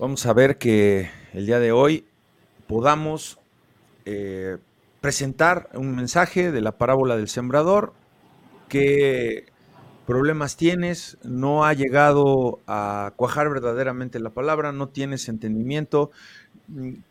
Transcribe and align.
Vamos 0.00 0.24
a 0.24 0.32
ver 0.32 0.56
que 0.56 1.10
el 1.34 1.44
día 1.44 1.58
de 1.58 1.72
hoy 1.72 2.06
podamos 2.66 3.38
eh, 4.06 4.56
presentar 5.02 5.68
un 5.74 5.94
mensaje 5.94 6.52
de 6.52 6.62
la 6.62 6.78
parábola 6.78 7.18
del 7.18 7.28
sembrador, 7.28 7.92
qué 8.70 9.44
problemas 10.06 10.56
tienes, 10.56 11.18
no 11.22 11.66
ha 11.66 11.74
llegado 11.74 12.60
a 12.66 13.12
cuajar 13.16 13.50
verdaderamente 13.50 14.20
la 14.20 14.30
palabra, 14.30 14.72
no 14.72 14.88
tienes 14.88 15.28
entendimiento, 15.28 16.10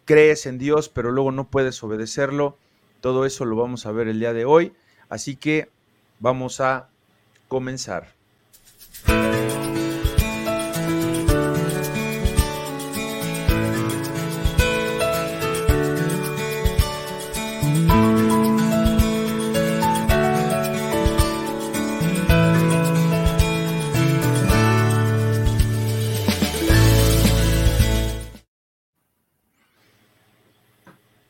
crees 0.06 0.48
en 0.48 0.58
Dios, 0.58 0.90
pero 0.90 1.12
luego 1.12 1.32
no 1.32 1.48
puedes 1.48 1.84
obedecerlo. 1.84 2.58
Todo 3.02 3.28
eso 3.28 3.46
lo 3.46 3.56
vamos 3.56 3.86
a 3.86 3.92
ver 3.92 4.08
el 4.08 4.20
día 4.20 4.34
de 4.34 4.46
hoy, 4.46 4.74
así 5.10 5.36
que 5.36 5.70
vamos 6.20 6.60
a 6.60 6.90
comenzar. 7.48 8.16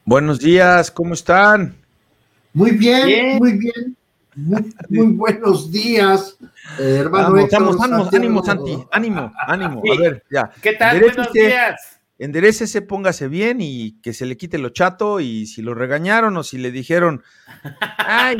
Buenos 0.10 0.40
días, 0.40 0.90
¿cómo 0.90 1.14
están? 1.14 1.76
Muy 2.54 2.72
bien, 2.72 3.38
muy 3.38 3.60
bien. 3.60 3.96
Muy, 4.90 5.12
buenos 5.12 5.72
días, 5.72 6.36
eh, 6.80 7.02
hermano. 7.02 7.36
Vamos, 7.36 7.78
vamos, 7.78 8.12
ánimo, 8.12 8.44
Santi, 8.44 8.76
ánimo, 8.92 9.32
ánimo. 9.38 9.84
A 9.86 10.02
ver, 10.02 10.24
ya. 10.32 10.50
¿Qué 10.64 10.74
tal? 10.74 11.00
Buenos 11.00 11.32
días. 11.32 12.02
Enderecese, 12.18 12.82
póngase 12.82 13.28
bien 13.28 13.60
y 13.62 14.02
que 14.02 14.14
se 14.14 14.26
le 14.26 14.36
quite 14.36 14.58
lo 14.58 14.70
chato. 14.70 15.20
Y 15.20 15.46
si 15.46 15.62
lo 15.62 15.76
regañaron 15.76 16.36
o 16.38 16.42
si 16.42 16.58
le 16.58 16.72
dijeron, 16.72 17.22
ay, 18.00 18.36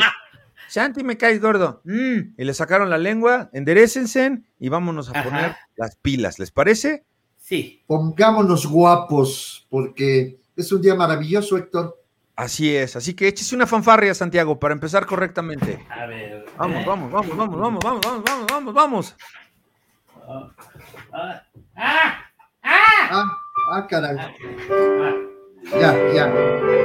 Santi, 0.70 1.04
me 1.04 1.18
caes 1.18 1.40
gordo, 1.40 1.84
mm", 1.84 2.34
y 2.36 2.46
le 2.46 2.54
sacaron 2.56 2.90
la 2.90 2.98
lengua, 2.98 3.52
enderecense 3.54 4.42
y 4.60 4.70
vámonos 4.70 5.10
a 5.10 5.24
poner 5.24 5.56
las 5.76 5.98
pilas. 5.98 6.40
¿Les 6.40 6.50
parece? 6.50 7.06
Sí. 7.38 7.84
Pongámonos 7.86 8.66
guapos, 8.66 9.68
porque 9.70 10.40
es 10.60 10.72
un 10.72 10.82
día 10.82 10.96
maravilloso, 10.96 11.58
Héctor. 11.58 11.98
Así 12.36 12.76
es, 12.76 12.96
así 12.96 13.14
que 13.14 13.28
échese 13.28 13.56
una 13.56 13.68
fanfarria, 13.68 14.14
Santiago, 14.14 14.60
para 14.60 14.74
empezar 14.74 15.06
correctamente. 15.06 15.86
A 15.90 16.06
ver. 16.06 16.46
Vamos, 16.58 16.86
vamos, 16.86 17.12
vamos, 17.12 17.38
vamos, 17.38 17.58
vamos, 17.58 17.80
vamos, 17.84 18.02
vamos, 18.06 18.24
vamos, 18.24 18.46
vamos, 18.48 18.74
vamos. 18.74 19.16
Ah, 20.28 20.54
ah, 21.12 21.44
ah, 22.64 23.12
ah, 23.12 23.38
ah 23.74 23.88
caray. 23.90 24.18
Ya, 25.80 26.14
ya. 26.14 26.80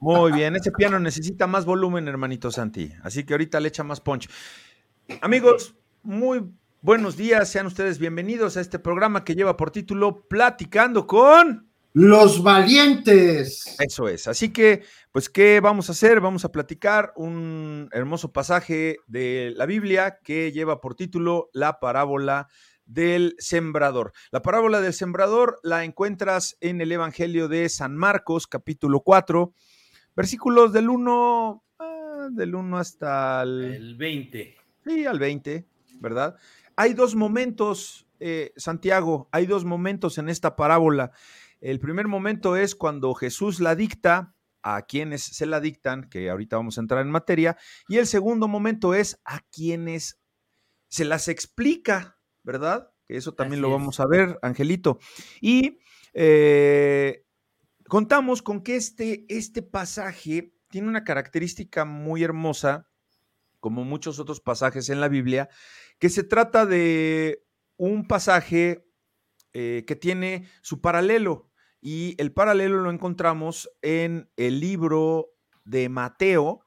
Muy 0.00 0.32
bien, 0.32 0.56
ese 0.56 0.72
piano 0.72 0.98
necesita 0.98 1.46
más 1.46 1.64
volumen, 1.64 2.08
hermanito 2.08 2.50
Santi. 2.50 2.92
Así 3.02 3.24
que 3.24 3.34
ahorita 3.34 3.60
le 3.60 3.68
echa 3.68 3.84
más 3.84 4.00
punch. 4.00 4.28
Amigos, 5.20 5.74
muy 6.02 6.42
buenos 6.80 7.16
días, 7.16 7.50
sean 7.50 7.66
ustedes 7.66 7.98
bienvenidos 7.98 8.56
a 8.56 8.60
este 8.60 8.78
programa 8.78 9.24
que 9.24 9.34
lleva 9.34 9.56
por 9.56 9.70
título 9.70 10.26
Platicando 10.28 11.06
con... 11.06 11.68
Los 11.92 12.42
valientes. 12.42 13.76
Eso 13.80 14.08
es. 14.08 14.28
Así 14.28 14.52
que, 14.52 14.84
pues, 15.10 15.28
¿qué 15.28 15.58
vamos 15.58 15.88
a 15.88 15.92
hacer? 15.92 16.20
Vamos 16.20 16.44
a 16.44 16.52
platicar 16.52 17.12
un 17.16 17.88
hermoso 17.90 18.32
pasaje 18.32 18.98
de 19.08 19.52
la 19.56 19.66
Biblia 19.66 20.20
que 20.22 20.52
lleva 20.52 20.80
por 20.80 20.94
título 20.94 21.50
La 21.52 21.80
parábola 21.80 22.46
del 22.86 23.34
sembrador. 23.38 24.12
La 24.30 24.40
parábola 24.40 24.80
del 24.80 24.92
sembrador 24.92 25.58
la 25.64 25.84
encuentras 25.84 26.56
en 26.60 26.80
el 26.80 26.92
Evangelio 26.92 27.48
de 27.48 27.68
San 27.68 27.96
Marcos, 27.96 28.46
capítulo 28.46 29.00
4, 29.00 29.52
versículos 30.14 30.72
del 30.72 30.88
1, 30.88 31.64
ah, 31.80 32.28
del 32.30 32.54
1 32.54 32.78
hasta 32.78 33.42
el... 33.42 33.64
el 33.64 33.96
20. 33.96 34.59
Sí, 34.92 35.06
al 35.06 35.20
20, 35.20 35.68
¿verdad? 36.00 36.36
Hay 36.74 36.94
dos 36.94 37.14
momentos, 37.14 38.08
eh, 38.18 38.52
Santiago, 38.56 39.28
hay 39.30 39.46
dos 39.46 39.64
momentos 39.64 40.18
en 40.18 40.28
esta 40.28 40.56
parábola. 40.56 41.12
El 41.60 41.78
primer 41.78 42.08
momento 42.08 42.56
es 42.56 42.74
cuando 42.74 43.14
Jesús 43.14 43.60
la 43.60 43.76
dicta 43.76 44.34
a 44.62 44.82
quienes 44.82 45.22
se 45.22 45.46
la 45.46 45.60
dictan, 45.60 46.10
que 46.10 46.28
ahorita 46.28 46.56
vamos 46.56 46.76
a 46.76 46.80
entrar 46.80 47.02
en 47.02 47.10
materia, 47.12 47.56
y 47.86 47.98
el 47.98 48.08
segundo 48.08 48.48
momento 48.48 48.92
es 48.92 49.20
a 49.24 49.42
quienes 49.52 50.20
se 50.88 51.04
las 51.04 51.28
explica, 51.28 52.18
¿verdad? 52.42 52.90
Que 53.06 53.16
eso 53.16 53.34
también 53.34 53.62
lo 53.62 53.70
vamos 53.70 54.00
a 54.00 54.06
ver, 54.08 54.40
Angelito. 54.42 54.98
Y 55.40 55.78
eh, 56.14 57.24
contamos 57.86 58.42
con 58.42 58.62
que 58.62 58.74
este, 58.74 59.24
este 59.28 59.62
pasaje 59.62 60.52
tiene 60.68 60.88
una 60.88 61.04
característica 61.04 61.84
muy 61.84 62.24
hermosa 62.24 62.89
como 63.60 63.84
muchos 63.84 64.18
otros 64.18 64.40
pasajes 64.40 64.88
en 64.88 65.00
la 65.00 65.08
Biblia, 65.08 65.48
que 65.98 66.08
se 66.08 66.24
trata 66.24 66.66
de 66.66 67.44
un 67.76 68.08
pasaje 68.08 68.86
eh, 69.52 69.84
que 69.86 69.96
tiene 69.96 70.48
su 70.62 70.80
paralelo. 70.80 71.50
Y 71.80 72.14
el 72.18 72.32
paralelo 72.32 72.80
lo 72.82 72.90
encontramos 72.90 73.70
en 73.80 74.30
el 74.36 74.60
libro 74.60 75.30
de 75.64 75.88
Mateo, 75.88 76.66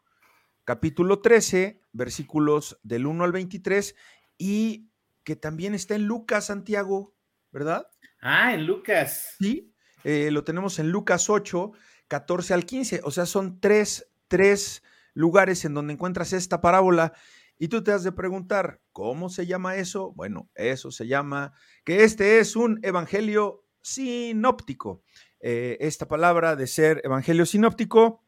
capítulo 0.66 1.20
13, 1.20 1.82
versículos 1.92 2.80
del 2.84 3.06
1 3.06 3.24
al 3.24 3.32
23, 3.32 3.96
y 4.38 4.90
que 5.24 5.36
también 5.36 5.76
está 5.76 5.96
en 5.96 6.06
Lucas, 6.06 6.48
Santiago, 6.48 7.16
¿verdad? 7.52 7.88
Ah, 8.22 8.54
en 8.54 8.66
Lucas. 8.66 9.36
Sí, 9.40 9.74
eh, 10.04 10.32
lo 10.32 10.44
tenemos 10.44 10.80
en 10.80 10.90
Lucas 10.90 11.30
8, 11.30 11.72
14 12.08 12.54
al 12.54 12.66
15, 12.66 13.02
o 13.04 13.12
sea, 13.12 13.26
son 13.26 13.60
tres, 13.60 14.12
tres 14.28 14.84
lugares 15.14 15.66
en 15.66 15.74
donde 15.74 15.94
encuentras 15.94 16.34
esta 16.34 16.62
parábola 16.62 17.14
y 17.58 17.68
tú 17.68 17.84
te 17.84 17.92
has 17.92 18.04
de 18.04 18.12
preguntar, 18.12 18.82
¿cómo 18.92 19.30
se 19.30 19.46
llama 19.46 19.76
eso? 19.76 20.12
Bueno, 20.14 20.50
eso 20.56 20.92
se 20.92 21.08
llama 21.08 21.54
que 21.86 22.04
este 22.04 22.40
es 22.40 22.56
un 22.56 22.80
evangelio 22.84 23.66
sinóptico. 23.82 25.04
Eh, 25.40 25.78
esta 25.82 26.08
palabra 26.08 26.56
de 26.56 26.68
ser 26.68 27.02
evangelio 27.04 27.46
sinóptico 27.46 28.24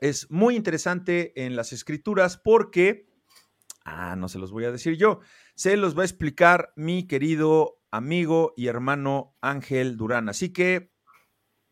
es 0.00 0.30
muy 0.30 0.56
interesante 0.56 1.44
en 1.44 1.56
las 1.56 1.72
escrituras 1.72 2.36
porque, 2.36 3.08
ah, 3.84 4.16
no 4.16 4.28
se 4.28 4.38
los 4.38 4.52
voy 4.52 4.64
a 4.64 4.72
decir 4.72 4.96
yo, 4.96 5.20
se 5.54 5.76
los 5.76 5.96
va 5.96 6.02
a 6.02 6.06
explicar 6.06 6.72
mi 6.76 7.06
querido 7.06 7.80
amigo 7.90 8.52
y 8.56 8.68
hermano 8.68 9.34
Ángel 9.40 9.96
Durán. 9.96 10.28
Así 10.28 10.52
que 10.52 10.92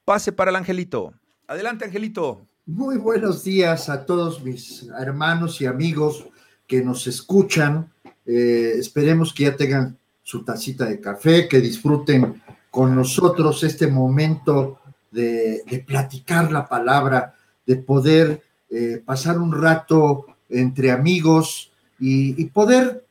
pase 0.04 0.32
para 0.32 0.50
el 0.50 0.56
angelito. 0.56 1.14
Adelante, 1.46 1.84
Angelito. 1.84 2.48
Muy 2.66 2.96
buenos 2.96 3.44
días 3.44 3.90
a 3.90 4.06
todos 4.06 4.42
mis 4.42 4.88
hermanos 4.98 5.60
y 5.60 5.66
amigos 5.66 6.24
que 6.66 6.82
nos 6.82 7.06
escuchan. 7.06 7.92
Eh, 8.24 8.76
esperemos 8.78 9.34
que 9.34 9.42
ya 9.42 9.54
tengan 9.54 9.98
su 10.22 10.44
tacita 10.44 10.86
de 10.86 10.98
café, 10.98 11.46
que 11.46 11.60
disfruten 11.60 12.40
con 12.70 12.96
nosotros 12.96 13.62
este 13.64 13.86
momento 13.86 14.78
de, 15.10 15.84
platicar 15.86 16.50
la 16.50 16.66
palabra, 16.66 17.34
de 17.66 17.76
poder 17.76 18.42
eh, 18.70 19.02
pasar 19.04 19.38
un 19.38 19.52
rato 19.52 20.24
entre 20.48 20.90
amigos 20.90 21.70
y, 22.00 22.46
poder 22.46 23.04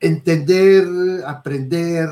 entender, 0.00 0.88
aprender, 1.24 2.08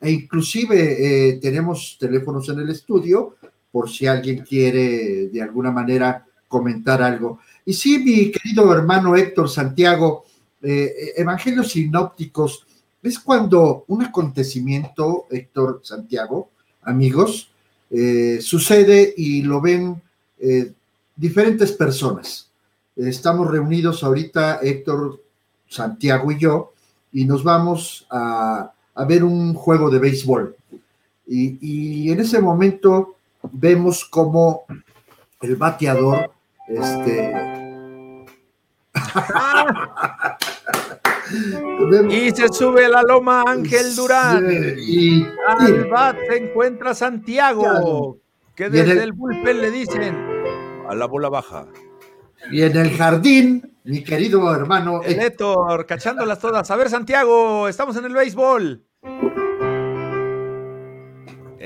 e 0.00 0.12
inclusive 0.12 1.30
eh, 1.30 1.40
tenemos 1.42 1.96
teléfonos 1.98 2.48
en 2.50 2.60
el 2.60 2.70
estudio 2.70 3.34
por 3.72 3.90
si 3.90 4.06
alguien 4.06 4.44
quiere 4.44 5.28
de 5.28 5.42
alguna 5.42 5.72
manera 5.72 6.24
comentar 6.46 7.02
algo. 7.02 7.40
Y 7.64 7.72
sí, 7.72 7.98
mi 7.98 8.30
querido 8.30 8.72
hermano 8.72 9.16
Héctor 9.16 9.48
Santiago, 9.48 10.26
eh, 10.62 11.14
evangelios 11.16 11.72
sinópticos, 11.72 12.66
es 13.02 13.18
cuando 13.18 13.84
un 13.88 14.04
acontecimiento, 14.04 15.26
Héctor 15.30 15.80
Santiago, 15.82 16.50
amigos, 16.82 17.50
eh, 17.90 18.38
sucede 18.40 19.12
y 19.16 19.42
lo 19.42 19.60
ven 19.60 20.00
eh, 20.38 20.72
diferentes 21.16 21.72
personas. 21.72 22.48
Estamos 22.94 23.50
reunidos 23.50 24.04
ahorita, 24.04 24.60
Héctor 24.62 25.20
Santiago 25.68 26.30
y 26.30 26.38
yo, 26.38 26.72
y 27.12 27.24
nos 27.24 27.42
vamos 27.42 28.06
a, 28.10 28.72
ver 29.08 29.24
un 29.24 29.54
juego 29.54 29.90
de 29.90 29.98
béisbol. 29.98 30.54
Y, 31.26 31.58
y 32.06 32.12
en 32.12 32.20
ese 32.20 32.40
momento 32.40 33.16
vemos 33.50 34.04
como 34.04 34.64
el 35.40 35.56
bateador, 35.56 36.30
este... 36.68 37.32
y 42.10 42.30
se 42.30 42.48
sube 42.48 42.88
la 42.88 43.02
loma 43.02 43.42
Ángel 43.46 43.96
Durán. 43.96 44.46
y, 44.78 45.26
Al 45.46 45.88
bat 45.88 46.16
se 46.28 46.36
encuentra 46.36 46.94
Santiago, 46.94 48.18
que 48.54 48.68
desde 48.68 49.02
el, 49.02 49.12
bullpen 49.12 49.60
le 49.60 49.70
dicen 49.70 50.16
a 50.88 50.94
la 50.94 51.06
bola 51.06 51.28
baja. 51.28 51.66
Y 52.50 52.62
en 52.62 52.76
el 52.76 52.90
jardín, 52.96 53.76
mi 53.84 54.02
querido 54.02 54.54
hermano. 54.54 55.02
El 55.02 55.20
Héctor, 55.20 55.86
cachándolas 55.86 56.38
todas. 56.38 56.70
A 56.70 56.76
ver, 56.76 56.90
Santiago, 56.90 57.68
estamos 57.68 57.96
en 57.96 58.04
el 58.04 58.12
béisbol. 58.12 58.84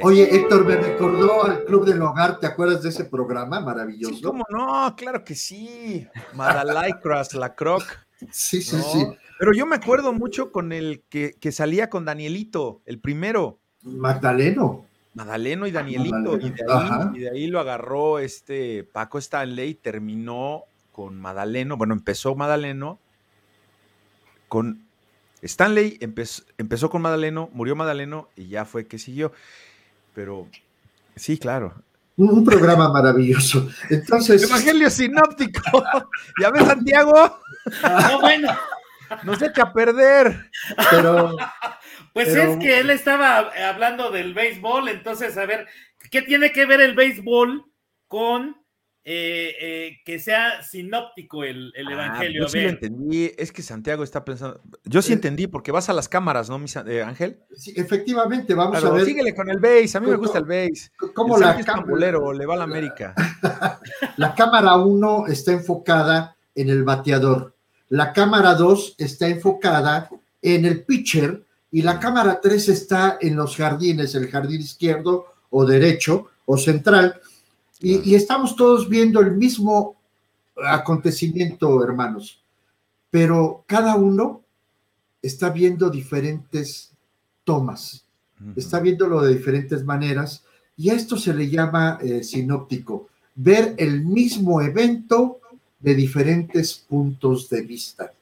Oye, 0.02 0.34
Héctor, 0.34 0.64
me 0.64 0.76
recordó 0.76 1.44
al 1.44 1.64
Club 1.64 1.86
del 1.86 2.02
Hogar, 2.02 2.38
¿te 2.38 2.46
acuerdas 2.46 2.82
de 2.82 2.90
ese 2.90 3.04
programa 3.04 3.60
maravilloso? 3.60 4.14
Sí, 4.14 4.22
¿Cómo 4.22 4.44
no? 4.50 4.94
Claro 4.96 5.24
que 5.24 5.34
sí. 5.34 6.06
Madalaicras, 6.34 7.34
la 7.34 7.54
croc. 7.54 7.82
Sí, 8.30 8.62
sí, 8.62 8.76
sí. 8.80 9.06
Pero 9.38 9.52
yo 9.52 9.66
me 9.66 9.76
acuerdo 9.76 10.12
mucho 10.12 10.50
con 10.50 10.72
el 10.72 11.04
que, 11.08 11.34
que, 11.38 11.52
salía 11.52 11.90
con 11.90 12.04
Danielito, 12.04 12.82
el 12.86 12.98
primero. 12.98 13.58
Magdaleno. 13.82 14.86
Magdaleno 15.14 15.66
y 15.66 15.70
Danielito. 15.70 16.36
Y 16.38 16.50
de, 16.50 16.64
ahí, 16.68 16.90
y 17.14 17.18
de, 17.20 17.30
ahí, 17.30 17.46
lo 17.46 17.60
agarró 17.60 18.18
este 18.18 18.84
Paco 18.84 19.18
Stanley, 19.18 19.74
terminó 19.74 20.64
con 20.92 21.20
Madaleno. 21.20 21.76
Bueno, 21.76 21.94
empezó 21.94 22.34
Madaleno 22.34 22.98
con 24.48 24.86
Stanley, 25.42 25.98
empezó, 26.00 26.42
empezó 26.58 26.90
con 26.90 27.02
Madaleno, 27.02 27.50
murió 27.52 27.76
Madaleno 27.76 28.28
y 28.36 28.48
ya 28.48 28.64
fue 28.64 28.86
que 28.86 28.98
siguió. 28.98 29.32
Pero 30.16 30.48
sí, 31.14 31.38
claro. 31.38 31.74
Un, 32.16 32.30
un 32.30 32.44
programa 32.44 32.90
maravilloso. 32.90 33.68
Entonces. 33.90 34.42
Evangelio 34.42 34.88
sinóptico. 34.88 35.84
¿Ya 36.40 36.50
ves, 36.50 36.64
Santiago? 36.64 37.38
No, 37.82 38.20
bueno. 38.22 38.56
Nos 39.24 39.42
echa 39.42 39.64
a 39.64 39.72
perder. 39.74 40.50
Pero. 40.90 41.36
Pues 42.14 42.30
pero... 42.30 42.52
es 42.52 42.56
que 42.56 42.78
él 42.78 42.88
estaba 42.88 43.52
hablando 43.68 44.10
del 44.10 44.32
béisbol, 44.32 44.88
entonces, 44.88 45.36
a 45.36 45.44
ver, 45.44 45.66
¿qué 46.10 46.22
tiene 46.22 46.50
que 46.50 46.64
ver 46.64 46.80
el 46.80 46.94
béisbol 46.94 47.66
con 48.08 48.56
eh, 49.08 49.54
eh, 49.60 49.98
que 50.04 50.18
sea 50.18 50.64
sinóptico 50.64 51.44
el, 51.44 51.72
el 51.76 51.86
Ah, 51.86 51.92
evangelio? 51.92 52.42
yo 52.42 52.48
sí 52.48 52.60
lo 52.60 52.70
entendí. 52.70 53.30
Es 53.38 53.52
que 53.52 53.62
Santiago 53.62 54.02
está 54.02 54.24
pensando. 54.24 54.60
Yo 54.84 55.00
sí 55.00 55.12
Eh, 55.12 55.14
entendí, 55.14 55.46
porque 55.46 55.70
vas 55.70 55.88
a 55.88 55.92
las 55.92 56.08
cámaras, 56.08 56.50
¿no, 56.50 56.58
mi 56.58 56.66
eh, 56.88 57.02
Ángel? 57.02 57.38
Sí, 57.54 57.72
efectivamente, 57.76 58.52
vamos 58.54 58.80
Claro, 58.80 58.94
a 58.94 58.96
ver 58.98 59.06
síguele 59.06 59.32
con 59.32 59.48
el 59.48 59.58
base. 59.60 59.96
A 59.96 60.00
mí 60.00 60.06
me 60.08 60.14
¿Cómo- 60.14 60.24
gusta 60.24 60.38
el 60.38 60.44
base. 60.44 60.90
cómo 61.14 61.36
el 61.36 61.40
la 61.42 61.64
cámara, 61.64 62.32
le 62.34 62.46
va 62.46 62.54
a 62.54 62.56
la 62.56 62.64
América. 62.64 63.14
la 64.16 64.34
cámara 64.34 64.76
1 64.76 65.26
está 65.28 65.52
enfocada 65.52 66.36
en 66.56 66.68
el 66.70 66.82
bateador, 66.82 67.54
la 67.90 68.12
cámara 68.12 68.54
2 68.54 68.96
está 68.98 69.28
enfocada 69.28 70.10
en 70.42 70.64
el 70.64 70.82
pitcher 70.84 71.44
y 71.70 71.82
la 71.82 72.00
cámara 72.00 72.40
3 72.42 72.68
está 72.70 73.18
en 73.20 73.36
los 73.36 73.54
jardines, 73.56 74.14
el 74.16 74.28
jardín 74.28 74.60
izquierdo 74.62 75.26
o 75.50 75.64
derecho 75.64 76.26
o 76.46 76.56
central. 76.58 77.20
Y, 77.80 78.10
y 78.10 78.14
estamos 78.14 78.56
todos 78.56 78.88
viendo 78.88 79.20
el 79.20 79.32
mismo 79.32 79.96
acontecimiento, 80.64 81.82
hermanos, 81.82 82.40
pero 83.10 83.64
cada 83.66 83.96
uno 83.96 84.42
está 85.22 85.50
viendo 85.50 85.90
diferentes 85.90 86.92
tomas, 87.44 88.04
está 88.54 88.80
viéndolo 88.80 89.22
de 89.22 89.34
diferentes 89.34 89.84
maneras 89.84 90.44
y 90.76 90.90
a 90.90 90.94
esto 90.94 91.16
se 91.16 91.32
le 91.32 91.48
llama 91.48 91.98
eh, 92.02 92.22
sinóptico, 92.22 93.08
ver 93.34 93.74
el 93.78 94.04
mismo 94.04 94.60
evento 94.60 95.40
de 95.80 95.94
diferentes 95.94 96.74
puntos 96.74 97.48
de 97.48 97.62
vista. 97.62 98.12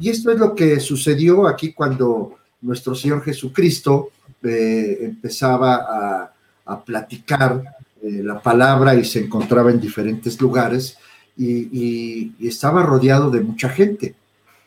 Y 0.00 0.08
esto 0.08 0.30
es 0.30 0.38
lo 0.38 0.54
que 0.54 0.80
sucedió 0.80 1.46
aquí 1.46 1.72
cuando 1.72 2.36
nuestro 2.62 2.94
Señor 2.94 3.22
Jesucristo 3.22 4.10
eh, 4.42 4.98
empezaba 5.02 5.74
a, 5.74 6.32
a 6.64 6.84
platicar 6.84 7.75
eh, 8.02 8.22
la 8.22 8.40
palabra 8.40 8.94
y 8.94 9.04
se 9.04 9.20
encontraba 9.20 9.70
en 9.70 9.80
diferentes 9.80 10.38
lugares 10.40 10.98
y, 11.36 12.32
estaba 12.46 12.82
rodeado 12.82 13.30
de 13.30 13.40
mucha 13.40 13.68
gente. 13.68 14.14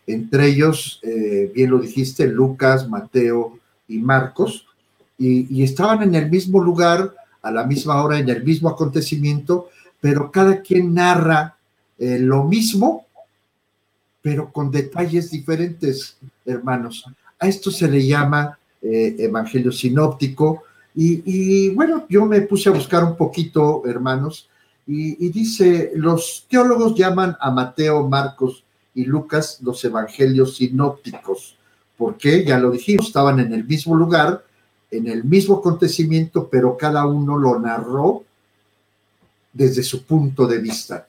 Entre 0.07 0.47
ellos, 0.47 0.99
eh, 1.03 1.51
bien 1.53 1.69
lo 1.69 1.79
dijiste, 1.79 2.27
Lucas, 2.27 2.89
Mateo 2.89 3.59
y 3.87 3.99
Marcos, 3.99 4.65
y, 5.17 5.63
estaban 5.63 6.01
en 6.03 6.15
el 6.15 6.29
mismo 6.29 6.61
lugar, 6.61 7.13
a 7.41 7.51
la 7.51 7.65
misma 7.65 8.03
hora, 8.03 8.19
en 8.19 8.29
el 8.29 8.43
mismo 8.43 8.69
acontecimiento, 8.69 9.69
pero 10.01 10.31
cada 10.31 10.61
quien 10.61 10.93
narra 10.93 11.55
eh, 11.97 12.19
lo 12.19 12.43
mismo, 12.43 13.05
pero 14.21 14.51
con 14.51 14.71
detalles 14.71 15.29
diferentes, 15.29 16.17
hermanos. 16.45 17.05
A 17.39 17.47
esto 17.47 17.71
se 17.71 17.87
le 17.87 18.05
llama 18.05 18.57
evangelio 18.81 19.71
sinóptico. 19.71 20.63
Y, 21.01 21.69
bueno, 21.69 22.05
yo 22.09 22.25
me 22.25 22.41
puse 22.41 22.67
a 22.67 22.73
buscar 22.73 23.05
un 23.05 23.15
poquito, 23.15 23.83
hermanos, 23.85 24.49
y, 24.85 25.29
dice, 25.29 25.93
los 25.95 26.45
teólogos 26.49 26.93
llaman 26.93 27.37
a 27.39 27.51
Mateo, 27.51 28.05
Marcos 28.09 28.65
y 28.93 29.05
Lucas 29.05 29.59
los 29.61 29.81
evangelios 29.85 30.57
sinópticos. 30.57 31.55
¿Por 31.97 32.17
qué? 32.17 32.43
Ya 32.43 32.59
lo 32.59 32.71
dijimos, 32.71 33.07
estaban 33.07 33.39
en 33.39 33.53
el 33.53 33.63
mismo 33.63 33.95
lugar, 33.95 34.43
en 34.91 35.07
el 35.07 35.23
mismo 35.23 35.59
acontecimiento, 35.59 36.49
pero 36.49 36.75
cada 36.75 37.05
uno 37.05 37.37
lo 37.37 37.57
narró 37.57 38.25
desde 39.53 39.83
su 39.83 40.03
punto 40.03 40.47
de 40.47 40.57
vista. 40.57 41.07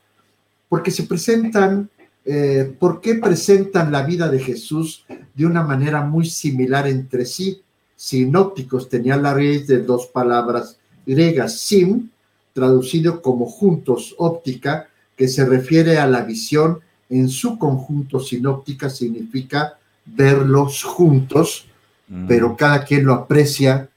Porque 0.68 0.92
se 0.92 1.02
presentan, 1.02 1.90
eh, 2.24 2.76
¿por 2.78 3.00
qué 3.00 3.16
presentan 3.16 3.90
la 3.90 4.02
vida 4.02 4.28
de 4.28 4.38
Jesús 4.38 5.04
de 5.34 5.46
una 5.46 5.64
manera 5.64 6.02
muy 6.02 6.26
similar 6.26 6.86
entre 6.86 7.26
sí? 7.26 7.60
Sinópticos 8.00 8.88
tenían 8.88 9.22
la 9.22 9.34
raíz 9.34 9.66
de 9.66 9.82
dos 9.82 10.06
palabras 10.06 10.78
griegas, 11.04 11.58
sim, 11.58 12.08
traducido 12.54 13.20
como 13.20 13.44
juntos, 13.44 14.14
óptica, 14.16 14.88
que 15.16 15.28
se 15.28 15.44
refiere 15.44 15.98
a 15.98 16.06
la 16.06 16.22
visión 16.22 16.80
en 17.10 17.28
su 17.28 17.58
conjunto 17.58 18.18
sinóptica, 18.18 18.88
significa 18.88 19.78
verlos 20.06 20.82
juntos, 20.82 21.66
Mm. 22.10 22.26
pero 22.26 22.56
cada 22.56 22.84
quien 22.84 23.04
lo 23.04 23.14
aprecia 23.14 23.88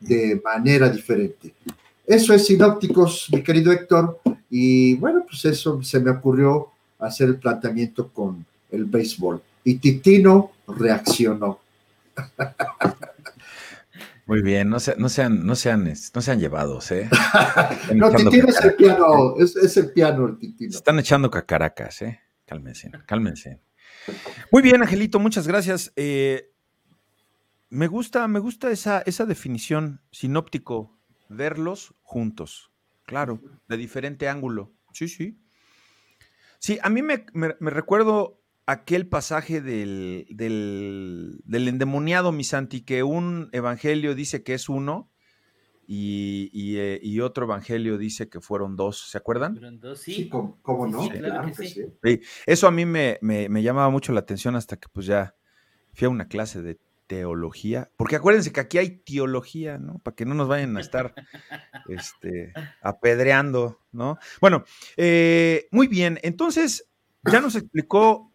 de 0.00 0.40
manera 0.44 0.88
diferente. 0.88 1.54
Eso 2.04 2.34
es 2.34 2.46
sinópticos, 2.46 3.28
mi 3.30 3.42
querido 3.42 3.70
Héctor, 3.70 4.18
y 4.50 4.94
bueno, 4.94 5.24
pues 5.28 5.44
eso 5.44 5.80
se 5.82 6.00
me 6.00 6.10
ocurrió 6.10 6.68
hacer 6.98 7.28
el 7.28 7.36
planteamiento 7.36 8.08
con 8.08 8.44
el 8.72 8.86
béisbol. 8.86 9.40
Y 9.62 9.74
Titino 9.76 10.50
reaccionó. 10.66 11.60
Muy 14.30 14.42
bien, 14.42 14.68
no, 14.70 14.78
se- 14.78 14.94
no 14.96 15.08
sean, 15.08 15.44
no 15.44 15.56
sean, 15.56 15.92
no 16.14 16.20
sean 16.22 16.38
llevados, 16.38 16.92
¿eh? 16.92 17.08
No, 17.96 18.10
Titino 18.12 18.46
es 18.48 18.64
el 18.64 18.74
piano, 18.76 19.34
es, 19.38 19.56
es 19.56 19.76
el 19.76 19.92
piano 19.92 20.28
el 20.28 20.38
Titino. 20.38 20.70
Están 20.70 21.00
echando 21.00 21.28
cacaracas, 21.32 22.00
¿eh? 22.02 22.20
Cálmense, 22.46 22.92
cálmense. 23.06 23.60
Muy 24.52 24.62
bien, 24.62 24.80
Angelito, 24.82 25.18
muchas 25.18 25.48
gracias. 25.48 25.92
Eh, 25.96 26.52
me 27.70 27.88
gusta, 27.88 28.28
me 28.28 28.38
gusta 28.38 28.70
esa, 28.70 29.00
esa 29.00 29.26
definición 29.26 30.00
sinóptico, 30.12 30.96
verlos 31.28 31.92
juntos, 32.02 32.70
claro, 33.06 33.40
de 33.66 33.76
diferente 33.76 34.28
ángulo. 34.28 34.72
Sí, 34.92 35.08
sí. 35.08 35.40
Sí, 36.60 36.78
a 36.82 36.88
mí 36.88 37.02
me, 37.02 37.26
me- 37.32 37.56
me 37.58 37.70
recuerdo 37.72 38.39
aquel 38.70 39.08
pasaje 39.08 39.60
del, 39.60 40.26
del, 40.30 41.40
del 41.44 41.68
endemoniado, 41.68 42.32
mi 42.32 42.44
Santi, 42.44 42.82
que 42.82 43.02
un 43.02 43.48
evangelio 43.52 44.14
dice 44.14 44.42
que 44.42 44.54
es 44.54 44.68
uno 44.68 45.10
y, 45.86 46.50
y, 46.52 46.76
eh, 46.78 47.00
y 47.02 47.20
otro 47.20 47.44
evangelio 47.46 47.98
dice 47.98 48.28
que 48.28 48.40
fueron 48.40 48.76
dos, 48.76 49.10
¿se 49.10 49.18
acuerdan? 49.18 49.54
Fueron 49.54 49.80
dos, 49.80 50.00
Sí, 50.00 50.14
sí. 50.14 50.28
¿cómo, 50.28 50.58
cómo 50.62 50.86
no? 50.86 51.02
Sí, 51.02 51.10
claro 51.10 51.24
Claro 51.24 51.48
que 51.48 51.62
que 51.62 51.68
sí. 51.68 51.74
sí. 51.74 51.86
Sí, 52.02 52.20
eso 52.46 52.66
a 52.68 52.70
mí 52.70 52.86
me, 52.86 53.18
me- 53.22 53.48
me 53.48 53.62
llamaba 53.62 53.90
mucho 53.90 54.12
la 54.12 54.20
atención 54.20 54.54
hasta 54.56 54.76
que 54.76 54.88
pues 54.92 55.06
ya 55.06 55.34
fui 55.92 56.06
a 56.06 56.10
una 56.10 56.28
clase 56.28 56.62
de 56.62 56.78
teología, 57.08 57.90
porque 57.96 58.14
acuérdense 58.16 58.52
que 58.52 58.60
aquí 58.60 58.78
hay 58.78 58.98
teología, 58.98 59.78
¿no? 59.78 59.98
Para 59.98 60.14
que 60.14 60.24
no 60.24 60.34
nos 60.34 60.46
vayan 60.46 60.76
a 60.76 60.80
estar 60.80 61.12
este, 61.88 62.52
apedreando, 62.82 63.80
¿no? 63.90 64.18
Bueno, 64.40 64.64
eh, 64.96 65.66
muy 65.72 65.88
bien, 65.88 66.20
entonces 66.22 66.88
ya 67.22 67.40
nos 67.40 67.56
explicó 67.56 68.32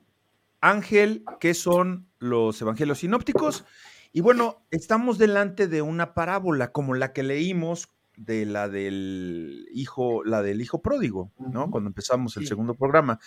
Ángel 0.70 1.24
qué 1.40 1.54
son 1.54 2.08
los 2.20 2.62
evangelios 2.62 3.00
sinópticos 3.00 3.66
y 4.12 4.22
bueno, 4.22 4.66
estamos 4.72 5.18
delante 5.18 5.68
de 5.68 5.82
una 5.82 6.14
parábola 6.14 6.72
como 6.72 6.96
la 6.96 7.12
que 7.12 7.22
leímos 7.24 7.90
de 8.16 8.46
la 8.46 8.70
del 8.70 9.68
hijo, 9.74 10.24
la 10.24 10.42
del 10.42 10.62
hijo 10.62 10.82
pródigo, 10.82 11.32
¿no? 11.38 11.70
Cuando 11.70 11.90
empezamos 11.90 12.38
el 12.38 12.44
Sí. 12.44 12.48
segundo 12.48 12.76
programa. 12.76 13.20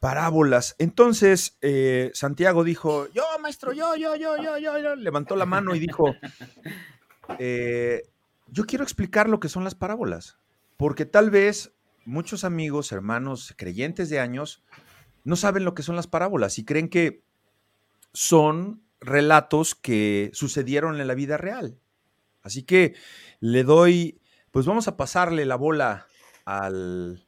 Parábolas. 0.00 0.76
Entonces, 0.78 1.58
eh, 1.60 2.10
Santiago 2.14 2.64
dijo, 2.64 3.06
yo, 3.12 3.22
maestro, 3.40 3.72
yo, 3.72 3.96
yo, 3.96 4.16
yo, 4.16 4.36
yo, 4.42 4.58
yo, 4.58 4.78
yo", 4.78 4.96
levantó 4.96 5.36
la 5.36 5.46
mano 5.46 5.74
y 5.74 5.78
dijo, 5.78 6.14
eh, 7.38 8.02
yo 8.48 8.64
quiero 8.64 8.84
explicar 8.84 9.28
lo 9.28 9.40
que 9.40 9.48
son 9.48 9.64
las 9.64 9.74
parábolas, 9.74 10.38
porque 10.76 11.04
tal 11.06 11.30
vez 11.30 11.72
muchos 12.04 12.44
amigos, 12.44 12.92
hermanos, 12.92 13.54
creyentes 13.56 14.10
de 14.10 14.20
años, 14.20 14.62
no 15.24 15.36
saben 15.36 15.64
lo 15.64 15.74
que 15.74 15.82
son 15.82 15.96
las 15.96 16.06
parábolas 16.06 16.58
y 16.58 16.64
creen 16.64 16.88
que 16.88 17.22
son 18.12 18.82
relatos 19.00 19.74
que 19.74 20.30
sucedieron 20.32 21.00
en 21.00 21.06
la 21.06 21.14
vida 21.14 21.36
real. 21.36 21.78
Así 22.42 22.62
que 22.62 22.94
le 23.40 23.64
doy, 23.64 24.20
pues 24.50 24.66
vamos 24.66 24.86
a 24.88 24.96
pasarle 24.96 25.44
la 25.46 25.56
bola 25.56 26.06
al, 26.44 27.26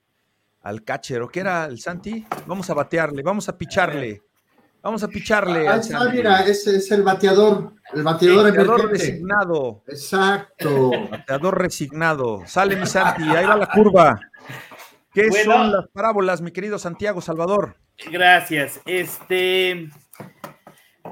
al 0.61 0.85
catcher, 0.85 1.23
¿o 1.23 1.29
qué 1.29 1.41
era 1.41 1.65
el 1.67 1.81
Santi? 1.81 2.26
Vamos 2.47 2.69
a 2.71 2.75
batearle, 2.75 3.23
vamos 3.23 3.49
a 3.49 3.57
picharle. 3.59 4.23
Vamos 4.83 5.03
a 5.03 5.09
picharle. 5.09 5.67
Ah, 5.67 5.76
está, 5.79 6.05
mira, 6.11 6.45
ese 6.47 6.76
es 6.76 6.93
el 6.93 7.03
bateador, 7.03 7.73
el 7.93 8.05
bateador 8.05 8.45
Bateador 8.45 8.81
emergente. 8.81 8.93
resignado. 9.07 9.83
Exacto. 9.88 10.91
Bateador 11.11 11.59
resignado. 11.59 12.43
Sale 12.47 12.76
mi 12.76 12.87
Santi, 12.87 13.25
ahí 13.25 13.45
va 13.47 13.57
la 13.57 13.67
curva. 13.67 14.21
¿Qué 15.17 15.29
Bueno. 15.31 15.51
son 15.53 15.73
las 15.73 15.89
parábolas, 15.89 16.43
mi 16.43 16.51
querido 16.51 16.79
Santiago 16.79 17.23
Salvador? 17.23 17.79
Gracias. 18.13 18.83
Este, 18.85 19.89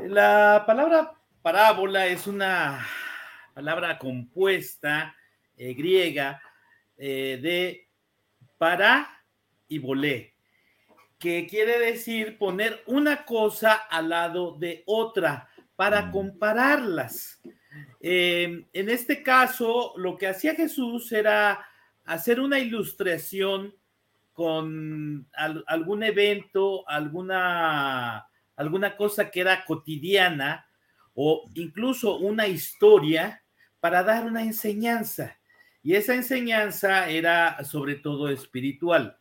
la 0.03 0.63
palabra 0.67 1.15
parábola 1.41 2.07
es 2.09 2.27
una 2.27 2.87
palabra 3.55 3.99
compuesta 3.99 5.17
eh, 5.57 5.73
griega 5.73 6.43
eh, 6.99 7.39
de 7.43 7.89
para 8.59 9.09
y 9.69 9.79
volé, 9.79 10.35
que 11.19 11.47
quiere 11.47 11.79
decir 11.79 12.37
poner 12.37 12.83
una 12.85 13.25
cosa 13.25 13.73
al 13.73 14.11
lado 14.11 14.59
de 14.59 14.83
otra 14.85 15.49
para 15.77 16.03
Mm. 16.03 16.11
compararlas. 16.13 17.41
Eh, 18.03 18.67
en 18.71 18.91
este 18.91 19.23
caso, 19.23 19.95
lo 19.97 20.19
que 20.19 20.27
hacía 20.29 20.55
Jesús 20.55 21.11
era 21.11 21.67
hacer 22.05 22.39
una 22.39 22.59
ilustración 22.59 23.75
con 24.35 25.26
al- 25.33 25.64
algún 25.67 26.03
evento, 26.03 26.87
alguna, 26.88 28.26
alguna 28.57 28.97
cosa 28.97 29.31
que 29.31 29.41
era 29.41 29.64
cotidiana 29.64 30.67
o 31.14 31.49
incluso 31.55 32.17
una 32.19 32.47
historia 32.49 33.43
para 33.81 34.03
dar 34.03 34.26
una 34.26 34.43
enseñanza. 34.43 35.38
Y 35.83 35.95
esa 35.95 36.14
enseñanza 36.14 37.09
era 37.09 37.62
sobre 37.64 37.95
todo 37.95 38.29
espiritual. 38.29 39.17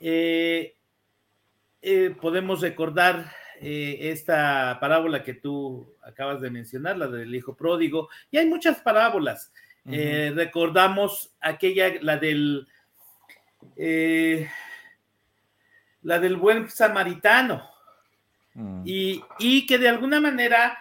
Eh, 0.00 0.76
eh, 1.80 2.14
podemos 2.20 2.60
recordar 2.60 3.32
eh, 3.60 3.96
esta 4.00 4.76
parábola 4.80 5.22
que 5.22 5.32
tú 5.34 5.94
acabas 6.02 6.40
de 6.42 6.50
mencionar, 6.50 6.98
la 6.98 7.06
del 7.06 7.34
hijo 7.34 7.56
pródigo, 7.56 8.10
y 8.30 8.36
hay 8.36 8.46
muchas 8.46 8.80
parábolas. 8.80 9.52
Recordamos 9.84 11.32
aquella, 11.40 11.94
la 12.02 12.16
del, 12.16 12.66
eh, 13.76 14.48
la 16.02 16.18
del 16.18 16.36
buen 16.36 16.68
samaritano, 16.70 17.74
Mm. 18.58 18.84
y, 18.86 19.22
y 19.38 19.66
que 19.66 19.76
de 19.76 19.86
alguna 19.90 20.18
manera 20.18 20.78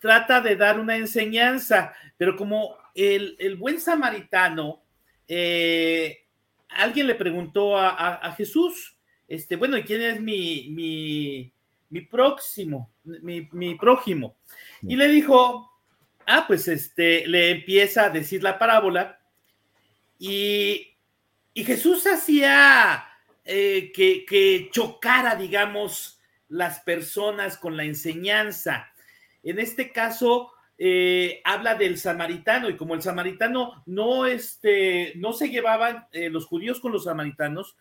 trata 0.00 0.40
de 0.40 0.56
dar 0.56 0.80
una 0.80 0.96
enseñanza, 0.96 1.94
pero 2.16 2.36
como 2.36 2.76
el, 2.92 3.36
el 3.38 3.54
buen 3.54 3.80
samaritano, 3.80 4.82
eh, 5.28 6.24
alguien 6.70 7.06
le 7.06 7.14
preguntó 7.14 7.78
a, 7.78 7.90
a- 7.90 8.14
a 8.16 8.32
Jesús, 8.32 8.96
este, 9.28 9.54
bueno, 9.54 9.78
¿y 9.78 9.84
quién 9.84 10.02
es 10.02 10.20
mi, 10.20 10.70
mi, 10.70 11.52
mi 11.90 12.00
próximo, 12.00 12.90
mi, 13.04 13.48
mi 13.52 13.76
prójimo? 13.76 14.34
Y 14.82 14.96
le 14.96 15.06
dijo, 15.06 15.70
ah, 16.26 16.44
pues 16.48 16.66
este, 16.66 17.28
le 17.28 17.50
empieza 17.52 18.06
a 18.06 18.10
decir 18.10 18.42
la 18.42 18.58
parábola 18.58 19.20
y, 20.18 20.93
y 21.54 21.62
Jesús 21.62 22.04
hacía 22.08 23.04
eh, 23.44 23.92
que, 23.94 24.68
chocara, 24.72 25.36
digamos, 25.36 26.20
las 26.48 26.80
personas 26.80 27.56
con 27.56 27.76
la 27.76 27.84
enseñanza. 27.84 28.92
En 29.44 29.60
este 29.60 29.92
caso, 29.92 30.50
eh, 30.76 31.40
habla 31.44 31.76
del 31.76 31.96
samaritano 31.96 32.68
y 32.68 32.76
como 32.76 32.94
el 32.94 33.02
samaritano 33.02 33.84
no, 33.86 34.26
este, 34.26 35.12
no 35.14 35.32
se 35.32 35.48
llevaban 35.48 36.08
eh, 36.10 36.28
los 36.28 36.46
judíos 36.46 36.80
con 36.80 36.90
los 36.90 37.04
samaritanos, 37.04 37.76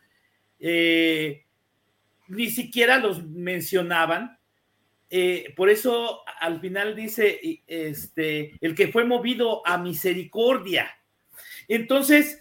ni 0.60 2.50
siquiera 2.52 3.00
los 3.00 3.26
mencionaban. 3.26 4.38
Por 5.56 5.70
eso 5.70 6.22
al 6.40 6.62
final 6.62 6.96
dice, 6.96 7.62
este, 7.68 8.54
el 8.62 8.76
que 8.76 8.88
fue 8.88 9.04
movido 9.04 9.66
a 9.66 9.78
misericordia. 9.78 10.90
Entonces, 11.68 12.40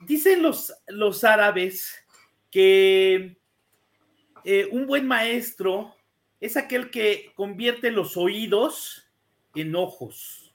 dicen 0.00 0.42
los, 0.42 0.72
los 0.88 1.24
árabes 1.24 2.04
que 2.50 3.36
eh, 4.44 4.68
un 4.70 4.86
buen 4.86 5.06
maestro 5.06 5.94
es 6.40 6.56
aquel 6.56 6.90
que 6.90 7.32
convierte 7.34 7.90
los 7.90 8.16
oídos 8.16 9.08
en 9.54 9.76
ojos. 9.76 10.54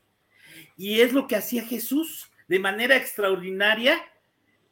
Y 0.78 1.02
es 1.02 1.14
lo 1.14 1.28
que 1.28 1.36
hacía 1.36 1.64
Jesús. 1.64 2.32
De 2.48 2.60
manera 2.60 2.96
extraordinaria 2.96 4.02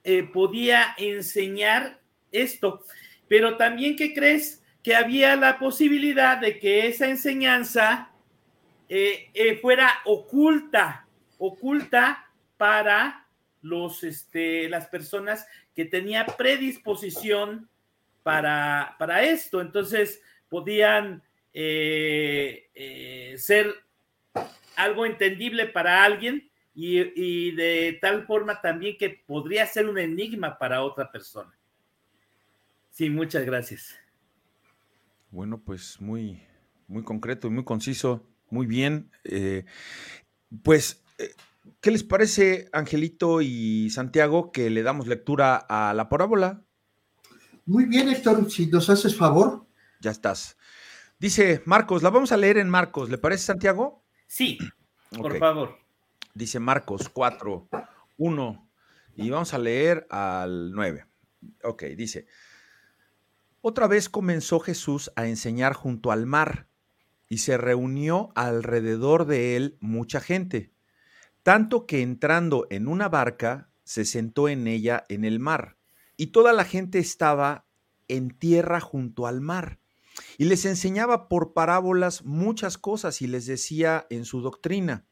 eh, 0.03 0.24
podía 0.24 0.96
enseñar 0.98 2.01
esto. 2.32 2.84
Pero 3.27 3.58
también, 3.58 3.96
¿qué 3.96 4.13
crees? 4.13 4.63
Que 4.84 4.96
había 4.96 5.36
la 5.36 5.60
posibilidad 5.60 6.38
de 6.38 6.60
que 6.60 6.88
esa 6.88 7.08
enseñanza 7.08 8.12
eh, 8.89 9.60
fuera 9.62 10.01
oculta, 10.06 11.08
oculta 11.38 12.30
para 12.58 13.23
los, 13.63 14.03
este, 14.03 14.70
las 14.70 14.88
personas 14.88 15.48
que 15.75 15.86
tenían 15.86 16.27
predisposición 16.38 17.67
para, 18.22 18.96
para 19.00 19.24
esto. 19.24 19.60
Entonces 19.60 20.22
podían 20.50 21.24
eh, 21.53 22.70
eh, 22.75 23.36
ser 23.38 23.74
algo 24.75 25.05
entendible 25.05 25.65
para 25.65 26.03
alguien 26.03 26.50
y, 26.75 27.00
y, 27.15 27.51
de 27.51 27.98
tal 28.01 28.25
forma 28.25 28.60
también 28.62 28.98
que 28.98 29.10
podría 29.25 29.65
ser 29.65 29.88
un 29.88 30.00
enigma 30.00 30.58
para 30.58 30.84
otra 30.84 31.12
persona. 31.12 31.55
Sí, 32.89 33.10
muchas 33.10 33.46
gracias. 33.46 33.96
Bueno, 35.29 35.60
pues 35.60 36.00
muy, 36.01 36.41
muy 36.88 37.03
concreto 37.03 37.48
y 37.48 37.51
muy 37.51 37.63
conciso, 37.63 38.24
muy 38.50 38.65
bien. 38.65 39.12
Eh, 39.24 39.65
pues, 40.63 41.03
¿qué 41.82 41.91
les 41.91 42.03
parece, 42.03 42.70
Angelito 42.74 43.41
y 43.41 43.89
Santiago, 43.89 44.51
que 44.51 44.70
le 44.70 44.84
damos 44.84 45.08
lectura 45.08 45.55
a 45.55 45.93
la 45.93 46.10
parábola? 46.10 46.63
Muy 47.65 47.86
bien, 47.86 48.10
Héctor, 48.10 48.50
si 48.51 48.67
nos 48.67 48.89
haces 48.89 49.15
favor. 49.15 49.65
Ya 50.01 50.12
estás. 50.12 50.58
Dice 51.20 51.62
Marcos, 51.65 52.03
la 52.03 52.10
vamos 52.10 52.32
a 52.34 52.38
leer 52.38 52.58
en 52.58 52.70
Marcos, 52.70 53.10
¿le 53.10 53.17
parece, 53.17 53.46
Santiago? 53.46 54.03
Sí, 54.27 54.58
por 55.15 55.38
favor. 55.38 55.77
Dice 56.34 56.60
Marcos 56.60 57.08
4, 57.08 57.70
1, 58.17 58.70
y 59.15 59.29
vamos 59.29 59.53
a 59.53 59.60
leer 59.60 60.05
al 60.10 60.72
9. 60.74 61.05
Ok, 61.63 61.84
dice, 61.96 62.25
otra 63.62 63.88
vez 63.88 64.10
comenzó 64.10 64.60
Jesús 64.60 65.12
a 65.15 65.27
enseñar 65.27 65.74
junto 65.74 66.12
al 66.12 66.25
mar, 66.25 66.67
y 67.29 67.38
se 67.38 67.58
reunió 67.58 68.32
alrededor 68.36 69.25
de 69.25 69.55
él 69.55 69.77
mucha 69.79 70.20
gente, 70.20 70.73
tanto 71.43 71.85
que 71.85 72.01
entrando 72.01 72.67
en 72.69 72.88
una 72.88 73.09
barca, 73.09 73.69
se 73.83 74.05
sentó 74.05 74.47
en 74.47 74.65
ella 74.65 75.03
en 75.09 75.25
el 75.25 75.39
mar, 75.39 75.77
y 76.15 76.27
toda 76.27 76.53
la 76.53 76.63
gente 76.63 77.00
estaba 77.00 77.65
en 78.07 78.31
tierra 78.31 78.79
junto 78.79 79.27
al 79.27 79.41
mar. 79.41 79.79
Y 80.38 80.45
les 80.45 80.65
enseñaba 80.65 81.27
por 81.27 81.53
parábolas 81.53 82.23
muchas 82.23 82.77
cosas 82.77 83.21
y 83.21 83.27
les 83.27 83.45
decía 83.45 84.07
en 84.09 84.25
su 84.25 84.41
doctrina, 84.41 85.05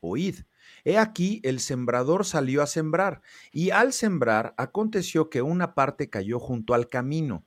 oíd, 0.00 0.40
he 0.84 0.98
aquí 0.98 1.40
el 1.44 1.60
sembrador 1.60 2.24
salió 2.24 2.62
a 2.62 2.66
sembrar, 2.66 3.22
y 3.52 3.70
al 3.70 3.92
sembrar 3.92 4.54
aconteció 4.56 5.30
que 5.30 5.42
una 5.42 5.74
parte 5.74 6.10
cayó 6.10 6.40
junto 6.40 6.74
al 6.74 6.88
camino, 6.88 7.44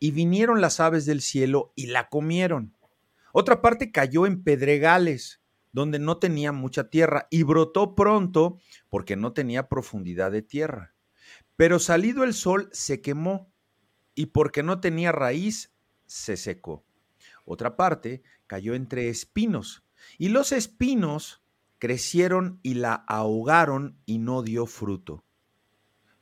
y 0.00 0.10
vinieron 0.10 0.60
las 0.60 0.80
aves 0.80 1.06
del 1.06 1.20
cielo 1.20 1.72
y 1.76 1.86
la 1.86 2.08
comieron. 2.08 2.74
Otra 3.32 3.62
parte 3.62 3.92
cayó 3.92 4.26
en 4.26 4.42
pedregales, 4.42 5.40
donde 5.76 5.98
no 5.98 6.16
tenía 6.16 6.52
mucha 6.52 6.88
tierra, 6.88 7.28
y 7.30 7.42
brotó 7.42 7.94
pronto 7.94 8.58
porque 8.88 9.14
no 9.14 9.34
tenía 9.34 9.68
profundidad 9.68 10.32
de 10.32 10.40
tierra. 10.40 10.94
Pero 11.54 11.78
salido 11.78 12.24
el 12.24 12.32
sol 12.32 12.70
se 12.72 13.02
quemó, 13.02 13.52
y 14.14 14.26
porque 14.26 14.62
no 14.62 14.80
tenía 14.80 15.12
raíz, 15.12 15.74
se 16.06 16.38
secó. 16.38 16.86
Otra 17.44 17.76
parte 17.76 18.22
cayó 18.46 18.74
entre 18.74 19.10
espinos, 19.10 19.84
y 20.16 20.30
los 20.30 20.50
espinos 20.50 21.44
crecieron 21.78 22.58
y 22.62 22.72
la 22.72 22.94
ahogaron 22.94 24.00
y 24.06 24.16
no 24.16 24.42
dio 24.42 24.64
fruto. 24.64 25.26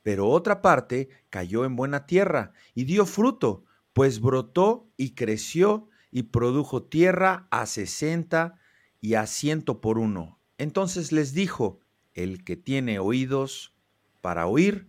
Pero 0.03 0.31
otra 0.31 0.63
parte 0.63 1.11
cayó 1.31 1.65
en 1.65 1.77
buena 1.77 2.07
tierra 2.07 2.55
y 2.75 2.87
dio 2.87 3.07
fruto, 3.07 3.67
pues 3.93 4.21
brotó 4.21 4.91
y 4.97 5.15
creció 5.15 5.89
y 6.11 6.25
produjo 6.25 6.83
tierra 6.83 7.47
a 7.53 7.67
sesenta 7.67 8.59
y 9.05 9.17
a 9.17 9.27
ciento 9.27 9.83
por 9.83 9.99
uno. 9.99 10.39
Entonces 10.57 11.13
les 11.13 11.35
dijo, 11.35 11.79
el 12.15 12.43
que 12.43 12.57
tiene 12.57 12.99
oídos 13.01 13.75
para 14.23 14.47
oír, 14.47 14.89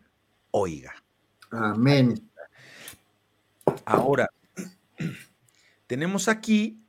oiga. 0.52 0.96
Amén. 1.52 2.32
Ahora, 3.84 4.30
tenemos 5.88 6.30
aquí 6.30 6.82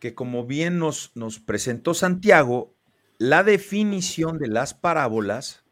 que 0.00 0.16
como 0.16 0.44
bien 0.44 0.80
nos, 0.80 1.12
nos, 1.14 1.38
presentó 1.38 1.94
Santiago, 1.94 2.74
la 3.18 3.44
definición 3.44 4.38
de 4.38 4.48
las 4.48 4.74
parábolas, 4.74 5.62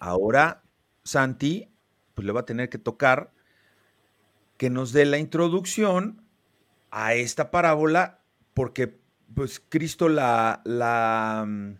ahora, 0.00 0.62
Santi, 1.04 1.68
pues 2.14 2.14
pues 2.14 2.26
le 2.26 2.32
va 2.32 2.40
a 2.40 2.46
tener 2.46 2.70
que 2.70 2.78
tocar 2.78 3.34
que 4.56 4.70
nos 4.70 4.92
dé 4.92 5.04
la 5.04 5.18
introducción 5.18 6.24
a 6.90 7.12
esta 7.12 7.50
parábola, 7.50 8.22
porque 8.54 9.01
pues 9.34 9.62
Cristo 9.68 10.08
la, 10.08 10.60
la, 10.64 11.44
mm, 11.46 11.74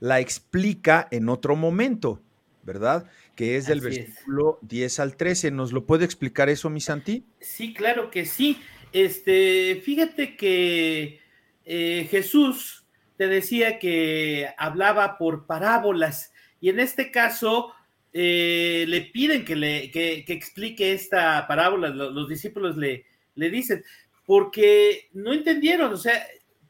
la 0.00 0.20
explica 0.20 1.08
en 1.10 1.28
otro 1.28 1.56
momento, 1.56 2.20
¿verdad? 2.62 3.08
Que 3.36 3.56
es 3.56 3.66
del 3.66 3.78
Así 3.78 3.88
es. 3.88 3.96
versículo 4.06 4.58
10 4.62 5.00
al 5.00 5.16
13. 5.16 5.50
¿Nos 5.50 5.72
lo 5.72 5.84
puede 5.86 6.04
explicar 6.04 6.48
eso, 6.48 6.70
mi 6.70 6.80
Santi? 6.80 7.24
Sí, 7.40 7.72
claro 7.74 8.10
que 8.10 8.24
sí. 8.26 8.60
Este, 8.92 9.80
fíjate 9.84 10.36
que 10.36 11.20
eh, 11.64 12.06
Jesús 12.10 12.84
te 13.16 13.26
decía 13.26 13.78
que 13.78 14.48
hablaba 14.58 15.16
por 15.18 15.46
parábolas 15.46 16.32
y 16.60 16.68
en 16.68 16.80
este 16.80 17.10
caso 17.10 17.72
eh, 18.12 18.84
le 18.88 19.00
piden 19.02 19.44
que, 19.44 19.56
le, 19.56 19.90
que, 19.90 20.24
que 20.26 20.32
explique 20.32 20.92
esta 20.92 21.46
parábola. 21.46 21.88
Lo- 21.88 22.10
Los, 22.10 22.28
discípulos 22.28 22.76
le, 22.76 23.06
le 23.34 23.48
dicen, 23.50 23.82
porque 24.26 25.08
no 25.14 25.32
entendieron, 25.32 25.92
o 25.92 25.96
sea, 25.96 26.22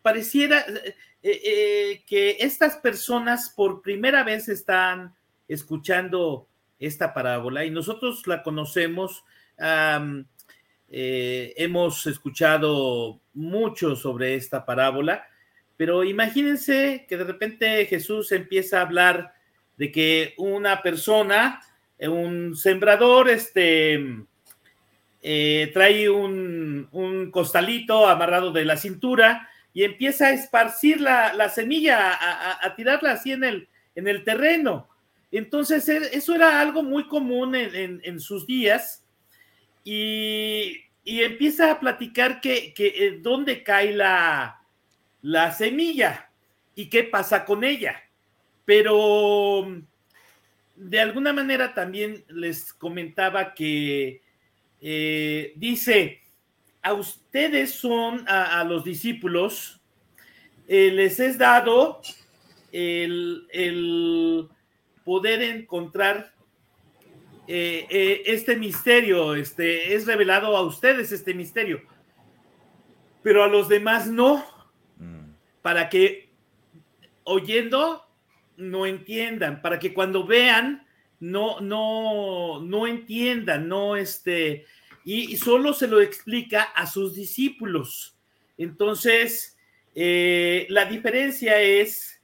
pareciera 0.02 0.64
eh, 0.68 0.94
eh, 1.22 2.02
que 2.06 2.36
estas 2.40 2.76
personas 2.76 3.50
por 3.56 3.80
primera 3.80 4.24
vez 4.24 4.48
están 4.48 5.14
escuchando 5.48 6.48
esta 6.78 7.14
parábola 7.14 7.64
y 7.64 7.70
nosotros 7.70 8.26
la 8.26 8.42
conocemos. 8.42 9.24
eh, 10.94 11.54
hemos 11.56 12.06
escuchado 12.06 13.20
mucho 13.32 13.96
sobre 13.96 14.34
esta 14.34 14.66
parábola, 14.66 15.26
pero 15.76 16.04
imagínense 16.04 17.06
que 17.08 17.16
de 17.16 17.24
repente 17.24 17.86
Jesús 17.86 18.30
empieza 18.32 18.78
a 18.78 18.82
hablar 18.82 19.32
de 19.76 19.90
que 19.90 20.34
una 20.36 20.82
persona, 20.82 21.60
eh, 21.98 22.08
un 22.08 22.54
sembrador, 22.54 23.30
este, 23.30 23.98
eh, 25.22 25.70
trae 25.72 26.10
un, 26.10 26.88
un 26.92 27.30
costalito 27.30 28.06
amarrado 28.06 28.52
de 28.52 28.64
la 28.64 28.76
cintura 28.76 29.48
y 29.74 29.84
empieza 29.84 30.26
a 30.26 30.32
esparcir 30.32 31.00
la, 31.00 31.32
la 31.32 31.48
semilla, 31.48 32.18
a, 32.60 32.74
tirarla 32.76 33.12
así 33.12 33.32
en 33.32 33.44
el, 33.44 33.68
en 33.94 34.06
el 34.06 34.24
terreno. 34.24 34.88
Entonces, 35.30 35.88
e- 35.88 36.16
eso 36.16 36.34
era 36.34 36.60
algo 36.60 36.82
muy 36.82 37.06
común 37.06 37.54
en, 37.54 38.20
sus 38.20 38.46
días 38.46 39.04
y, 39.84 40.82
empieza 41.04 41.72
a 41.72 41.80
platicar 41.80 42.40
que, 42.40 42.74
eh, 42.76 43.18
dónde 43.20 43.62
cae 43.62 43.92
la, 43.92 44.60
la 45.22 45.52
semilla 45.52 46.30
y 46.74 46.88
qué 46.88 47.04
pasa 47.04 47.44
con 47.44 47.64
ella. 47.64 48.02
Pero 48.64 49.66
de 50.76 51.00
alguna 51.00 51.32
manera 51.32 51.74
también 51.74 52.24
les 52.28 52.72
comentaba 52.72 53.54
que 53.54 54.20
eh, 54.80 55.52
dice, 55.56 56.21
a 56.82 56.92
ustedes 56.92 57.74
son, 57.74 58.24
a, 58.28 58.60
a 58.60 58.64
los 58.64 58.84
discípulos, 58.84 59.80
eh, 60.68 60.90
les 60.92 61.20
es 61.20 61.38
dado 61.38 62.00
el, 62.72 63.46
el 63.52 64.48
poder 65.04 65.42
encontrar 65.42 66.32
eh, 67.46 67.86
eh, 67.90 68.22
este 68.26 68.56
misterio, 68.56 69.34
este, 69.34 69.94
es 69.94 70.06
revelado 70.06 70.56
a 70.56 70.62
ustedes 70.62 71.12
este 71.12 71.34
misterio, 71.34 71.82
pero 73.22 73.44
a 73.44 73.48
los 73.48 73.68
demás 73.68 74.06
no, 74.06 74.44
Mm, 75.02 75.34
para 75.62 75.88
que 75.88 76.30
oyendo 77.24 78.06
no 78.56 78.86
entiendan, 78.86 79.60
para 79.62 79.78
que 79.78 79.92
cuando 79.92 80.24
vean 80.26 80.86
no, 81.18 81.60
no, 81.60 82.60
no 82.60 82.86
entiendan, 82.86 83.68
no 83.68 83.96
este, 83.96 84.64
y, 85.04 85.36
solo 85.36 85.72
se 85.72 85.88
lo 85.88 86.00
explica 86.00 86.62
a 86.62 86.86
sus 86.86 87.14
discípulos. 87.14 88.16
Entonces, 88.56 89.56
eh, 89.94 90.66
la 90.70 90.84
diferencia 90.84 91.60
es 91.60 92.20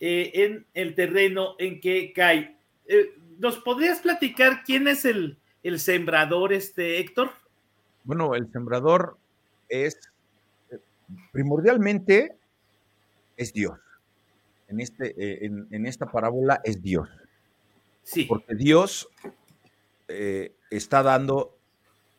eh, 0.00 0.30
en 0.34 0.66
el 0.74 0.94
terreno 0.94 1.56
en 1.58 1.80
que 1.80 2.12
cae. 2.12 2.56
Eh, 2.86 3.14
¿Nos 3.38 3.58
podrías 3.58 4.00
platicar 4.00 4.62
quién 4.64 4.88
es 4.88 5.04
el, 5.04 5.38
el 5.62 5.80
sembrador, 5.80 6.52
este 6.52 6.98
Héctor? 6.98 7.30
Bueno, 8.04 8.34
el 8.34 8.50
sembrador 8.52 9.18
es 9.68 9.98
primordialmente 11.32 12.36
es 13.36 13.52
Dios. 13.52 13.78
En, 14.68 14.80
este, 14.80 15.44
en, 15.44 15.66
en 15.70 15.86
esta 15.86 16.10
parábola 16.10 16.60
es 16.64 16.80
Dios. 16.80 17.08
Sí, 18.02 18.24
Porque 18.24 18.54
Dios 18.54 19.08
está 20.70 21.02
dando 21.02 21.53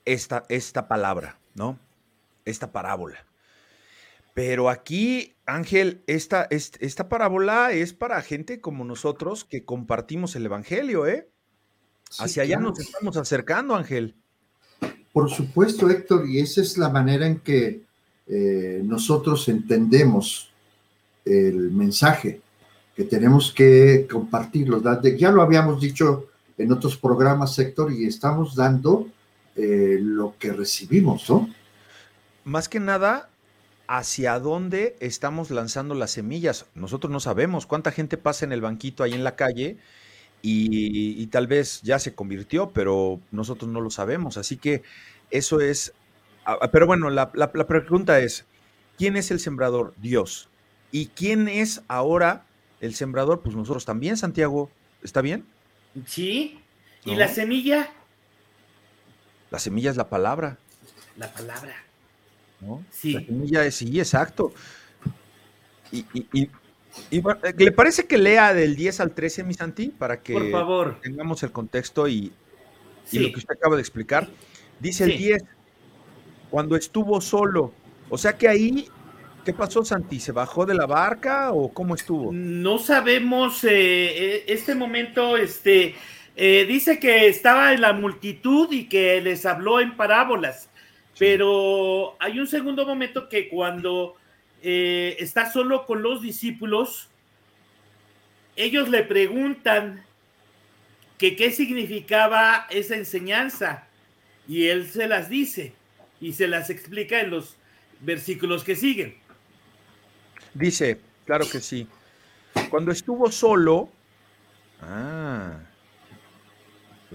esta, 0.06 0.46
esta 0.50 0.88
palabra, 0.88 1.38
¿no? 1.56 1.78
Esta 2.46 2.72
parábola. 2.72 3.26
Pero 4.34 4.70
aquí, 4.70 5.34
Ángel, 5.46 6.04
esta, 6.08 6.44
est- 6.50 6.78
esta 6.82 7.08
parábola 7.10 7.72
es 7.72 7.94
para 7.94 8.22
gente 8.22 8.60
como 8.60 8.84
nosotros 8.84 9.46
que 9.46 9.64
compartimos 9.64 10.36
el 10.36 10.46
Evangelio, 10.46 11.08
¿eh? 11.08 11.30
Sí, 12.10 12.24
Hacia 12.24 12.44
allá 12.44 12.58
claro. 12.58 12.70
nos 12.70 12.80
estamos 12.80 13.18
acercando, 13.18 13.76
Ángel. 13.76 14.16
Por 15.14 15.30
supuesto, 15.32 15.90
Héctor, 15.90 16.28
y 16.28 16.40
esa 16.40 16.62
es 16.62 16.78
la 16.78 16.90
manera 16.90 17.26
en 17.26 17.40
que 17.40 17.82
eh, 18.28 18.82
nosotros 18.84 19.48
entendemos 19.48 20.52
el 21.24 21.72
mensaje, 21.72 22.42
que 22.96 23.06
tenemos 23.06 23.52
que 23.54 24.08
compartirlo. 24.12 24.82
Ya 25.18 25.32
lo 25.32 25.42
habíamos 25.42 25.80
dicho 25.82 26.28
en 26.58 26.72
otros 26.72 26.98
programas, 26.98 27.58
Héctor, 27.58 27.92
y 27.94 28.06
estamos 28.06 28.56
dando 28.56 29.08
eh, 29.56 29.98
lo 30.02 30.38
que 30.40 30.54
recibimos, 30.54 31.30
¿no? 31.30 31.50
Más 32.44 32.70
que 32.70 32.80
nada, 32.80 33.30
hacia 33.88 34.40
dónde 34.40 34.96
estamos 35.00 35.52
lanzando 35.52 35.96
las 35.96 36.12
semillas. 36.12 36.68
Nosotros 36.76 37.12
no 37.12 37.20
sabemos 37.20 37.66
cuánta 37.66 37.92
gente 37.92 38.18
pasa 38.18 38.46
en 38.46 38.52
el 38.52 38.62
banquito 38.62 39.04
ahí 39.04 39.14
en 39.14 39.24
la 39.24 39.36
calle 39.36 39.78
y, 40.42 41.22
y 41.22 41.28
tal 41.28 41.48
vez 41.48 41.82
ya 41.84 42.00
se 42.00 42.16
convirtió, 42.16 42.72
pero 42.72 43.22
nosotros 43.32 43.72
no 43.72 43.82
lo 43.82 43.90
sabemos. 43.92 44.38
Así 44.38 44.58
que 44.58 44.84
eso 45.32 45.62
es... 45.62 45.94
Pero 46.72 46.88
bueno, 46.88 47.10
la, 47.10 47.32
la- 47.34 47.52
la 47.54 47.68
pregunta 47.68 48.20
es, 48.20 48.48
¿quién 48.98 49.18
es 49.18 49.32
el 49.32 49.40
sembrador? 49.40 49.94
Dios. 49.98 50.50
¿Y 50.92 51.08
quién 51.08 51.48
es 51.48 51.84
ahora 51.88 52.46
el 52.82 52.96
sembrador? 52.96 53.42
Pues 53.42 53.56
nosotros 53.56 53.86
también, 53.86 54.18
Santiago. 54.18 54.72
¿Está 55.04 55.22
bien? 55.22 55.46
sí. 56.06 56.60
¿Y 57.04 57.16
¿No? 57.16 57.18
la 57.18 57.28
semilla? 57.28 57.90
La 59.52 59.60
semilla 59.60 59.92
es 59.92 59.98
la 59.98 60.10
palabra. 60.10 60.58
La 61.18 61.32
palabra. 61.32 61.76
¿no? 62.62 62.84
Sí. 62.92 63.14
La 63.14 63.20
semilla 63.22 63.66
es, 63.66 63.76
sí, 63.76 64.00
exacto. 64.00 64.54
Y, 65.92 66.06
y- 66.14 66.28
y- 66.34 66.50
y 67.12 67.22
¿le 67.58 67.72
parece 67.72 68.06
que 68.08 68.18
lea 68.18 68.54
del 68.54 68.76
10 68.76 69.00
al 69.02 69.12
13, 69.14 69.44
mi 69.44 69.54
Santi? 69.54 69.90
Para 69.90 70.22
que 70.22 70.34
Por 70.34 70.50
favor. 70.52 71.00
tengamos 71.02 71.44
el 71.44 71.52
contexto 71.52 72.08
y, 72.08 72.32
Sí. 73.06 73.20
lo 73.20 73.30
que 73.32 73.38
usted 73.40 73.54
acaba 73.56 73.76
de 73.76 73.82
explicar. 73.82 74.28
Dice 74.80 75.06
Sí. 75.06 75.12
el 75.12 75.18
10, 75.18 75.44
cuando 76.50 76.76
estuvo 76.76 77.20
solo. 77.22 77.74
O 78.10 78.18
sea 78.18 78.38
que 78.38 78.48
ahí, 78.48 78.88
¿qué 79.44 79.54
pasó, 79.54 79.84
Santi? 79.86 80.20
¿Se 80.20 80.32
bajó 80.32 80.66
de 80.66 80.74
la 80.74 80.86
barca 80.86 81.52
o 81.52 81.72
cómo 81.74 81.96
estuvo? 81.96 82.32
No 82.34 82.80
sabemos 82.80 83.64
eh, 83.66 83.70
eh, 84.38 84.44
este 84.48 84.74
momento, 84.74 85.38
este, 85.38 85.96
eh, 86.36 86.66
dice 86.68 87.00
que 87.00 87.28
estaba 87.28 87.74
en 87.74 87.82
la 87.82 87.94
multitud 87.94 88.72
y 88.72 88.90
que 88.90 89.22
les 89.22 89.46
habló 89.46 89.80
en 89.80 89.96
parábolas, 89.96 90.70
pero 91.18 92.18
hay 92.20 92.40
un 92.40 92.48
segundo 92.48 92.86
momento 92.86 93.30
que 93.30 93.48
cuando 93.48 94.16
eh, 94.62 95.16
está 95.20 95.50
solo 95.52 95.86
con 95.86 96.02
los 96.02 96.22
discípulos, 96.22 97.10
ellos 98.58 98.90
le 98.90 99.04
preguntan 99.04 100.04
que 101.18 101.38
qué 101.38 101.52
significaba 101.52 102.68
esa 102.70 102.96
enseñanza 102.96 103.88
y 104.48 104.68
él 104.68 104.90
se 104.90 105.08
las 105.08 105.30
dice 105.30 105.74
y 106.20 106.34
se 106.34 106.48
las 106.48 106.70
explica 106.70 107.22
en 107.22 107.30
los 107.30 107.56
versículos 108.02 108.66
que 108.66 108.76
siguen. 108.76 109.16
Dice, 110.54 111.00
claro 111.26 111.46
que 111.50 111.62
sí. 111.62 111.88
Cuando 112.70 112.92
estuvo 112.92 113.32
solo. 113.32 113.90
Ah. 114.82 115.60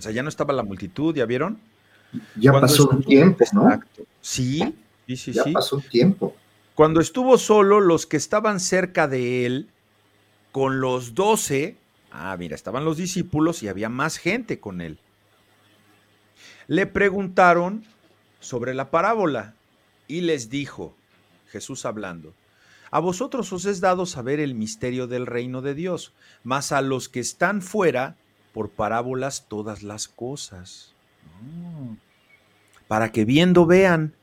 O 0.00 0.02
sea, 0.02 0.12
ya 0.12 0.22
no 0.22 0.30
estaba 0.30 0.54
la 0.54 0.62
multitud, 0.62 1.14
¿ya 1.14 1.26
vieron? 1.26 1.58
Ya 2.36 2.52
Cuando 2.52 2.68
pasó 2.68 2.88
un 2.88 3.02
tiempo, 3.04 3.44
¿no? 3.52 3.64
Exacto. 3.64 4.02
Sí, 4.22 4.74
sí, 5.06 5.16
sí, 5.16 5.32
Ya 5.34 5.44
sí. 5.44 5.52
pasó 5.52 5.76
un 5.76 5.82
tiempo. 5.82 6.34
Cuando 6.74 7.02
estuvo 7.02 7.36
solo, 7.36 7.80
los 7.80 8.06
que 8.06 8.16
estaban 8.16 8.60
cerca 8.60 9.08
de 9.08 9.44
él, 9.44 9.68
con 10.52 10.80
los 10.80 11.14
doce, 11.14 11.76
ah, 12.10 12.34
mira, 12.38 12.54
estaban 12.54 12.86
los 12.86 12.96
discípulos 12.96 13.62
y 13.62 13.68
había 13.68 13.90
más 13.90 14.16
gente 14.16 14.58
con 14.58 14.80
él. 14.80 14.98
Le 16.66 16.86
preguntaron 16.86 17.84
sobre 18.40 18.72
la 18.72 18.90
parábola 18.90 19.52
y 20.08 20.22
les 20.22 20.48
dijo, 20.48 20.94
Jesús 21.50 21.84
hablando, 21.84 22.32
a 22.90 23.00
vosotros 23.00 23.52
os 23.52 23.66
es 23.66 23.82
dado 23.82 24.06
saber 24.06 24.40
el 24.40 24.54
misterio 24.54 25.06
del 25.06 25.26
reino 25.26 25.60
de 25.60 25.74
Dios, 25.74 26.14
mas 26.42 26.72
a 26.72 26.80
los 26.80 27.10
que 27.10 27.20
están 27.20 27.60
fuera 27.60 28.16
por 28.52 28.70
parábolas 28.70 29.46
todas 29.48 29.82
las 29.82 30.08
cosas. 30.08 30.94
Para 32.88 33.12
que 33.12 33.24
viendo 33.24 33.66
vean 33.66 34.14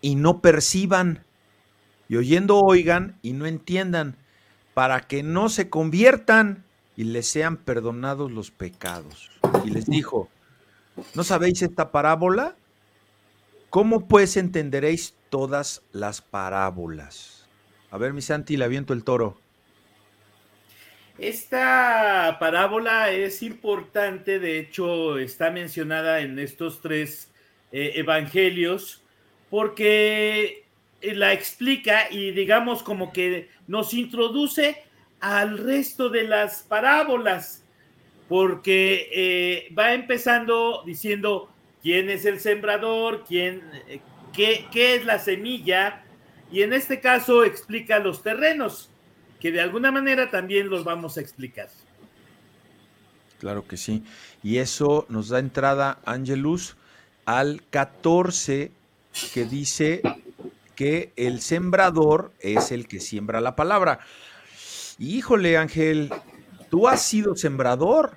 y 0.00 0.14
no 0.14 0.40
perciban, 0.40 1.24
y 2.08 2.16
oyendo 2.16 2.58
oigan 2.58 3.18
y 3.22 3.32
no 3.32 3.46
entiendan, 3.46 4.16
para 4.74 5.00
que 5.00 5.22
no 5.22 5.48
se 5.48 5.68
conviertan 5.68 6.64
y 6.96 7.04
les 7.04 7.28
sean 7.28 7.56
perdonados 7.56 8.30
los 8.30 8.50
pecados. 8.50 9.30
Y 9.64 9.70
les 9.70 9.86
dijo, 9.86 10.28
¿no 11.14 11.24
sabéis 11.24 11.62
esta 11.62 11.90
parábola? 11.90 12.56
¿Cómo 13.70 14.06
pues 14.06 14.36
entenderéis 14.36 15.14
todas 15.28 15.82
las 15.92 16.22
parábolas? 16.22 17.46
A 17.90 17.98
ver, 17.98 18.12
mi 18.12 18.22
Santi, 18.22 18.56
le 18.56 18.64
aviento 18.64 18.92
el 18.92 19.04
toro. 19.04 19.38
Esta 21.18 22.36
parábola 22.38 23.10
es 23.10 23.42
importante, 23.42 24.38
de 24.38 24.60
hecho 24.60 25.18
está 25.18 25.50
mencionada 25.50 26.20
en 26.20 26.38
estos 26.38 26.80
tres 26.80 27.32
eh, 27.72 27.94
evangelios, 27.96 29.02
porque 29.50 30.64
la 31.02 31.32
explica 31.32 32.08
y 32.08 32.30
digamos 32.30 32.84
como 32.84 33.12
que 33.12 33.48
nos 33.66 33.94
introduce 33.94 34.84
al 35.18 35.58
resto 35.58 36.08
de 36.08 36.22
las 36.22 36.62
parábolas, 36.62 37.64
porque 38.28 39.08
eh, 39.12 39.74
va 39.76 39.94
empezando 39.94 40.84
diciendo 40.86 41.50
quién 41.82 42.10
es 42.10 42.26
el 42.26 42.38
sembrador, 42.38 43.24
quién, 43.26 43.62
eh, 43.88 44.00
qué, 44.32 44.66
qué 44.70 44.94
es 44.94 45.04
la 45.04 45.18
semilla, 45.18 46.04
y 46.52 46.62
en 46.62 46.72
este 46.72 47.00
caso 47.00 47.42
explica 47.42 47.98
los 47.98 48.22
terrenos, 48.22 48.92
que 49.40 49.52
de 49.52 49.60
alguna 49.60 49.90
manera 49.90 50.30
también 50.30 50.68
los 50.68 50.84
vamos 50.84 51.16
a 51.16 51.20
explicar. 51.20 51.68
Claro 53.38 53.66
que 53.66 53.76
sí. 53.76 54.02
Y 54.42 54.58
eso 54.58 55.06
nos 55.08 55.28
da 55.28 55.38
entrada, 55.38 56.00
Angelus, 56.04 56.76
al 57.24 57.62
14, 57.70 58.72
que 59.32 59.44
dice 59.44 60.02
que 60.74 61.12
el 61.16 61.40
sembrador 61.40 62.32
es 62.40 62.72
el 62.72 62.88
que 62.88 63.00
siembra 63.00 63.40
la 63.40 63.54
palabra. 63.54 64.00
Híjole, 64.98 65.56
Ángel, 65.56 66.12
tú 66.70 66.88
has 66.88 67.02
sido 67.02 67.36
sembrador. 67.36 68.16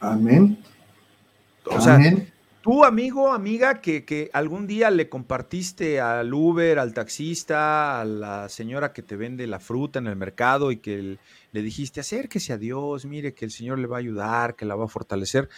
Amén. 0.00 0.62
O 1.64 1.80
sea, 1.80 1.98
tú, 2.66 2.84
amigo, 2.84 3.32
amiga, 3.32 3.80
que, 3.80 4.28
algún 4.32 4.66
día 4.66 4.90
le 4.90 5.08
compartiste 5.08 6.00
al 6.00 6.34
Uber, 6.34 6.80
al 6.80 6.94
taxista, 6.94 8.00
a 8.00 8.04
la 8.04 8.48
señora 8.48 8.92
que 8.92 9.02
te 9.02 9.14
vende 9.14 9.46
la 9.46 9.60
fruta 9.60 10.00
en 10.00 10.08
el 10.08 10.16
mercado 10.16 10.72
y 10.72 10.78
que 10.78 11.16
le 11.52 11.62
dijiste, 11.62 12.00
acérquese 12.00 12.52
a 12.52 12.58
Dios, 12.58 13.04
mire 13.04 13.34
que 13.34 13.44
el 13.44 13.52
Señor 13.52 13.78
le 13.78 13.86
va 13.86 13.98
a 13.98 14.00
ayudar, 14.00 14.56
que 14.56 14.64
la 14.64 14.74
va 14.74 14.86
a 14.86 14.88
fortalecer. 14.88 15.48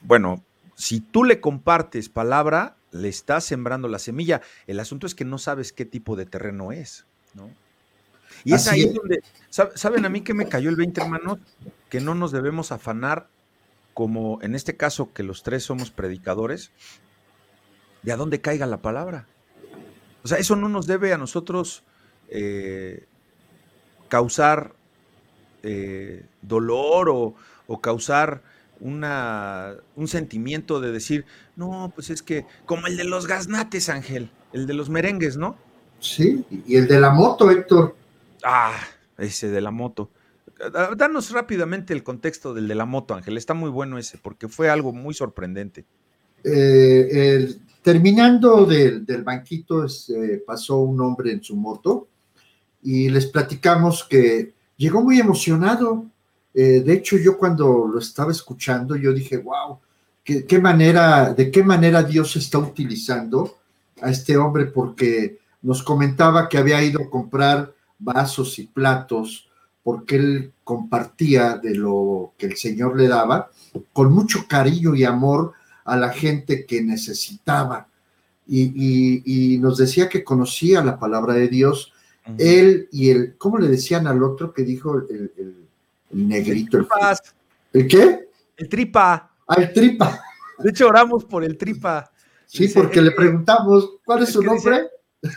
Bueno, 0.00 0.42
si 0.76 1.00
tú 1.00 1.24
le 1.24 1.42
compartes 1.42 2.08
palabra, 2.08 2.74
le 2.90 3.10
estás 3.10 3.44
sembrando 3.44 3.86
la 3.86 3.98
semilla. 3.98 4.40
El 4.66 4.80
asunto 4.80 5.06
es 5.06 5.14
que 5.14 5.26
no 5.26 5.36
sabes 5.36 5.74
qué 5.74 5.84
tipo 5.84 6.16
de 6.16 6.24
terreno 6.24 6.72
es, 6.72 7.04
¿no? 7.34 7.50
Y 8.44 8.54
es 8.54 8.66
ahí 8.66 8.86
donde, 8.88 9.22
¿saben 9.50 10.06
a 10.06 10.08
mí 10.08 10.22
que 10.22 10.32
me 10.32 10.48
cayó 10.48 10.70
el 10.70 10.76
20, 10.76 11.02
hermanos? 11.02 11.38
Que 11.90 12.00
no 12.00 12.14
nos 12.14 12.32
debemos 12.32 12.72
afanar, 12.72 13.28
como 13.94 14.40
en 14.42 14.54
este 14.54 14.76
caso 14.76 15.12
que 15.12 15.22
los 15.22 15.42
tres 15.42 15.64
somos 15.64 15.90
predicadores, 15.90 16.72
de 18.02 18.12
a 18.12 18.16
dónde 18.16 18.40
caiga 18.40 18.66
la 18.66 18.82
palabra. 18.82 19.26
O 20.24 20.28
sea, 20.28 20.38
eso 20.38 20.56
no 20.56 20.68
nos 20.68 20.86
debe 20.86 21.12
a 21.12 21.18
nosotros 21.18 21.84
eh, 22.28 23.06
causar 24.08 24.74
eh, 25.62 26.24
dolor 26.42 27.08
o, 27.08 27.34
o 27.66 27.80
causar 27.80 28.42
una, 28.80 29.74
un 29.96 30.08
sentimiento 30.08 30.80
de 30.80 30.92
decir, 30.92 31.24
no, 31.56 31.92
pues 31.94 32.10
es 32.10 32.22
que 32.22 32.46
como 32.66 32.86
el 32.86 32.96
de 32.96 33.04
los 33.04 33.26
gaznates, 33.26 33.88
Ángel, 33.88 34.30
el 34.52 34.66
de 34.66 34.74
los 34.74 34.90
merengues, 34.90 35.36
¿no? 35.36 35.56
Sí, 36.00 36.44
y 36.66 36.76
el 36.76 36.88
de 36.88 37.00
la 37.00 37.10
moto, 37.10 37.50
Héctor. 37.50 37.96
Ah, 38.44 38.76
ese 39.18 39.48
de 39.48 39.60
la 39.60 39.70
moto. 39.70 40.10
Danos 40.96 41.30
rápidamente 41.30 41.92
el 41.92 42.02
contexto 42.02 42.54
del 42.54 42.68
de 42.68 42.74
la 42.74 42.86
moto, 42.86 43.14
Ángel. 43.14 43.36
Está 43.36 43.54
muy 43.54 43.70
bueno 43.70 43.98
ese, 43.98 44.18
porque 44.18 44.48
fue 44.48 44.70
algo 44.70 44.92
muy 44.92 45.14
sorprendente. 45.14 45.84
Eh, 46.44 47.56
terminando 47.82 48.64
del, 48.66 49.04
banquito, 49.24 49.86
pasó 50.46 50.78
un 50.78 51.00
hombre 51.00 51.32
en 51.32 51.42
su 51.42 51.56
moto 51.56 52.08
y 52.82 53.08
les 53.08 53.26
platicamos 53.26 54.04
que 54.04 54.54
llegó 54.76 55.02
muy 55.02 55.20
emocionado 55.20 56.06
eh, 56.54 56.82
de 56.84 56.92
hecho, 56.92 57.16
yo 57.16 57.38
cuando 57.38 57.86
lo 57.86 57.98
estaba 57.98 58.30
escuchando, 58.30 58.96
yo 58.96 59.12
dije, 59.12 59.38
wow, 59.38 59.78
¿qué, 60.22 60.58
manera, 60.60 61.32
de 61.32 61.50
qué 61.50 61.62
manera 61.62 62.02
Dios 62.02 62.36
está 62.36 62.58
utilizando 62.58 63.58
a 64.00 64.10
este 64.10 64.36
hombre, 64.36 64.66
porque 64.66 65.38
nos 65.62 65.82
comentaba 65.82 66.48
que 66.48 66.58
había 66.58 66.82
ido 66.82 67.02
a 67.02 67.10
comprar 67.10 67.74
vasos 67.98 68.58
y 68.58 68.66
platos, 68.66 69.48
porque 69.82 70.16
él 70.16 70.52
compartía 70.64 71.56
de 71.56 71.74
lo 71.74 72.32
que 72.38 72.46
el 72.46 72.56
Señor 72.56 72.96
le 72.96 73.08
daba, 73.08 73.50
con 73.92 74.12
mucho 74.12 74.46
cariño 74.48 74.94
y 74.94 75.04
amor 75.04 75.52
a 75.84 75.96
la 75.96 76.10
gente 76.10 76.66
que 76.66 76.82
necesitaba. 76.82 77.88
Y, 78.46 79.58
nos 79.60 79.78
decía 79.78 80.08
que 80.08 80.24
conocía 80.24 80.84
la 80.84 80.98
palabra 80.98 81.34
de 81.34 81.48
Dios, 81.48 81.92
él 82.38 82.88
y 82.92 83.10
el, 83.10 83.36
¿cómo 83.36 83.58
le 83.58 83.68
decían 83.68 84.06
al 84.06 84.22
otro 84.22 84.52
que 84.52 84.62
dijo 84.62 84.96
el 84.96 85.62
el 86.12 86.28
negrito. 86.28 86.86
El, 87.72 87.88
qué? 87.88 88.28
El 88.56 88.68
tripa. 88.68 89.30
Ah, 89.46 89.54
el 89.56 89.72
tripa. 89.72 90.20
De 90.58 90.70
hecho, 90.70 90.88
oramos 90.88 91.24
por 91.24 91.42
el 91.42 91.56
tripa. 91.56 92.10
Sí, 92.46 92.68
porque 92.68 93.00
le 93.00 93.12
preguntamos, 93.12 93.94
¿cuál 94.04 94.22
es, 94.22 94.30
su 94.30 94.42
nombre? 94.42 94.88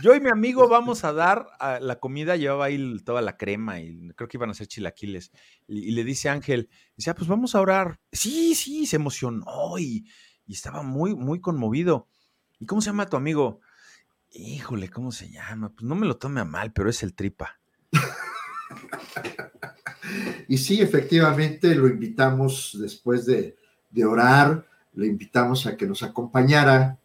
Yo 0.02 0.16
y 0.16 0.20
mi 0.20 0.30
amigo 0.30 0.68
vamos 0.68 1.04
a 1.04 1.14
dar 1.14 1.48
a 1.60 1.80
la 1.80 2.00
comida, 2.00 2.36
llevaba 2.36 2.66
ahí 2.66 3.00
toda 3.04 3.22
la 3.22 3.38
crema 3.38 3.80
y 3.80 4.10
creo 4.16 4.28
que 4.28 4.38
iban 4.38 4.50
a 4.50 4.54
ser 4.54 4.68
chilaquiles. 4.68 5.32
Y, 5.68 5.92
le 5.92 6.04
dice 6.04 6.30
Ángel, 6.30 6.70
dice, 6.96 7.12
ah, 7.12 7.16
pues 7.16 7.28
vamos 7.28 7.56
a 7.56 7.62
orar. 7.62 8.00
Sí, 8.12 8.56
sí, 8.56 8.86
se 8.86 8.96
emocionó 8.96 9.78
y, 9.78 10.08
y, 10.46 10.54
estaba 10.54 10.84
muy, 10.84 11.16
muy 11.16 11.40
conmovido. 11.40 12.08
¿Y 12.60 12.66
cómo 12.66 12.82
se 12.82 12.88
llama 12.88 13.10
tu 13.10 13.18
amigo? 13.18 13.62
Híjole, 14.32 14.90
¿cómo 14.90 15.12
se 15.12 15.30
llama? 15.30 15.70
Pues 15.70 15.84
no 15.84 15.96
me 15.96 16.08
lo 16.08 16.18
tome 16.18 16.42
a 16.42 16.46
mal, 16.46 16.74
pero 16.74 16.90
es 16.90 17.04
el 17.04 17.14
tripa. 17.14 17.60
Y 20.48 20.58
sí, 20.58 20.82
efectivamente, 20.82 21.74
lo 21.76 21.88
invitamos 21.88 22.78
después 22.80 23.26
de, 23.26 23.56
orar, 24.06 24.66
le 24.94 25.08
invitamos 25.08 25.66
a 25.66 25.76
que 25.76 25.88
nos 25.88 26.04
acompañara 26.04 27.00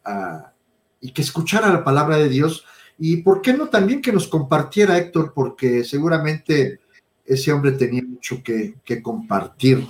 y 1.01 1.11
que 1.11 1.23
escuchara 1.23 1.73
la 1.73 1.83
palabra 1.83 2.17
de 2.17 2.29
Dios. 2.29 2.65
Y 2.97 3.17
por 3.17 3.41
qué 3.41 3.53
no 3.53 3.67
también 3.67 4.01
que 4.01 4.13
nos 4.13 4.27
compartiera, 4.27 4.97
Héctor, 4.97 5.33
porque 5.33 5.83
seguramente 5.83 6.79
ese 7.25 7.51
hombre 7.51 7.71
tenía 7.71 8.03
mucho 8.03 8.41
que, 8.43 8.75
compartir 9.01 9.87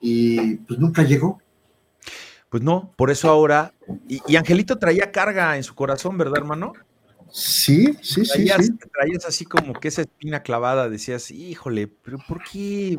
y 0.00 0.56
pues 0.56 0.78
nunca 0.78 1.02
llegó. 1.02 1.40
Pues 2.48 2.62
no, 2.62 2.92
por 2.96 3.10
eso 3.10 3.28
ahora, 3.28 3.74
y, 4.08 4.36
Angelito 4.36 4.78
traía 4.78 5.10
carga 5.10 5.56
en 5.56 5.64
su 5.64 5.74
corazón, 5.74 6.16
¿verdad, 6.16 6.38
hermano? 6.38 6.74
Sí, 7.28 7.92
sí, 8.02 8.24
sí, 8.24 8.48
sí. 8.48 8.72
Traías 8.92 9.26
así 9.26 9.44
como 9.44 9.72
que 9.74 9.88
esa 9.88 10.02
espina 10.02 10.42
clavada, 10.42 10.88
decías, 10.88 11.30
híjole, 11.32 11.88
pero 11.88 12.18
¿por 12.26 12.42
qué? 12.44 12.98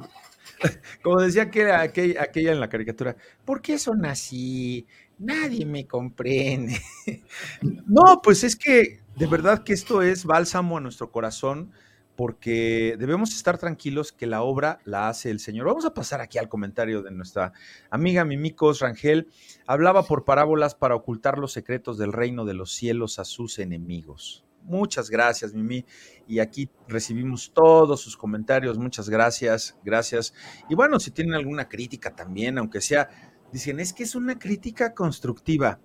Como 1.02 1.22
decía 1.22 1.50
que 1.50 1.72
aquella, 1.72 2.22
aquella 2.22 2.52
en 2.52 2.60
la 2.60 2.70
caricatura, 2.70 3.16
¿por 3.46 3.62
qué 3.62 3.80
son 3.80 4.06
así? 4.06 4.86
Nadie 5.20 5.66
me 5.66 5.88
comprende. 5.88 6.80
No, 7.62 8.22
pues 8.22 8.44
es 8.44 8.56
que 8.56 9.00
de 9.16 9.26
verdad 9.28 9.64
que 9.64 9.74
esto 9.74 10.02
es 10.02 10.26
bálsamo 10.26 10.78
a 10.78 10.82
nuestro 10.82 11.12
corazón 11.12 11.72
porque 12.18 12.96
debemos 13.00 13.34
estar 13.34 13.58
tranquilos 13.58 14.12
que 14.12 14.26
la 14.26 14.42
obra 14.42 14.80
la 14.84 15.08
hace 15.08 15.30
el 15.30 15.40
Señor. 15.40 15.68
Vamos 15.68 15.86
a 15.86 15.94
pasar 15.94 16.20
aquí 16.20 16.38
al 16.38 16.50
comentario 16.50 17.02
de 17.02 17.12
nuestra 17.12 17.54
amiga 17.90 18.26
Mimicos 18.26 18.80
Rangel. 18.80 19.30
Hablaba 19.68 20.04
por 20.04 20.26
parábolas 20.26 20.76
para 20.76 20.96
ocultar 20.96 21.38
los 21.38 21.54
secretos 21.54 21.98
del 21.98 22.12
reino 22.14 22.44
de 22.44 22.56
los 22.56 22.72
cielos 22.72 23.20
a 23.20 23.24
sus 23.24 23.60
enemigos. 23.60 24.44
Muchas 24.64 25.10
gracias, 25.10 25.54
Mimi. 25.54 25.86
Y 26.28 26.40
aquí 26.40 26.70
recibimos 26.88 27.54
todos 27.54 28.02
sus 28.02 28.18
comentarios. 28.18 28.78
Muchas 28.78 29.10
gracias, 29.10 29.78
gracias. 29.86 30.34
Y 30.70 30.76
bueno, 30.76 31.00
si 31.00 31.12
tienen 31.12 31.36
alguna 31.36 31.70
crítica 31.70 32.16
también, 32.16 32.58
aunque 32.58 32.82
sea, 32.82 33.10
dicen, 33.52 33.80
es 33.80 33.94
que 33.94 34.04
es 34.04 34.16
una 34.16 34.38
crítica 34.38 34.94
constructiva. 34.94 35.80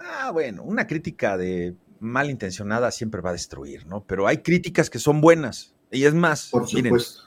Ah, 0.00 0.30
bueno, 0.32 0.62
una 0.62 0.86
crítica 0.86 1.36
de 1.36 1.76
malintencionada 2.00 2.90
siempre 2.90 3.20
va 3.20 3.30
a 3.30 3.34
destruir, 3.34 3.86
¿no? 3.86 4.04
Pero 4.04 4.26
hay 4.26 4.38
críticas 4.38 4.90
que 4.90 4.98
son 4.98 5.20
buenas. 5.20 5.74
Y 5.90 6.04
es 6.04 6.14
más, 6.14 6.48
Por 6.50 6.68
supuesto. 6.68 7.22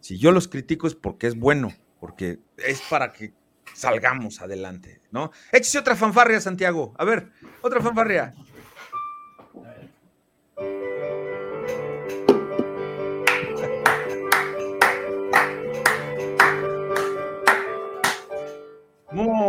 si 0.00 0.18
yo 0.18 0.32
los 0.32 0.48
critico 0.48 0.86
es 0.86 0.94
porque 0.94 1.26
es 1.28 1.36
bueno, 1.36 1.72
porque 2.00 2.40
es 2.56 2.82
para 2.90 3.12
que 3.12 3.34
salgamos 3.74 4.40
adelante, 4.40 5.00
¿no? 5.10 5.30
Échese 5.52 5.78
otra 5.78 5.96
fanfarria, 5.96 6.40
Santiago. 6.40 6.94
A 6.98 7.04
ver, 7.04 7.30
otra 7.62 7.80
fanfarria. 7.80 8.34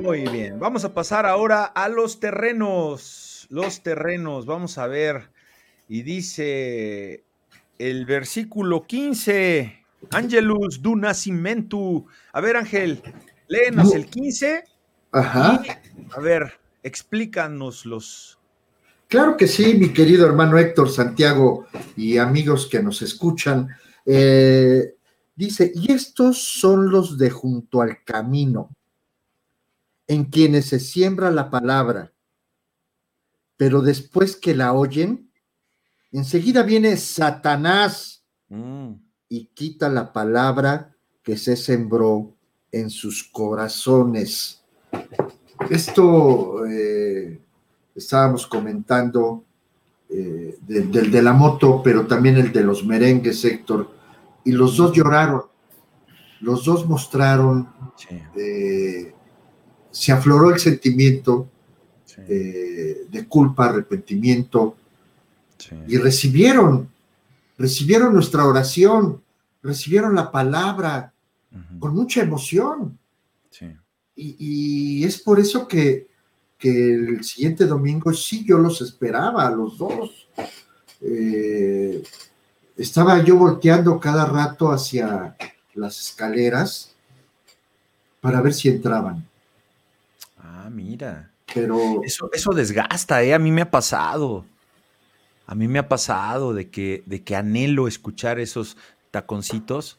Muy 0.02 0.28
bien, 0.28 0.60
vamos 0.60 0.86
a 0.86 0.94
pasar 0.94 1.26
ahora 1.26 1.66
a 1.66 1.90
los 1.90 2.20
terrenos. 2.20 3.48
Los 3.50 3.82
terrenos, 3.82 4.46
vamos 4.46 4.78
a 4.78 4.88
ver. 4.88 5.30
Y 5.90 6.04
dice 6.04 7.24
el 7.80 8.06
versículo 8.06 8.86
15, 8.86 9.86
Angelus 10.12 10.82
du 10.82 10.96
Nascimentu. 10.96 12.06
A 12.34 12.42
ver, 12.42 12.58
Ángel, 12.58 13.02
léenos 13.48 13.94
el 13.96 14.06
15. 14.06 14.66
Ajá. 15.12 15.64
a 16.12 16.20
ver, 16.20 16.54
explícanos 16.84 17.86
los. 17.86 18.38
Claro 19.08 19.38
que 19.38 19.48
sí, 19.48 19.76
mi 19.76 19.94
querido 19.94 20.28
hermano 20.28 20.58
Héctor 20.58 20.90
Santiago 20.92 21.66
y 21.96 22.18
amigos 22.18 22.68
que 22.68 22.84
nos 22.84 23.02
escuchan. 23.02 23.70
Eh, 24.06 24.96
dice, 25.36 25.72
y 25.74 25.92
estos 25.92 26.44
son 26.44 26.92
los 26.92 27.18
de 27.18 27.30
junto 27.30 27.82
al 27.82 28.04
camino, 28.04 28.70
en 30.08 30.26
quienes 30.26 30.66
se 30.68 30.80
siembra 30.80 31.32
la 31.32 31.50
palabra, 31.50 32.14
pero 33.58 33.82
después 33.82 34.36
que 34.36 34.56
la 34.56 34.74
oyen, 34.74 35.32
enseguida 36.12 36.64
viene 36.64 36.96
Satanás 36.98 38.14
Mm, 38.50 38.94
y 39.28 39.48
quita 39.48 39.90
la 39.90 40.14
palabra 40.14 40.96
que 41.22 41.36
se 41.36 41.58
sembró 41.58 42.34
en 42.72 42.90
sus 42.90 43.26
corazones. 43.26 44.64
Esto 45.70 46.66
eh, 46.66 47.42
estábamos 47.94 48.48
comentando 48.48 49.44
eh, 50.10 50.58
de- 50.62 50.84
del 50.84 51.12
de 51.12 51.22
la 51.22 51.34
moto, 51.34 51.82
pero 51.84 52.08
también 52.08 52.38
el 52.38 52.54
de 52.54 52.64
los 52.64 52.86
merengues, 52.86 53.44
Héctor, 53.44 53.92
y 54.46 54.54
los 54.54 54.78
dos 54.78 54.94
lloraron, 54.94 55.42
los 56.40 56.64
dos 56.64 56.88
mostraron, 56.88 57.68
sí, 57.98 58.18
eh, 58.38 59.14
se 59.98 60.12
afloró 60.12 60.52
el 60.54 60.60
sentimiento 60.60 61.50
sí, 62.06 62.22
eh, 62.28 63.08
de 63.10 63.28
culpa, 63.28 63.70
arrepentimiento, 63.70 64.78
sí. 65.58 65.76
y 65.88 65.98
recibieron, 65.98 66.88
recibieron 67.58 68.14
nuestra 68.14 68.46
oración, 68.46 69.22
recibieron 69.64 70.14
la 70.14 70.32
palabra 70.32 71.14
con 71.80 71.96
mucha 71.96 72.22
emoción. 72.22 72.98
sí. 73.50 73.66
Y, 74.16 74.36
y 74.40 75.04
es 75.04 75.20
por 75.20 75.40
eso 75.40 75.68
que, 75.68 76.08
que 76.58 76.94
el 76.94 77.24
siguiente 77.24 77.66
domingo 77.66 78.12
sí 78.14 78.44
yo 78.46 78.58
los 78.58 78.82
esperaba, 78.82 79.48
a 79.48 79.52
los 79.52 79.78
dos. 79.78 80.28
Eh, 81.02 82.04
estaba 82.76 83.24
yo 83.24 83.38
volteando 83.38 84.00
cada 84.00 84.26
rato 84.26 84.72
hacia 84.72 85.36
las 85.76 86.00
escaleras 86.00 86.96
para 88.22 88.42
ver 88.42 88.54
si 88.54 88.70
entraban, 88.70 89.27
Ah, 90.68 90.70
mira. 90.70 91.32
pero 91.54 92.04
Eso, 92.04 92.30
eso 92.34 92.52
desgasta, 92.52 93.24
¿eh? 93.24 93.34
A 93.34 93.40
mí 93.40 93.52
me 93.52 93.62
ha 93.62 93.72
pasado. 93.72 94.44
A 95.46 95.56
mí 95.56 95.66
me 95.70 95.80
ha 95.80 95.88
pasado 95.88 96.54
de 96.54 96.70
que, 96.70 97.04
de 97.06 97.24
que 97.24 97.38
anhelo 97.38 97.88
escuchar 97.88 98.38
esos 98.38 98.76
taconcitos 99.10 99.98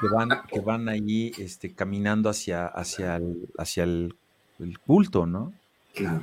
que 0.00 0.08
van, 0.08 0.30
que 0.50 0.60
van 0.60 0.88
ahí 0.88 1.32
este, 1.36 1.74
caminando 1.74 2.30
hacia, 2.30 2.66
hacia, 2.66 3.16
el, 3.16 3.46
hacia 3.58 3.84
el, 3.84 4.14
el 4.58 4.78
culto, 4.78 5.26
¿no? 5.26 5.52
Claro, 5.94 6.22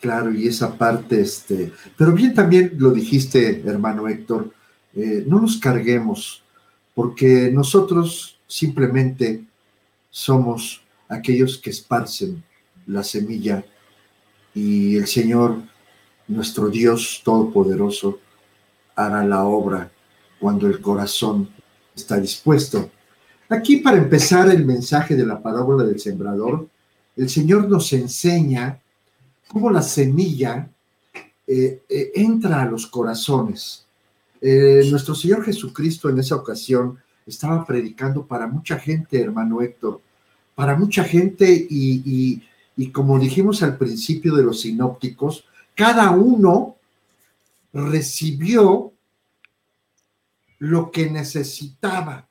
claro, 0.00 0.32
y 0.32 0.46
esa 0.46 0.78
parte, 0.78 1.20
este, 1.20 1.72
pero 1.98 2.12
bien 2.12 2.32
también 2.32 2.74
lo 2.78 2.92
dijiste, 2.92 3.60
hermano 3.66 4.06
Héctor, 4.06 4.54
eh, 4.94 5.24
no 5.26 5.40
nos 5.40 5.56
carguemos, 5.56 6.44
porque 6.94 7.50
nosotros 7.52 8.38
simplemente 8.46 9.42
somos 10.10 10.80
aquellos 11.08 11.58
que 11.58 11.70
esparcen 11.70 12.44
la 12.86 13.02
semilla 13.02 13.64
y 14.54 14.96
el 14.96 15.06
Señor, 15.06 15.62
nuestro 16.28 16.68
Dios 16.68 17.22
Todopoderoso, 17.24 18.20
hará 18.94 19.24
la 19.24 19.44
obra 19.44 19.90
cuando 20.38 20.66
el 20.66 20.80
corazón 20.80 21.48
está 21.94 22.18
dispuesto. 22.20 22.90
Aquí 23.48 23.78
para 23.78 23.98
empezar 23.98 24.48
el 24.50 24.64
mensaje 24.64 25.14
de 25.14 25.26
la 25.26 25.40
parábola 25.42 25.84
del 25.84 26.00
sembrador, 26.00 26.68
el 27.16 27.28
Señor 27.28 27.68
nos 27.68 27.92
enseña 27.92 28.80
cómo 29.48 29.70
la 29.70 29.82
semilla 29.82 30.68
eh, 31.46 31.82
eh, 31.88 32.12
entra 32.14 32.62
a 32.62 32.66
los 32.66 32.86
corazones. 32.86 33.84
Eh, 34.40 34.82
nuestro 34.90 35.14
Señor 35.14 35.44
Jesucristo 35.44 36.08
en 36.08 36.18
esa 36.18 36.36
ocasión 36.36 36.98
estaba 37.26 37.64
predicando 37.64 38.26
para 38.26 38.46
mucha 38.46 38.78
gente, 38.78 39.20
hermano 39.20 39.60
Héctor, 39.62 40.00
para 40.54 40.74
mucha 40.76 41.04
gente 41.04 41.50
y, 41.70 42.02
y- 42.04 42.42
y 42.76 42.90
como 42.90 43.18
dijimos 43.18 43.62
al 43.62 43.76
principio 43.76 44.34
de 44.34 44.42
los 44.44 44.60
sinópticos, 44.62 45.44
cada 45.74 46.10
uno 46.10 46.76
recibió 47.72 48.92
lo 50.58 50.90
que 50.90 51.10
necesitaba. 51.10 52.28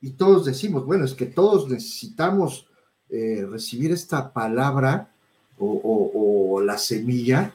Y 0.00 0.10
todos 0.10 0.44
decimos, 0.44 0.84
bueno, 0.86 1.04
es 1.04 1.14
que 1.14 1.26
todos 1.26 1.68
necesitamos 1.68 2.66
eh, 3.08 3.46
recibir 3.48 3.92
esta 3.92 4.32
palabra 4.32 5.10
o, 5.58 5.66
o- 5.66 6.54
o 6.56 6.60
la 6.60 6.78
semilla 6.78 7.52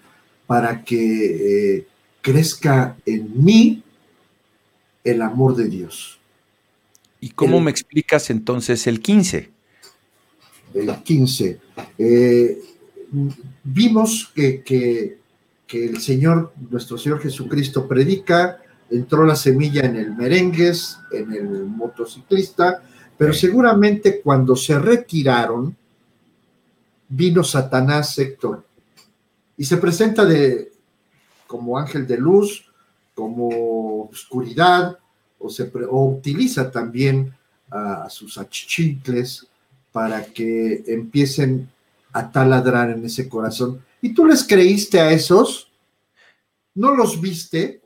para 0.48 0.84
que 0.84 1.78
eh, 1.78 1.88
crezca 2.22 2.98
en 3.06 3.44
mí 3.44 3.84
el 5.04 5.22
amor 5.22 5.56
de 5.56 5.66
Dios. 5.68 6.20
¿Y 7.20 7.30
cómo 7.32 7.58
El- 7.58 7.64
me 7.66 7.72
explicas 7.72 8.30
entonces 8.30 8.88
el 8.88 9.02
15? 9.02 9.50
El 10.74 10.96
15. 11.04 11.60
Eh, 11.98 12.62
vimos 13.64 14.32
que, 14.34 14.62
que- 14.64 15.22
que 15.68 15.86
el 15.86 16.02
Señor, 16.02 16.52
nuestro 16.70 16.98
Señor 16.98 17.22
Jesucristo 17.22 17.88
predica, 17.88 18.62
entró 18.90 19.24
la 19.26 19.38
semilla 19.38 19.86
en 19.86 19.96
el 19.96 20.14
merengues, 20.14 20.98
en 21.14 21.32
el 21.32 21.64
motociclista, 21.64 22.84
pero 23.18 23.32
seguramente 23.32 24.20
cuando 24.20 24.54
se 24.58 24.78
retiraron, 24.78 25.74
vino 27.08 27.42
Satanás, 27.42 28.18
Héctor, 28.20 28.66
y 29.56 29.64
se 29.64 29.78
presenta 29.78 30.26
de, 30.26 30.74
como 31.48 31.78
ángel 31.78 32.06
de 32.06 32.18
luz, 32.18 32.66
como 33.16 34.10
oscuridad, 34.12 34.98
o, 35.40 35.50
se, 35.50 35.72
o 35.90 36.06
utiliza 36.18 36.70
también 36.70 37.34
a, 37.70 38.10
sus 38.10 38.38
achichincles 38.38 39.48
para 39.92 40.26
que 40.26 40.84
empiecen 40.88 41.70
a 42.14 42.32
taladrar 42.32 42.92
en 42.92 43.06
ese 43.06 43.28
corazón. 43.28 43.84
¿Y 44.02 44.14
tú 44.14 44.26
les 44.26 44.44
creíste 44.44 45.00
a 45.00 45.12
esos? 45.12 45.72
¿No 46.76 46.96
los 46.96 47.20
viste? 47.20 47.82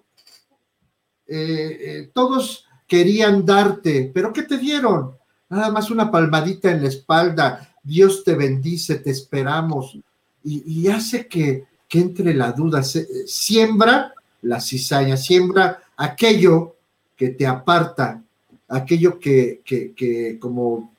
Eh, 1.28 1.78
eh, 1.82 2.12
todos 2.13 2.65
querían 2.88 3.46
darte, 3.46 4.12
pero 4.13 4.32
¿qué 4.32 4.44
te 4.44 4.58
dieron? 4.58 5.15
Nada 5.50 5.72
más 5.72 5.89
una 5.89 6.12
palmadita 6.12 6.72
en 6.72 6.84
la 6.84 6.89
espalda. 6.89 7.76
Dios 7.84 8.24
te 8.24 8.36
bendice, 8.36 8.96
te 8.96 9.12
esperamos. 9.12 9.98
Y, 10.44 10.88
hace 10.89 11.28
que, 11.28 11.65
que 11.88 12.00
entre 12.00 12.34
la 12.36 12.52
duda. 12.52 12.84
Siembra 12.84 14.13
la 14.44 14.62
cizaña, 14.62 15.18
siembra 15.18 15.82
aquello 15.98 16.76
que 17.15 17.30
te 17.30 17.48
aparta, 17.48 18.22
aquello 18.68 19.20
que, 19.20 19.62
que, 19.65 19.94
que 19.94 20.38
como 20.39 20.95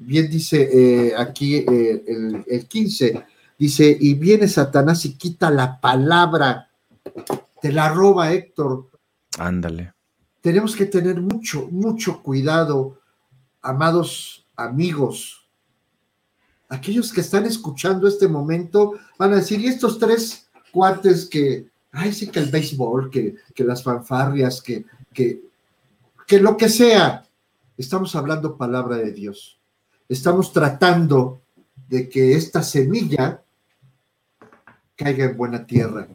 bien 0.00 0.30
dice 0.30 0.68
eh, 0.72 1.14
aquí 1.16 1.56
eh, 1.56 2.04
el, 2.06 2.44
el 2.46 2.66
15, 2.66 3.24
dice, 3.58 3.96
y 4.00 4.14
viene 4.14 4.48
Satanás 4.48 5.04
y 5.04 5.14
quita 5.14 5.50
la 5.50 5.78
palabra, 5.80 6.70
te 7.60 7.70
la 7.70 7.90
roba 7.90 8.32
Héctor. 8.32 8.88
Ándale. 9.38 9.92
Tenemos 10.40 10.74
que 10.74 10.86
tener 10.86 11.20
mucho, 11.20 11.68
mucho 11.70 12.22
cuidado, 12.22 12.98
amados 13.60 14.46
amigos. 14.56 15.46
Aquellos 16.70 17.12
que 17.12 17.20
están 17.20 17.44
escuchando 17.44 18.08
este 18.08 18.26
momento 18.26 18.94
van 19.18 19.34
a 19.34 19.36
decir, 19.36 19.60
y 19.60 19.66
estos 19.66 19.98
tres 19.98 20.48
cuates 20.72 21.26
que, 21.26 21.68
ay, 21.92 22.14
sí 22.14 22.28
que 22.28 22.38
el 22.38 22.50
béisbol, 22.50 23.10
que, 23.10 23.34
que 23.54 23.64
las 23.64 23.82
fanfarrias, 23.82 24.62
que, 24.62 24.86
que, 25.12 25.42
que 26.26 26.40
lo 26.40 26.56
que 26.56 26.70
sea, 26.70 27.26
estamos 27.76 28.14
hablando 28.16 28.56
palabra 28.56 28.96
de 28.96 29.12
Dios. 29.12 29.59
Estamos 30.10 30.52
tratando 30.52 31.40
de 31.88 32.08
que 32.08 32.34
esta 32.34 32.64
semilla 32.64 33.40
caiga 34.96 35.26
en 35.26 35.36
buena 35.36 35.64
tierra. 35.64 36.08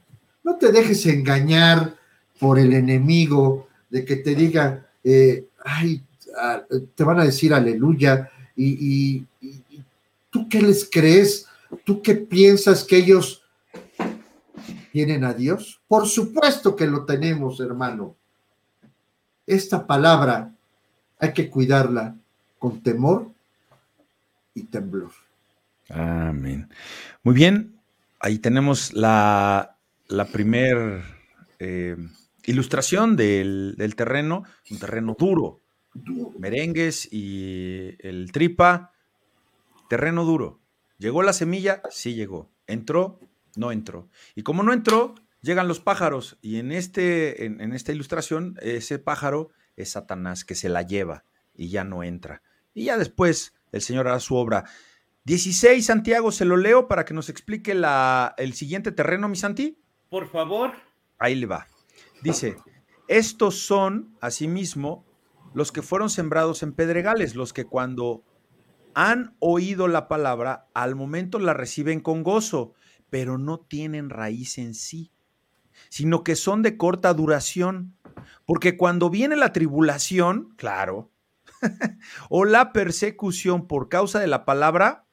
No 0.43 0.57
te 0.57 0.73
dejes 0.73 1.05
engañar 1.05 1.95
por 2.37 2.59
el 2.59 2.73
enemigo 2.73 3.69
de 3.89 4.03
que 4.03 4.17
te 4.17 4.35
diga, 4.35 4.85
eh, 5.01 5.47
ay, 5.63 6.03
ah, 6.37 6.61
te 6.93 7.03
van 7.05 7.21
a 7.21 7.23
decir 7.23 7.53
aleluya, 7.53 8.29
y, 8.57 9.17
y- 9.39 9.81
tú 10.29 10.49
qué 10.49 10.61
les 10.61 10.89
crees, 10.91 11.45
tú 11.85 12.01
qué 12.01 12.15
piensas 12.15 12.83
que 12.83 12.97
ellos 12.97 13.43
tienen 14.91 15.23
a 15.23 15.33
Dios. 15.33 15.79
Por 15.87 16.05
supuesto 16.05 16.75
que 16.75 16.85
lo 16.85 17.05
tenemos, 17.05 17.61
hermano. 17.61 18.13
Esta 19.47 19.87
palabra 19.87 20.53
hay 21.17 21.31
que 21.31 21.49
cuidarla 21.49 22.13
con 22.59 22.83
temor 22.83 23.33
y 24.55 24.63
temblor. 24.63 25.11
Amén. 25.89 26.69
Muy 27.21 27.35
bien, 27.35 27.79
ahí 28.19 28.39
tenemos 28.39 28.93
la, 28.93 29.77
la 30.07 30.25
primer 30.25 31.03
eh, 31.59 31.95
ilustración 32.45 33.15
del, 33.15 33.75
del, 33.77 33.95
terreno, 33.95 34.43
un 34.71 34.79
terreno 34.79 35.15
duro. 35.19 35.61
Merengues 36.39 37.07
y 37.11 37.95
el 37.99 38.31
tripa, 38.31 38.91
terreno 39.89 40.25
duro. 40.25 40.59
¿Llegó 40.97 41.23
la 41.23 41.33
semilla? 41.33 41.81
Sí 41.89 42.15
llegó. 42.15 42.49
¿Entró? 42.67 43.19
No 43.55 43.71
entró. 43.71 44.09
Y 44.35 44.43
como 44.43 44.63
no 44.63 44.73
entró, 44.73 45.15
llegan 45.41 45.67
los 45.67 45.79
pájaros. 45.79 46.37
Y 46.41 46.57
en, 46.57 46.71
este, 46.71 47.45
en, 47.45 47.61
en 47.61 47.73
esta 47.73 47.93
ilustración, 47.93 48.57
ese 48.61 48.99
pájaro 48.99 49.51
es 49.77 49.91
Satanás 49.91 50.43
que 50.43 50.55
se 50.55 50.67
la 50.67 50.81
lleva 50.81 51.23
y 51.55 51.69
ya 51.69 51.83
no 51.83 52.03
entra. 52.03 52.41
Y 52.73 52.85
ya 52.85 52.97
después 52.97 53.54
el 53.71 53.81
Señor 53.81 54.07
hará 54.07 54.19
su 54.19 54.35
obra. 54.35 54.65
16, 55.25 55.83
Santiago, 55.85 56.31
se 56.31 56.45
lo 56.45 56.55
leo 56.55 56.87
para 56.87 57.03
que 57.03 57.13
nos 57.13 57.29
explique 57.29 57.73
la, 57.73 58.35
el 58.37 58.53
siguiente 58.53 58.91
terreno, 58.91 59.27
mi 59.27 59.35
Santi. 59.35 59.79
Por 60.09 60.29
favor. 60.29 60.73
Ahí 61.17 61.35
le 61.35 61.47
va. 61.47 61.67
Dice, 62.21 62.57
estos 63.07 63.59
son, 63.59 64.15
asimismo, 64.21 65.05
los 65.53 65.71
que 65.71 65.81
fueron 65.81 66.09
sembrados 66.09 66.63
en 66.63 66.73
pedregales, 66.73 67.35
los 67.35 67.53
que 67.53 67.65
cuando 67.65 68.23
han 68.93 69.35
oído 69.39 69.87
la 69.87 70.07
palabra, 70.07 70.67
al 70.73 70.95
momento 70.95 71.39
la 71.39 71.53
reciben 71.53 72.01
con 72.01 72.23
gozo, 72.23 72.73
pero 73.09 73.37
no 73.37 73.59
tienen 73.59 74.09
raíz 74.09 74.57
en 74.57 74.73
sí, 74.73 75.11
sino 75.89 76.23
que 76.23 76.35
son 76.35 76.61
de 76.61 76.77
corta 76.77 77.13
duración, 77.13 77.95
porque 78.45 78.77
cuando 78.77 79.09
viene 79.09 79.35
la 79.35 79.53
tribulación, 79.53 80.53
claro, 80.55 81.11
o 82.29 82.45
la 82.45 82.73
persecución 82.73 83.67
por 83.67 83.89
causa 83.89 84.19
de 84.19 84.27
la 84.27 84.45
palabra, 84.45 85.05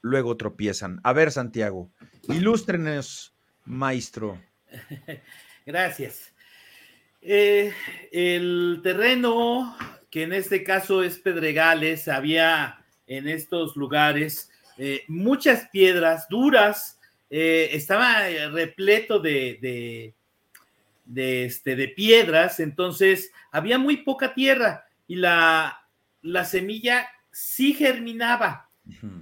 luego 0.00 0.36
tropiezan. 0.36 1.00
A 1.04 1.12
ver, 1.12 1.30
Santiago, 1.30 1.90
ilústrenos, 2.28 3.34
maestro. 3.64 4.40
Gracias. 5.66 6.32
Eh, 7.20 7.72
el 8.12 8.80
terreno, 8.82 9.76
que 10.10 10.22
en 10.22 10.32
este 10.32 10.62
caso 10.62 11.02
es 11.02 11.18
Pedregales, 11.18 12.08
había 12.08 12.84
en 13.06 13.28
estos 13.28 13.76
lugares 13.76 14.50
eh, 14.78 15.02
muchas 15.08 15.68
piedras 15.68 16.28
duras, 16.28 16.98
eh, 17.30 17.70
estaba 17.72 18.28
repleto 18.50 19.18
de, 19.18 20.14
de, 21.04 21.44
este, 21.44 21.74
de 21.76 21.88
piedras, 21.88 22.60
entonces 22.60 23.32
había 23.50 23.78
muy 23.78 23.98
poca 23.98 24.34
tierra 24.34 24.87
y 25.08 25.16
la, 25.16 25.84
la 26.22 26.44
semilla 26.44 27.08
sí 27.32 27.74
germinaba 27.74 28.68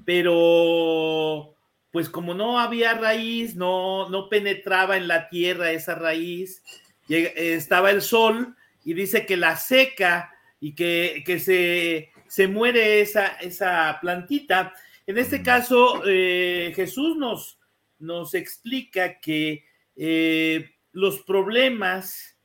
pero 0.05 1.55
pues 1.91 2.09
como 2.11 2.35
no 2.35 2.59
había 2.59 2.95
raíz, 2.95 3.57
no, 3.57 4.09
no 4.09 4.29
penetraba 4.29 4.97
en 4.97 5.09
la 5.09 5.29
tierra 5.29 5.73
esa 5.73 5.95
raíz, 5.95 6.63
estaba 7.09 7.91
el 7.91 8.03
sol 8.03 8.55
y 8.85 8.95
dice 8.95 9.25
que 9.25 9.37
la 9.37 9.57
seca 9.57 10.33
y 10.61 10.75
que, 10.75 11.23
que 11.25 11.39
se, 11.39 12.11
se, 12.29 12.49
muere 12.49 13.01
esa, 13.01 13.29
esa 13.41 13.99
plantita. 14.01 14.75
En 15.07 15.19
este 15.19 15.43
caso, 15.43 16.03
eh, 16.07 16.73
Jesús 16.75 17.17
nos, 17.17 17.59
nos 17.99 18.35
explica 18.35 19.19
que 19.19 19.65
eh, 19.97 20.71
los 20.93 21.23
problemas, 21.23 22.37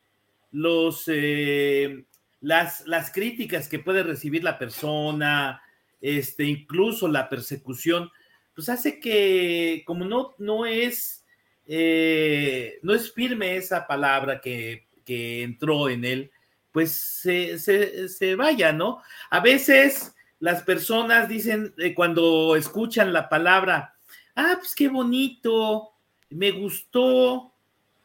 los, 0.51 1.03
eh, 1.07 2.05
las, 2.41 2.85
las 2.87 3.11
críticas 3.11 3.67
que 3.67 3.79
puede 3.79 4.03
recibir 4.03 4.43
la 4.43 4.57
persona, 4.57 5.61
este, 6.01 6.43
incluso 6.43 7.07
la 7.07 7.29
persecución, 7.29 8.11
pues 8.53 8.67
hace 8.69 8.99
que 8.99 9.83
como 9.85 10.03
no, 10.05 10.35
no 10.39 10.65
es, 10.65 11.25
eh, 11.67 12.79
no 12.81 12.93
es 12.93 13.13
firme 13.13 13.55
esa 13.55 13.87
palabra 13.87 14.41
que, 14.41 14.87
que 15.05 15.43
entró 15.43 15.89
en 15.89 16.03
él, 16.03 16.31
pues 16.71 16.91
se, 16.91 17.59
se, 17.59 18.35
vaya, 18.35 18.71
¿no? 18.71 19.01
A 19.29 19.39
veces 19.39 20.15
las 20.39 20.63
personas 20.63 21.27
dicen, 21.27 21.73
eh, 21.77 21.93
cuando 21.93 22.55
escuchan 22.55 23.13
la 23.13 23.29
palabra, 23.29 23.95
ah, 24.35 24.55
pues 24.57 24.73
qué 24.73 24.87
bonito, 24.87 25.91
me 26.29 26.51
gustó, 26.51 27.53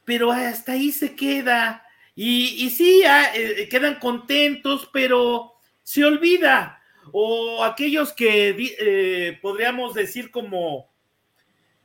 pero 0.05 0.33
hasta 0.33 0.73
ahí 0.73 0.93
se 0.93 1.15
queda. 1.15 1.86
Y, 2.17 2.65
y 2.65 2.71
sí, 2.71 3.03
eh, 3.35 3.69
quedan 3.71 4.01
contentos, 4.01 4.89
pero 4.93 5.53
se 5.83 6.03
olvida 6.03 6.83
o 7.13 7.63
aquellos 7.63 8.13
que 8.13 8.57
eh, 8.81 9.39
podríamos 9.41 9.95
decir 9.95 10.31
como, 10.31 10.91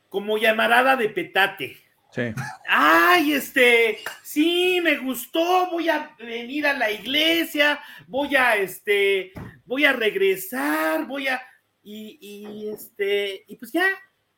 como 0.10 0.38
llamarada 0.38 0.96
de 0.96 1.10
petate. 1.10 1.78
Sí. 2.12 2.34
Ay, 2.67 3.34
este, 3.34 4.00
sí, 4.24 4.80
me 4.82 4.98
gustó, 4.98 5.70
voy 5.70 5.89
a 5.89 6.15
venir 6.17 6.65
a 6.65 6.74
la 6.74 6.91
iglesia, 6.91 7.80
voy 8.08 8.36
a, 8.36 8.56
este, 8.56 9.32
voy 9.65 9.86
a 9.86 9.94
regresar, 9.94 11.06
voy 11.08 11.28
a, 11.28 11.41
y, 11.84 12.17
y 12.20 12.70
este, 12.70 13.46
y 13.48 13.56
pues 13.58 13.72
ya, 13.72 13.86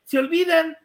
se 0.04 0.18
olvidan, 0.18 0.76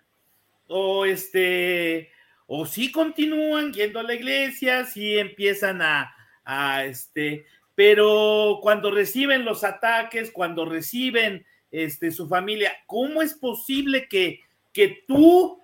o 0.68 1.06
este, 1.06 2.12
o 2.52 2.66
sí 2.66 2.92
continúan 2.92 3.72
yendo 3.72 4.00
a 4.00 4.04
la 4.04 4.16
iglesia, 4.16 4.84
sí 4.84 5.20
empiezan 5.20 5.84
a, 5.84 6.16
a 6.44 6.84
este, 6.84 7.46
pero 7.76 8.58
cuando 8.64 8.90
reciben 8.90 9.46
los 9.46 9.64
ataques, 9.64 10.32
cuando 10.32 10.66
reciben 10.66 11.46
este, 11.70 12.10
su 12.10 12.28
familia, 12.28 12.76
¿cómo 12.88 13.22
es 13.22 13.36
posible 13.36 14.08
que, 14.08 14.42
que 14.74 15.04
tú 15.08 15.62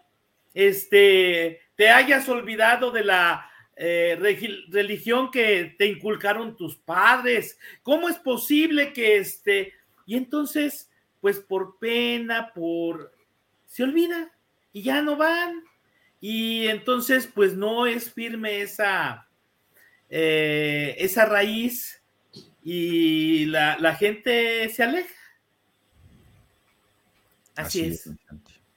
este, 0.54 1.60
te 1.76 1.90
hayas 1.90 2.30
olvidado 2.30 2.92
de 2.92 3.04
la 3.04 3.50
eh, 3.76 4.16
religión 4.70 5.32
que 5.32 5.76
te 5.80 5.88
inculcaron 5.88 6.56
tus 6.56 6.78
padres? 6.78 7.58
¿Cómo 7.82 8.10
es 8.10 8.18
posible 8.18 8.94
que 8.94 9.18
este... 9.18 9.74
Y 10.06 10.18
entonces, 10.18 10.92
pues 11.20 11.40
por 11.40 11.80
pena, 11.80 12.54
por... 12.54 13.12
se 13.66 13.82
olvida 13.82 14.32
y 14.72 14.84
ya 14.84 15.02
no 15.02 15.18
van. 15.18 15.64
Y 16.28 16.70
entonces, 16.70 17.30
pues 17.32 17.56
no 17.56 17.86
es 17.86 18.12
firme 18.12 18.62
esa, 18.62 19.28
eh, 20.10 20.96
esa 20.98 21.26
raíz 21.26 22.02
y 22.64 23.46
la, 23.46 23.96
gente 23.96 24.68
se 24.70 24.82
aleja. 24.82 25.14
Así, 27.56 27.82
es. 27.82 28.10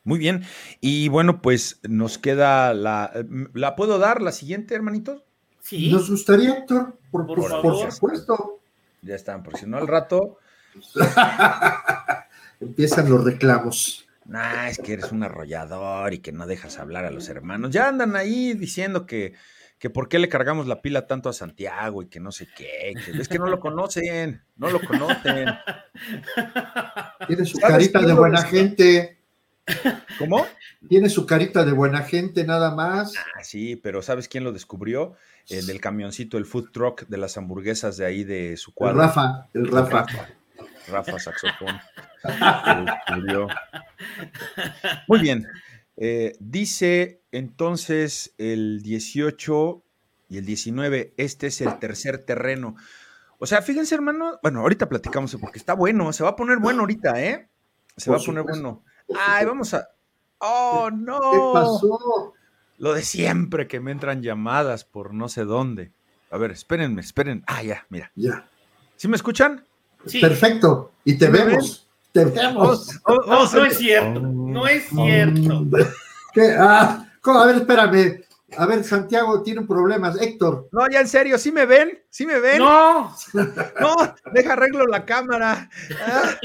Muy 0.04 0.18
bien. 0.18 0.44
Y 0.82 1.08
bueno, 1.08 1.40
pues 1.40 1.80
nos 1.88 2.18
queda 2.18 2.74
la. 2.74 3.14
¿La 3.54 3.76
puedo 3.76 3.98
dar 3.98 4.20
la 4.20 4.32
siguiente, 4.32 4.74
hermanito? 4.74 5.24
Sí. 5.62 5.90
Nos 5.90 6.10
gustaría, 6.10 6.50
Héctor, 6.50 6.98
por, 7.10 7.26
por, 7.26 7.90
supuesto. 7.90 8.60
Ya 9.00 9.14
están, 9.14 9.42
porque 9.42 9.60
si 9.60 9.66
no 9.66 9.78
al 9.78 9.88
rato. 9.88 10.36
Empiezan 12.60 13.08
los 13.08 13.24
reclamos. 13.24 14.06
Nah, 14.28 14.68
es 14.68 14.78
que 14.78 14.92
eres 14.92 15.10
un 15.10 15.24
arrollador 15.24 16.14
y 16.14 16.20
que 16.20 16.32
no 16.32 16.46
dejas 16.46 16.78
hablar 16.78 17.04
a 17.04 17.10
los 17.10 17.28
hermanos. 17.28 17.70
Ya 17.70 17.88
andan 17.88 18.14
ahí 18.14 18.52
diciendo 18.54 19.06
que 19.06 19.34
que 19.78 19.90
por 19.90 20.08
qué 20.08 20.18
le 20.18 20.28
cargamos 20.28 20.66
la 20.66 20.82
pila 20.82 21.06
tanto 21.06 21.28
a 21.28 21.32
Santiago 21.32 22.02
y 22.02 22.08
que 22.08 22.20
no 22.20 22.32
sé 22.32 22.48
qué, 22.56 22.94
es 23.18 23.28
que 23.28 23.38
no 23.38 23.46
lo 23.46 23.60
conocen, 23.60 24.42
no 24.56 24.70
lo 24.70 24.80
conocen. 24.80 25.48
Tiene 27.26 27.44
su 27.44 27.58
carita 27.58 28.00
de 28.00 28.12
buena 28.12 28.42
gente. 28.42 29.18
¿Cómo? 30.18 30.46
Tiene 30.88 31.08
su 31.08 31.26
carita 31.26 31.64
de 31.64 31.72
buena 31.72 32.02
gente 32.02 32.44
nada 32.44 32.74
más. 32.74 33.14
Ah, 33.36 33.44
sí, 33.44 33.76
pero 33.76 34.02
¿sabes 34.02 34.26
quién 34.26 34.42
lo 34.42 34.52
descubrió? 34.52 35.14
El 35.48 35.66
del 35.66 35.80
camioncito, 35.80 36.38
el 36.38 36.46
food 36.46 36.70
truck 36.72 37.06
de 37.06 37.18
las 37.18 37.36
hamburguesas 37.36 37.96
de 37.96 38.06
ahí 38.06 38.24
de 38.24 38.56
su 38.56 38.74
cuadro. 38.74 39.00
El 39.00 39.06
Rafa, 39.06 39.48
el 39.54 39.68
Rafa. 39.68 40.02
Rafa, 40.02 40.28
saxofón. 41.18 41.80
Muy 45.08 45.20
bien. 45.20 45.46
Eh, 45.96 46.36
dice 46.38 47.22
entonces 47.32 48.34
el 48.38 48.82
18 48.82 49.82
y 50.28 50.38
el 50.38 50.44
19, 50.44 51.14
este 51.16 51.48
es 51.48 51.60
el 51.60 51.78
tercer 51.78 52.18
terreno. 52.18 52.76
O 53.38 53.46
sea, 53.46 53.62
fíjense, 53.62 53.94
hermano, 53.94 54.38
bueno, 54.42 54.60
ahorita 54.60 54.88
platicamos 54.88 55.36
porque 55.40 55.58
está 55.58 55.74
bueno, 55.74 56.12
se 56.12 56.24
va 56.24 56.30
a 56.30 56.36
poner 56.36 56.58
bueno 56.58 56.80
ahorita, 56.80 57.22
¿eh? 57.22 57.48
Se 57.96 58.10
va 58.10 58.16
a 58.16 58.20
poner 58.20 58.42
bueno. 58.42 58.84
Ay, 59.16 59.46
vamos 59.46 59.74
a. 59.74 59.88
¡Oh, 60.38 60.90
no! 60.90 61.18
¿Qué 61.32 61.38
pasó? 61.52 62.34
Lo 62.78 62.94
de 62.94 63.02
siempre 63.02 63.66
que 63.66 63.80
me 63.80 63.90
entran 63.90 64.22
llamadas 64.22 64.84
por 64.84 65.14
no 65.14 65.28
sé 65.28 65.44
dónde. 65.44 65.92
A 66.30 66.38
ver, 66.38 66.52
espérenme, 66.52 67.00
esperen. 67.00 67.42
Ah, 67.46 67.62
ya, 67.62 67.86
mira. 67.88 68.12
Ya. 68.14 68.48
¿Sí 68.96 69.08
me 69.08 69.16
escuchan? 69.16 69.64
Sí. 70.06 70.20
Perfecto. 70.20 70.92
Y 71.04 71.18
te 71.18 71.28
vemos. 71.28 71.88
Te 72.12 72.24
vemos. 72.24 73.00
Oh, 73.04 73.14
oh, 73.14 73.26
no, 73.26 73.52
no 73.52 73.64
es 73.64 73.78
cierto. 73.78 74.20
No 74.20 74.66
es 74.66 74.88
cierto. 74.88 75.66
¿Qué? 76.32 76.54
Ah, 76.58 77.06
a 77.24 77.46
ver, 77.46 77.56
espérame. 77.56 78.24
A 78.56 78.64
ver, 78.64 78.82
Santiago 78.82 79.42
tiene 79.42 79.62
problemas. 79.62 80.20
Héctor. 80.20 80.68
No, 80.72 80.88
ya 80.90 81.00
en 81.00 81.08
serio, 81.08 81.36
¿sí 81.36 81.52
me 81.52 81.66
ven? 81.66 82.02
¿Sí 82.08 82.24
me 82.24 82.40
ven? 82.40 82.58
No. 82.58 83.14
No, 83.80 83.94
deja 84.32 84.54
arreglo 84.54 84.86
la 84.86 85.04
cámara. 85.04 85.68
Ah. 86.00 86.38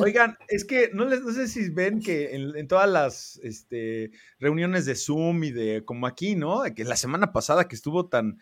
Oigan, 0.00 0.36
es 0.48 0.64
que 0.64 0.90
no, 0.92 1.04
les, 1.04 1.22
no 1.22 1.32
sé 1.32 1.48
si 1.48 1.68
ven 1.70 2.00
que 2.00 2.34
en, 2.34 2.68
todas 2.68 2.88
las 2.88 3.40
este, 3.42 4.12
reuniones 4.38 4.86
de 4.86 4.94
Zoom 4.94 5.42
y 5.44 5.50
de 5.50 5.84
como 5.84 6.06
aquí, 6.06 6.36
¿no? 6.36 6.62
Que 6.74 6.84
la 6.84 6.96
semana 6.96 7.32
pasada 7.32 7.66
que 7.66 7.74
estuvo 7.74 8.06
tan, 8.08 8.38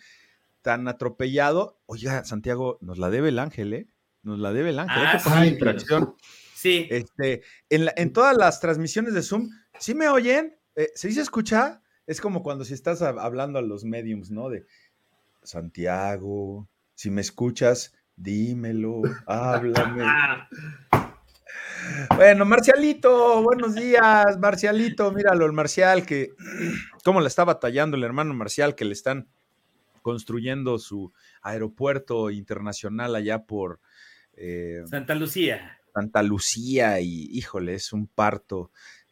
tan 0.62 0.88
atropellado, 0.88 1.80
oiga, 1.86 2.24
Santiago, 2.24 2.78
nos 2.80 2.98
la 2.98 3.10
debe 3.10 3.28
el 3.30 3.38
ángel, 3.38 3.72
¿eh? 3.74 3.86
Nos 4.22 4.38
la 4.38 4.52
debe 4.52 4.70
el 4.70 4.78
ángel. 4.78 4.98
Ah, 5.04 5.10
Hay 5.12 5.18
que 5.18 5.24
poner 5.24 5.44
sí, 5.44 5.48
interacción. 5.54 6.14
Sí. 6.54 6.86
Este, 6.90 7.42
en, 7.70 7.86
la- 7.86 7.94
en 7.96 8.12
todas 8.12 8.36
las 8.36 8.60
transmisiones 8.60 9.14
de 9.14 9.22
Zoom, 9.22 9.48
¿sí 9.78 9.94
me 9.94 10.08
oyen? 10.08 10.58
Eh, 10.76 10.90
¿Sí 10.94 11.12
se 11.12 11.22
escucha? 11.22 11.82
Es 12.06 12.20
como 12.20 12.42
cuando 12.42 12.64
si 12.64 12.74
estás 12.74 13.00
hab- 13.02 13.20
hablando 13.20 13.58
a 13.58 13.62
los 13.62 13.84
mediums, 13.84 14.30
¿no? 14.30 14.48
De 14.50 14.66
Santiago, 15.42 16.68
si 16.94 17.10
me 17.10 17.20
escuchas, 17.22 17.94
dímelo, 18.16 19.00
háblame. 19.26 20.02
Ah, 20.04 20.48
Bueno, 22.14 22.44
Marcialito, 22.44 23.42
buenos 23.42 23.74
días, 23.74 24.38
Marcialito, 24.38 25.10
míralo, 25.12 25.46
el 25.46 25.52
Marcial, 25.52 26.04
que 26.04 26.30
cómo 27.04 27.20
le 27.20 27.28
está 27.28 27.44
batallando 27.44 27.96
el 27.96 28.04
hermano 28.04 28.34
Marcial, 28.34 28.74
que 28.74 28.84
le 28.84 28.92
están 28.92 29.28
construyendo 30.02 30.78
su 30.78 31.12
aeropuerto 31.42 32.30
internacional 32.30 33.14
allá 33.14 33.44
por 33.44 33.80
eh, 34.34 34.82
Santa 34.86 35.14
Lucía. 35.14 35.78
Santa 35.92 36.22
Lucía 36.22 37.00
y 37.00 37.28
híjole, 37.32 37.74
es 37.74 37.92
un 37.92 38.06
parto 38.06 38.70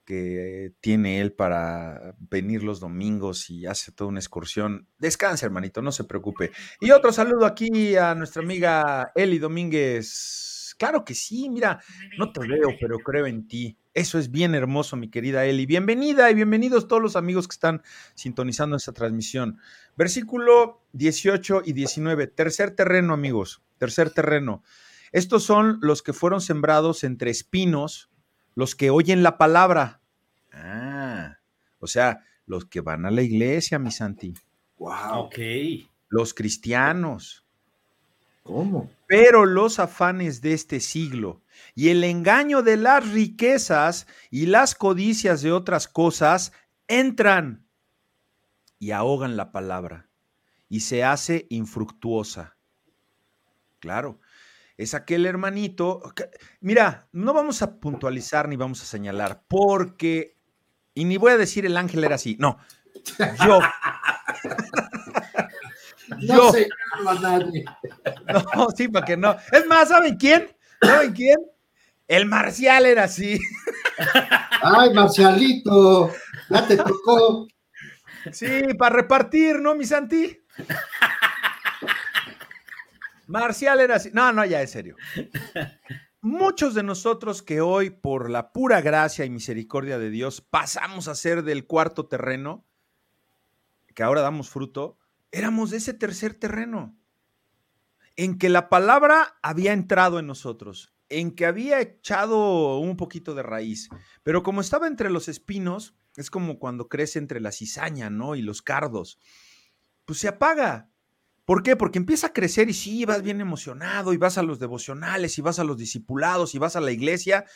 que 0.08 0.72
tiene 0.80 1.20
él 1.20 1.32
para 1.32 2.14
venir 2.18 2.62
los 2.62 2.80
domingos 2.80 3.50
y 3.50 3.66
hace 3.66 3.92
toda 3.92 4.08
una 4.08 4.20
excursión. 4.20 4.88
Descansa, 4.98 5.44
hermanito, 5.44 5.82
no 5.82 5.92
se 5.92 6.04
preocupe. 6.04 6.50
Y 6.80 6.92
otro 6.92 7.12
saludo 7.12 7.44
aquí 7.44 7.94
a 7.94 8.14
nuestra 8.14 8.42
amiga 8.42 9.12
Eli 9.14 9.38
Domínguez. 9.38 10.57
Claro 10.78 11.04
que 11.04 11.14
sí, 11.14 11.50
mira, 11.50 11.80
no 12.18 12.30
te 12.32 12.46
veo, 12.46 12.68
pero 12.80 12.98
creo 13.00 13.26
en 13.26 13.48
ti. 13.48 13.76
Eso 13.94 14.16
es 14.16 14.30
bien 14.30 14.54
hermoso, 14.54 14.96
mi 14.96 15.10
querida 15.10 15.44
Eli. 15.44 15.66
Bienvenida 15.66 16.30
y 16.30 16.34
bienvenidos 16.34 16.86
todos 16.86 17.02
los 17.02 17.16
amigos 17.16 17.48
que 17.48 17.54
están 17.54 17.82
sintonizando 18.14 18.76
esta 18.76 18.92
transmisión. 18.92 19.58
Versículo 19.96 20.84
18 20.92 21.62
y 21.64 21.72
19. 21.72 22.28
Tercer 22.28 22.70
terreno, 22.76 23.12
amigos. 23.12 23.60
Tercer 23.78 24.10
terreno. 24.10 24.62
Estos 25.10 25.42
son 25.42 25.78
los 25.82 26.00
que 26.02 26.12
fueron 26.12 26.40
sembrados 26.40 27.02
entre 27.02 27.32
espinos, 27.32 28.08
los 28.54 28.76
que 28.76 28.90
oyen 28.90 29.24
la 29.24 29.36
palabra. 29.36 30.00
Ah, 30.52 31.38
o 31.80 31.88
sea, 31.88 32.24
los 32.46 32.66
que 32.66 32.82
van 32.82 33.04
a 33.04 33.10
la 33.10 33.22
iglesia, 33.22 33.80
mi 33.80 33.90
Santi, 33.90 34.32
Wow. 34.76 35.24
Ok. 35.24 35.38
los 36.08 36.34
cristianos. 36.34 37.47
¿Cómo? 38.48 38.90
Pero 39.06 39.44
los 39.44 39.78
afanes 39.78 40.40
de 40.40 40.54
este 40.54 40.80
siglo 40.80 41.42
y 41.74 41.90
el 41.90 42.02
engaño 42.02 42.62
de 42.62 42.78
las 42.78 43.06
riquezas 43.10 44.06
y 44.30 44.46
las 44.46 44.74
codicias 44.74 45.42
de 45.42 45.52
otras 45.52 45.86
cosas 45.86 46.52
entran 46.86 47.66
y 48.78 48.92
ahogan 48.92 49.36
la 49.36 49.52
palabra 49.52 50.08
y 50.70 50.80
se 50.80 51.04
hace 51.04 51.46
infructuosa. 51.50 52.56
Claro, 53.80 54.18
es 54.78 54.94
aquel 54.94 55.26
hermanito. 55.26 56.00
que- 56.16 56.30
Mira, 56.60 57.06
no 57.12 57.34
vamos 57.34 57.60
a 57.60 57.78
puntualizar 57.78 58.48
ni 58.48 58.56
vamos 58.56 58.80
a 58.82 58.86
señalar 58.86 59.42
porque, 59.46 60.38
y 60.94 61.04
ni 61.04 61.18
voy 61.18 61.32
a 61.32 61.36
decir 61.36 61.66
el 61.66 61.76
ángel 61.76 62.02
era 62.02 62.14
así, 62.14 62.38
no, 62.40 62.58
yo. 63.46 63.60
No 66.08 66.36
Yo. 66.36 66.52
sé 66.52 66.66
nadie. 67.20 67.64
No, 68.54 68.68
sí, 68.76 68.88
para 68.88 69.06
que 69.06 69.16
no. 69.16 69.36
Es 69.52 69.66
más, 69.66 69.88
¿saben 69.88 70.16
quién? 70.16 70.48
¿Saben 70.82 71.12
quién? 71.12 71.38
El 72.06 72.26
Marcial 72.26 72.86
era 72.86 73.04
así. 73.04 73.38
Ay, 74.62 74.92
Marcialito, 74.92 76.12
ya 76.48 76.66
te 76.66 76.76
tocó. 76.76 77.46
Sí, 78.32 78.62
para 78.78 78.96
repartir, 78.96 79.60
¿no, 79.60 79.74
mi 79.74 79.84
Santi? 79.84 80.38
Marcial 83.26 83.80
era 83.80 83.96
así. 83.96 84.10
No, 84.12 84.32
no, 84.32 84.44
ya, 84.44 84.60
en 84.60 84.68
serio. 84.68 84.96
Muchos 86.20 86.74
de 86.74 86.82
nosotros 86.82 87.42
que 87.42 87.60
hoy, 87.60 87.90
por 87.90 88.30
la 88.30 88.52
pura 88.52 88.80
gracia 88.80 89.24
y 89.24 89.30
misericordia 89.30 89.98
de 89.98 90.10
Dios, 90.10 90.40
pasamos 90.40 91.08
a 91.08 91.14
ser 91.14 91.44
del 91.44 91.66
cuarto 91.66 92.06
terreno, 92.06 92.64
que 93.94 94.02
ahora 94.02 94.22
damos 94.22 94.50
fruto, 94.50 94.98
éramos 95.32 95.70
de 95.70 95.78
ese 95.78 95.94
tercer 95.94 96.34
terreno, 96.34 96.96
en 98.16 98.38
que 98.38 98.48
la 98.48 98.68
palabra 98.68 99.38
había 99.42 99.72
entrado 99.72 100.18
en 100.18 100.26
nosotros, 100.26 100.92
en 101.08 101.34
que 101.34 101.46
había 101.46 101.80
echado 101.80 102.78
un 102.78 102.96
poquito 102.96 103.34
de 103.34 103.42
raíz, 103.42 103.88
pero 104.22 104.42
como 104.42 104.60
estaba 104.60 104.86
entre 104.86 105.10
los 105.10 105.28
espinos, 105.28 105.94
es 106.16 106.30
como 106.30 106.58
cuando 106.58 106.88
crece 106.88 107.18
entre 107.18 107.40
la 107.40 107.52
cizaña, 107.52 108.10
¿no? 108.10 108.34
Y 108.34 108.42
los 108.42 108.60
cardos, 108.60 109.18
pues 110.04 110.18
se 110.18 110.28
apaga. 110.28 110.90
¿Por 111.44 111.62
qué? 111.62 111.76
Porque 111.76 111.98
empieza 111.98 112.28
a 112.28 112.32
crecer 112.32 112.68
y 112.68 112.74
sí, 112.74 113.04
vas 113.04 113.22
bien 113.22 113.40
emocionado 113.40 114.12
y 114.12 114.16
vas 114.16 114.36
a 114.36 114.42
los 114.42 114.58
devocionales 114.58 115.38
y 115.38 115.42
vas 115.42 115.58
a 115.58 115.64
los 115.64 115.78
discipulados 115.78 116.54
y 116.54 116.58
vas 116.58 116.76
a 116.76 116.80
la 116.80 116.90
iglesia 116.90 117.46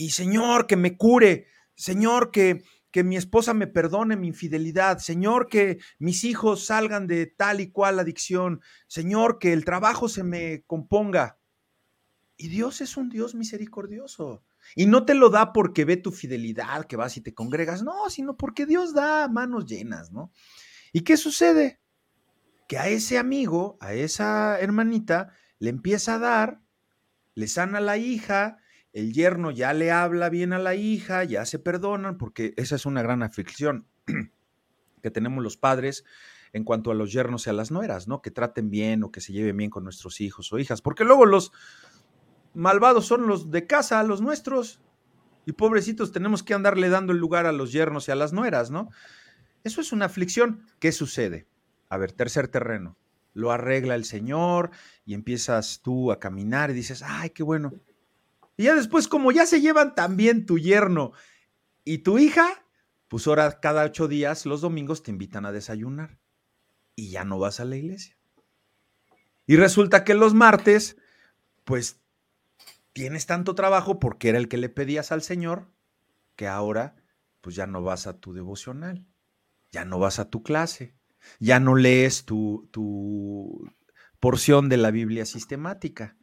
y 0.00 0.10
Señor, 0.12 0.66
que 0.66 0.76
me 0.76 0.96
cure, 0.96 1.46
Señor, 1.74 2.30
que, 2.30 2.62
que 2.90 3.04
mi 3.04 3.16
esposa 3.16 3.54
me 3.54 3.66
perdone 3.66 4.16
mi 4.16 4.28
infidelidad, 4.28 4.98
Señor, 4.98 5.48
que 5.48 5.78
mis 5.98 6.24
hijos 6.24 6.66
salgan 6.66 7.06
de 7.06 7.26
tal 7.26 7.60
y 7.60 7.70
cual 7.70 7.98
adicción, 7.98 8.60
Señor, 8.88 9.38
que 9.38 9.52
el 9.52 9.64
trabajo 9.64 10.08
se 10.08 10.24
me 10.24 10.62
componga. 10.66 11.38
Y 12.36 12.48
Dios 12.48 12.80
es 12.80 12.96
un 12.96 13.08
Dios 13.08 13.34
misericordioso. 13.34 14.42
Y 14.74 14.86
no 14.86 15.04
te 15.04 15.14
lo 15.14 15.30
da 15.30 15.52
porque 15.52 15.84
ve 15.84 15.96
tu 15.96 16.10
fidelidad, 16.10 16.84
que 16.84 16.96
vas 16.96 17.16
y 17.16 17.20
te 17.20 17.34
congregas, 17.34 17.82
no, 17.82 18.08
sino 18.10 18.36
porque 18.36 18.66
Dios 18.66 18.92
da 18.92 19.28
manos 19.28 19.66
llenas, 19.66 20.10
¿no? 20.10 20.32
¿Y 20.92 21.02
qué 21.02 21.16
sucede? 21.16 21.80
Que 22.66 22.78
a 22.78 22.88
ese 22.88 23.18
amigo, 23.18 23.78
a 23.80 23.94
esa 23.94 24.58
hermanita, 24.58 25.32
le 25.58 25.70
empieza 25.70 26.14
a 26.14 26.18
dar, 26.18 26.60
le 27.34 27.46
sana 27.46 27.80
la 27.80 27.96
hija, 27.96 28.58
el 28.92 29.12
yerno 29.12 29.50
ya 29.50 29.72
le 29.72 29.90
habla 29.90 30.28
bien 30.28 30.52
a 30.52 30.58
la 30.58 30.74
hija, 30.74 31.24
ya 31.24 31.44
se 31.46 31.58
perdonan, 31.58 32.18
porque 32.18 32.54
esa 32.56 32.76
es 32.76 32.86
una 32.86 33.02
gran 33.02 33.22
aflicción 33.22 33.86
que 35.02 35.10
tenemos 35.10 35.42
los 35.42 35.56
padres 35.56 36.04
en 36.52 36.64
cuanto 36.64 36.90
a 36.90 36.94
los 36.94 37.12
yernos 37.12 37.46
y 37.46 37.50
a 37.50 37.52
las 37.52 37.70
nueras, 37.70 38.08
¿no? 38.08 38.22
Que 38.22 38.30
traten 38.30 38.70
bien 38.70 39.04
o 39.04 39.12
que 39.12 39.20
se 39.20 39.32
lleven 39.32 39.56
bien 39.56 39.70
con 39.70 39.84
nuestros 39.84 40.20
hijos 40.20 40.52
o 40.52 40.58
hijas, 40.58 40.82
porque 40.82 41.04
luego 41.04 41.26
los 41.26 41.52
malvados 42.54 43.06
son 43.06 43.26
los 43.26 43.50
de 43.50 43.66
casa, 43.66 44.02
los 44.02 44.20
nuestros, 44.20 44.80
y 45.46 45.52
pobrecitos 45.52 46.12
tenemos 46.12 46.42
que 46.42 46.54
andarle 46.54 46.88
dando 46.88 47.12
el 47.12 47.18
lugar 47.18 47.46
a 47.46 47.52
los 47.52 47.72
yernos 47.72 48.08
y 48.08 48.12
a 48.12 48.14
las 48.14 48.32
nueras, 48.32 48.70
¿no? 48.70 48.90
Eso 49.64 49.80
es 49.80 49.92
una 49.92 50.06
aflicción. 50.06 50.66
¿Qué 50.78 50.92
sucede? 50.92 51.46
A 51.88 51.96
ver, 51.96 52.12
tercer 52.12 52.48
terreno. 52.48 52.96
Lo 53.32 53.52
arregla 53.52 53.94
el 53.94 54.04
Señor 54.04 54.70
y 55.04 55.14
empiezas 55.14 55.80
tú 55.82 56.12
a 56.12 56.18
caminar 56.18 56.70
y 56.70 56.74
dices, 56.74 57.02
ay, 57.04 57.30
qué 57.30 57.42
bueno. 57.42 57.72
Y 58.60 58.64
ya 58.64 58.74
después, 58.74 59.08
como 59.08 59.32
ya 59.32 59.46
se 59.46 59.62
llevan 59.62 59.94
también 59.94 60.44
tu 60.44 60.58
yerno 60.58 61.12
y 61.82 62.00
tu 62.00 62.18
hija, 62.18 62.62
pues 63.08 63.26
ahora 63.26 63.58
cada 63.58 63.84
ocho 63.84 64.06
días, 64.06 64.44
los 64.44 64.60
domingos 64.60 65.02
te 65.02 65.10
invitan 65.10 65.46
a 65.46 65.50
desayunar 65.50 66.18
y 66.94 67.08
ya 67.08 67.24
no 67.24 67.38
vas 67.38 67.58
a 67.58 67.64
la 67.64 67.78
iglesia. 67.78 68.18
Y 69.46 69.56
resulta 69.56 70.04
que 70.04 70.12
los 70.12 70.34
martes, 70.34 70.98
pues 71.64 72.02
tienes 72.92 73.24
tanto 73.24 73.54
trabajo 73.54 73.98
porque 73.98 74.28
era 74.28 74.36
el 74.36 74.46
que 74.46 74.58
le 74.58 74.68
pedías 74.68 75.10
al 75.10 75.22
Señor, 75.22 75.72
que 76.36 76.46
ahora 76.46 76.96
pues 77.40 77.56
ya 77.56 77.66
no 77.66 77.80
vas 77.80 78.06
a 78.06 78.20
tu 78.20 78.34
devocional, 78.34 79.06
ya 79.72 79.86
no 79.86 79.98
vas 79.98 80.18
a 80.18 80.28
tu 80.28 80.42
clase, 80.42 80.94
ya 81.38 81.60
no 81.60 81.76
lees 81.76 82.26
tu, 82.26 82.68
tu 82.72 83.72
porción 84.18 84.68
de 84.68 84.76
la 84.76 84.90
Biblia 84.90 85.24
sistemática. 85.24 86.18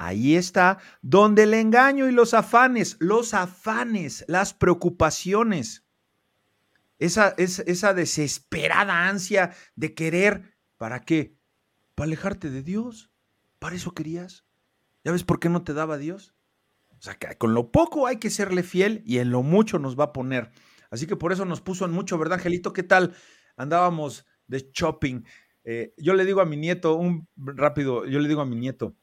Ahí 0.00 0.36
está 0.36 0.78
donde 1.02 1.42
el 1.42 1.54
engaño 1.54 2.06
y 2.06 2.12
los 2.12 2.32
afanes, 2.32 2.96
los 3.00 3.34
afanes, 3.34 4.24
las 4.28 4.54
preocupaciones, 4.54 5.84
esa, 7.00 7.34
esa, 7.36 7.94
desesperada 7.94 9.08
ansia 9.08 9.56
de 9.74 9.94
querer, 9.94 10.56
¿para 10.76 11.00
qué? 11.00 11.36
Para 11.96 12.06
alejarte 12.06 12.48
de 12.48 12.62
Dios. 12.62 13.10
¿Para 13.58 13.74
eso 13.74 13.90
querías? 13.90 14.44
¿Ya 15.02 15.10
ves 15.10 15.24
por 15.24 15.40
qué 15.40 15.48
no 15.48 15.64
te 15.64 15.74
daba 15.74 15.98
Dios? 15.98 16.36
O 16.90 17.02
sea, 17.02 17.14
que 17.14 17.36
con 17.36 17.52
lo 17.52 17.72
poco 17.72 18.06
hay 18.06 18.18
que 18.18 18.30
serle 18.30 18.62
fiel 18.62 19.02
y 19.04 19.18
en 19.18 19.32
lo 19.32 19.42
mucho 19.42 19.80
nos 19.80 19.98
va 19.98 20.04
a 20.04 20.12
poner. 20.12 20.52
Así 20.92 21.08
que 21.08 21.16
por 21.16 21.32
eso 21.32 21.44
nos 21.44 21.60
puso 21.60 21.84
en 21.84 21.90
mucho, 21.90 22.18
¿verdad, 22.18 22.38
Angelito? 22.38 22.72
¿Qué 22.72 22.84
tal? 22.84 23.16
Andábamos 23.56 24.26
de 24.46 24.70
shopping. 24.72 25.24
Eh, 25.64 25.92
yo 25.96 26.14
le 26.14 26.24
digo 26.24 26.40
a 26.40 26.46
mi 26.46 26.56
nieto, 26.56 26.94
un 26.94 27.26
rápido, 27.36 28.06
yo 28.06 28.20
le 28.20 28.28
digo 28.28 28.42
a 28.42 28.46
mi 28.46 28.54
nieto, 28.54 28.96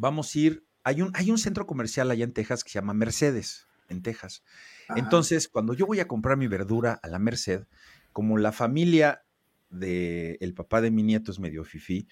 vamos 0.00 0.34
a 0.34 0.38
ir, 0.38 0.66
hay 0.82 1.02
un, 1.02 1.12
hay 1.14 1.30
un 1.30 1.38
centro 1.38 1.66
comercial 1.66 2.10
allá 2.10 2.24
en 2.24 2.32
Texas 2.32 2.64
que 2.64 2.70
se 2.70 2.78
llama 2.78 2.94
Mercedes, 2.94 3.68
en 3.88 4.02
Texas. 4.02 4.42
Ajá. 4.88 4.98
Entonces, 4.98 5.48
cuando 5.48 5.74
yo 5.74 5.86
voy 5.86 6.00
a 6.00 6.08
comprar 6.08 6.36
mi 6.36 6.48
verdura 6.48 6.98
a 7.02 7.08
la 7.08 7.18
Merced, 7.18 7.66
como 8.12 8.38
la 8.38 8.52
familia 8.52 9.24
del 9.68 10.36
el 10.40 10.54
papá 10.54 10.80
de 10.80 10.90
mi 10.90 11.02
nieto 11.02 11.30
es 11.30 11.38
medio 11.38 11.64
fifí, 11.64 12.08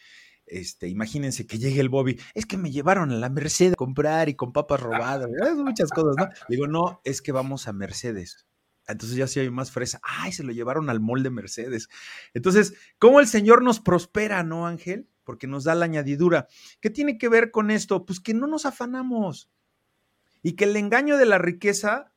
este, 0.47 0.89
imagínense 0.89 1.47
que 1.47 1.59
llegue 1.59 1.81
el 1.81 1.89
Bobby, 1.89 2.19
es 2.35 2.47
que 2.47 2.57
me 2.57 2.71
llevaron 2.71 3.11
a 3.11 3.17
la 3.17 3.29
Mercedes 3.29 3.73
a 3.73 3.77
comprar 3.77 4.29
y 4.29 4.35
con 4.35 4.53
papas 4.53 4.81
robadas, 4.81 5.29
muchas 5.57 5.91
cosas, 5.91 6.15
¿no? 6.17 6.29
Digo, 6.49 6.67
no, 6.67 7.01
es 7.05 7.23
que 7.23 7.33
vamos 7.33 7.69
a 7.69 7.73
Mercedes. 7.73 8.47
Entonces 8.87 9.19
ya 9.19 9.27
sí 9.27 9.39
hay 9.41 9.51
más 9.51 9.71
fresa. 9.71 10.01
Ay, 10.03 10.33
se 10.33 10.43
lo 10.43 10.53
llevaron 10.53 10.89
al 10.89 10.99
molde 10.99 11.29
Mercedes. 11.29 11.89
Entonces, 12.33 12.73
¿cómo 12.99 13.21
el 13.21 13.27
Señor 13.27 13.63
nos 13.63 13.81
prospera, 13.81 14.43
no, 14.43 14.67
Ángel? 14.67 15.07
Porque 15.29 15.47
nos 15.47 15.65
da 15.65 15.75
la 15.75 15.85
añadidura. 15.85 16.49
¿Qué 16.81 16.89
tiene 16.89 17.19
que 17.19 17.29
ver 17.29 17.51
con 17.51 17.71
esto? 17.71 18.07
Pues 18.07 18.19
que 18.19 18.33
no 18.33 18.47
nos 18.47 18.65
afanamos. 18.65 19.51
Y 20.43 20.55
que 20.55 20.65
el 20.65 20.75
engaño 20.75 21.19
de 21.19 21.27
la 21.27 21.37
riqueza, 21.37 22.15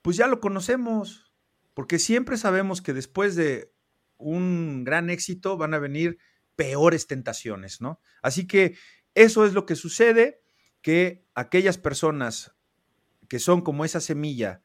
pues 0.00 0.16
ya 0.16 0.28
lo 0.28 0.38
conocemos. 0.38 1.32
Porque 1.74 1.98
siempre 1.98 2.36
sabemos 2.36 2.82
que 2.82 2.92
después 2.92 3.34
de 3.34 3.72
un 4.16 4.84
gran 4.84 5.10
éxito 5.10 5.56
van 5.56 5.74
a 5.74 5.80
venir 5.80 6.18
peores 6.54 7.08
tentaciones, 7.08 7.80
¿no? 7.80 8.00
Así 8.22 8.46
que 8.46 8.76
eso 9.16 9.44
es 9.44 9.52
lo 9.52 9.66
que 9.66 9.74
sucede, 9.74 10.40
que 10.82 11.26
aquellas 11.34 11.78
personas 11.78 12.54
que 13.28 13.40
son 13.40 13.60
como 13.60 13.84
esa 13.84 13.98
semilla, 13.98 14.62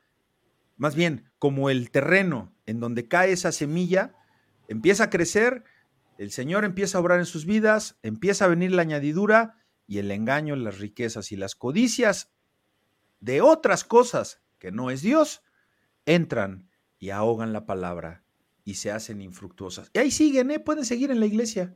más 0.78 0.94
bien 0.94 1.32
como 1.40 1.72
el 1.72 1.90
terreno 1.90 2.54
en 2.68 2.80
donde 2.80 3.08
cae 3.08 3.32
esa 3.32 3.52
semilla, 3.52 4.14
empieza 4.68 5.06
a 5.06 5.10
crecer, 5.10 5.64
el 6.18 6.32
Señor 6.32 6.66
empieza 6.66 6.98
a 6.98 7.02
obrar 7.02 7.20
en 7.20 7.26
sus 7.26 7.46
vidas, 7.46 7.98
empieza 8.04 8.46
a 8.46 8.50
venir 8.50 8.72
la 8.72 8.84
añadidura 8.84 9.56
y 9.88 9.98
el 9.98 10.12
engaño, 10.12 10.56
las 10.56 10.80
riquezas 10.80 11.32
y 11.32 11.36
las 11.36 11.56
codicias 11.56 12.32
de 13.20 13.42
otras 13.42 13.84
cosas 13.84 14.42
que 14.60 14.72
no 14.72 14.92
es 14.92 15.02
Dios, 15.02 15.44
entran 16.06 16.70
y 17.00 17.10
ahogan 17.10 17.54
la 17.54 17.66
palabra 17.66 18.24
y 18.64 18.76
se 18.76 18.92
hacen 18.92 19.22
infructuosas. 19.22 19.90
Y 19.94 20.00
ahí 20.00 20.12
siguen, 20.12 20.52
¿eh? 20.52 20.60
pueden 20.60 20.86
seguir 20.86 21.12
en 21.12 21.20
la 21.20 21.26
iglesia, 21.26 21.76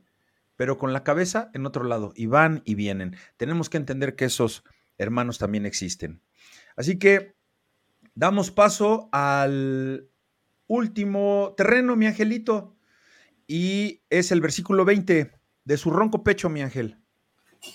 pero 0.56 0.78
con 0.78 0.92
la 0.92 1.04
cabeza 1.04 1.50
en 1.52 1.66
otro 1.66 1.84
lado, 1.84 2.12
y 2.14 2.26
van 2.26 2.62
y 2.64 2.74
vienen. 2.74 3.16
Tenemos 3.36 3.68
que 3.68 3.76
entender 3.76 4.16
que 4.16 4.26
esos 4.26 4.64
hermanos 4.98 5.38
también 5.38 5.66
existen. 5.66 6.22
Así 6.76 6.98
que 6.98 7.36
damos 8.14 8.50
paso 8.50 9.08
al 9.12 10.08
último 10.66 11.54
terreno, 11.56 11.96
mi 11.96 12.06
angelito, 12.06 12.75
y 13.46 14.00
es 14.10 14.32
el 14.32 14.40
versículo 14.40 14.84
20 14.84 15.32
de 15.64 15.76
su 15.76 15.90
ronco 15.90 16.22
pecho, 16.22 16.48
mi 16.48 16.62
ángel. 16.62 16.96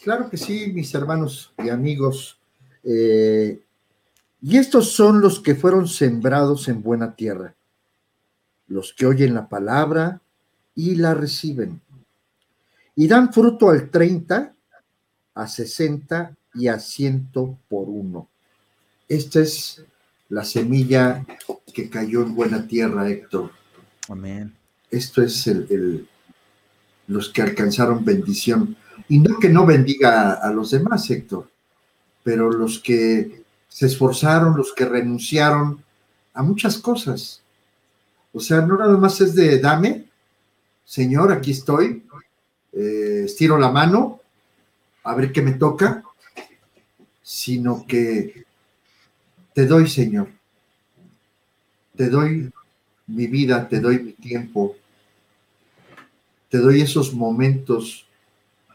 Claro 0.03 0.29
que 0.29 0.37
sí, 0.37 0.71
mis 0.73 0.93
hermanos 0.93 1.53
y 1.57 1.69
amigos. 1.69 2.39
Eh, 2.83 3.61
y 4.41 4.57
estos 4.57 4.91
son 4.91 5.21
los 5.21 5.39
que 5.39 5.55
fueron 5.55 5.87
sembrados 5.87 6.67
en 6.67 6.81
buena 6.81 7.15
tierra, 7.15 7.55
los 8.67 8.93
que 8.93 9.05
oyen 9.05 9.33
la 9.33 9.49
palabra 9.49 10.21
y 10.75 10.95
la 10.95 11.13
reciben 11.13 11.81
y 12.95 13.07
dan 13.07 13.31
fruto 13.31 13.69
al 13.69 13.89
30, 13.89 14.53
a 15.33 15.47
60 15.47 16.35
y 16.55 16.67
a 16.67 16.79
100 16.79 17.31
por 17.67 17.89
uno. 17.89 18.27
Esta 19.07 19.41
es 19.41 19.83
la 20.29 20.43
semilla 20.43 21.25
que 21.73 21.89
cayó 21.89 22.21
en 22.21 22.35
buena 22.35 22.67
tierra, 22.67 23.09
Héctor. 23.09 23.51
Amén. 24.07 24.55
Esto 24.91 25.21
es 25.21 25.47
el, 25.47 26.07
los 27.07 27.29
que 27.29 27.41
alcanzaron 27.41 28.05
bendición. 28.05 28.75
Y 29.07 29.19
no 29.19 29.39
que 29.39 29.49
no 29.49 29.65
bendiga 29.65 30.33
a, 30.33 30.51
los 30.51 30.71
demás, 30.71 31.09
Héctor, 31.09 31.49
pero 32.23 32.51
los 32.51 32.79
que 32.79 33.43
se 33.67 33.87
esforzaron, 33.87 34.55
los 34.55 34.73
que 34.73 34.85
renunciaron 34.85 35.83
a 36.33 36.43
muchas 36.43 36.77
cosas. 36.77 37.41
O 38.33 38.39
sea, 38.39 38.61
no 38.61 38.77
nada 38.77 38.97
más 38.97 39.19
es 39.21 39.33
de 39.35 39.59
dame, 39.59 40.05
Señor, 40.85 41.31
aquí 41.31 41.51
estoy, 41.51 42.03
eh, 42.73 43.23
estiro 43.25 43.57
la 43.57 43.71
mano 43.71 44.19
a 45.03 45.15
ver 45.15 45.31
qué 45.31 45.41
me 45.41 45.53
toca, 45.53 46.03
sino 47.23 47.85
que 47.87 48.45
te 49.53 49.65
doy, 49.65 49.89
Señor, 49.89 50.29
te 51.95 52.09
doy 52.09 52.51
mi 53.07 53.27
vida, 53.27 53.67
te 53.67 53.79
doy 53.79 53.99
mi 53.99 54.13
tiempo, 54.13 54.75
te 56.51 56.57
doy 56.57 56.81
esos 56.81 57.13
momentos 57.13 58.05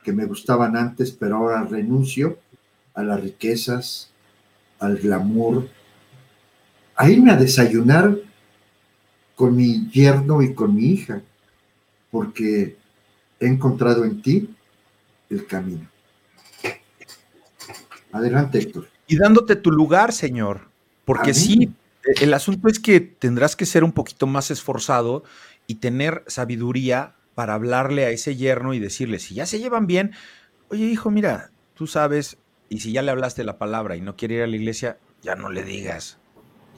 que 0.03 0.11
me 0.11 0.25
gustaban 0.25 0.77
antes, 0.77 1.13
pero 1.13 1.37
ahora 1.37 1.63
renuncio 1.65 2.39
a 2.95 3.03
las 3.03 3.21
riquezas, 3.21 4.11
al 4.79 4.97
glamour, 4.97 5.69
a 6.97 7.11
irme 7.11 7.33
a 7.33 7.37
desayunar 7.37 8.17
con 9.35 9.55
mi 9.55 9.91
yerno 9.91 10.41
y 10.41 10.55
con 10.55 10.75
mi 10.75 10.87
hija, 10.87 11.21
porque 12.11 12.79
he 13.39 13.47
encontrado 13.47 14.07
en 14.07 14.23
ti 14.23 14.49
el 15.29 15.47
camino. 15.47 15.87
Adelante, 18.11 18.59
Héctor. 18.59 18.89
Y 19.07 19.19
dándote 19.19 19.55
tu 19.55 19.71
lugar, 19.71 20.15
Señor, 20.15 20.63
porque 21.05 21.35
sí, 21.35 21.71
el 22.23 22.33
asunto 22.33 22.69
es 22.69 22.79
que 22.79 23.01
tendrás 23.01 23.55
que 23.55 23.67
ser 23.67 23.85
un 23.85 23.93
poquito 23.93 24.27
más 24.27 24.51
esforzado 24.51 25.25
y 25.67 25.75
tener 25.75 26.25
sabiduría 26.27 27.16
para 27.37 27.53
hablarle 27.53 28.07
a 28.07 28.11
ese 28.11 28.35
yerno 28.35 28.73
y 28.73 28.81
decirle, 28.81 29.19
si 29.19 29.35
ya 29.35 29.45
se 29.45 29.59
llevan 29.59 29.87
bien, 29.87 30.13
oye 30.71 30.87
hijo, 30.87 31.11
mira, 31.11 31.51
tú 31.75 31.87
sabes, 31.87 32.39
y 32.71 32.81
si 32.81 32.93
ya 32.93 33.03
le 33.03 33.11
hablaste 33.11 33.45
la 33.45 33.59
palabra 33.59 33.95
y 33.95 34.01
no 34.01 34.17
quiere 34.17 34.37
ir 34.37 34.43
a 34.43 34.47
la 34.47 34.57
iglesia, 34.57 34.99
ya 35.21 35.37
no 35.37 35.51
le 35.51 35.63
digas, 35.63 36.17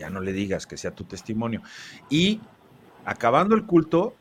ya 0.00 0.10
no 0.10 0.20
le 0.20 0.32
digas 0.32 0.66
que 0.66 0.76
sea 0.76 0.90
tu 0.90 1.04
testimonio. 1.04 1.62
Y 2.10 2.40
acabando 3.04 3.54
el 3.54 3.66
culto 3.66 4.16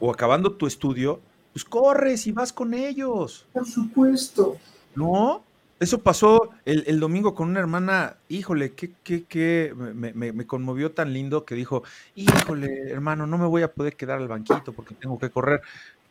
o 0.00 0.10
acabando 0.10 0.52
tu 0.52 0.66
estudio, 0.66 1.20
pues 1.52 1.66
corres 1.66 2.26
y 2.26 2.32
vas 2.32 2.54
con 2.54 2.72
ellos. 2.72 3.46
Por 3.52 3.66
supuesto. 3.66 4.56
¿No? 4.94 5.44
Eso 5.78 6.00
pasó 6.02 6.50
el, 6.64 6.98
domingo 7.00 7.34
con 7.34 7.50
una 7.50 7.60
hermana, 7.60 8.16
híjole, 8.28 8.72
que, 8.72 8.92
que, 9.02 9.74
me, 9.76 10.12
me, 10.14 10.46
conmovió 10.46 10.92
tan 10.92 11.12
lindo 11.12 11.44
que 11.44 11.54
dijo, 11.54 11.82
híjole, 12.14 12.90
hermano, 12.90 13.26
no 13.26 13.36
me 13.36 13.46
voy 13.46 13.62
a 13.62 13.72
poder 13.72 13.94
quedar 13.94 14.18
al 14.18 14.28
banquito 14.28 14.72
porque 14.72 14.94
tengo 14.94 15.18
que 15.18 15.28
correr. 15.28 15.60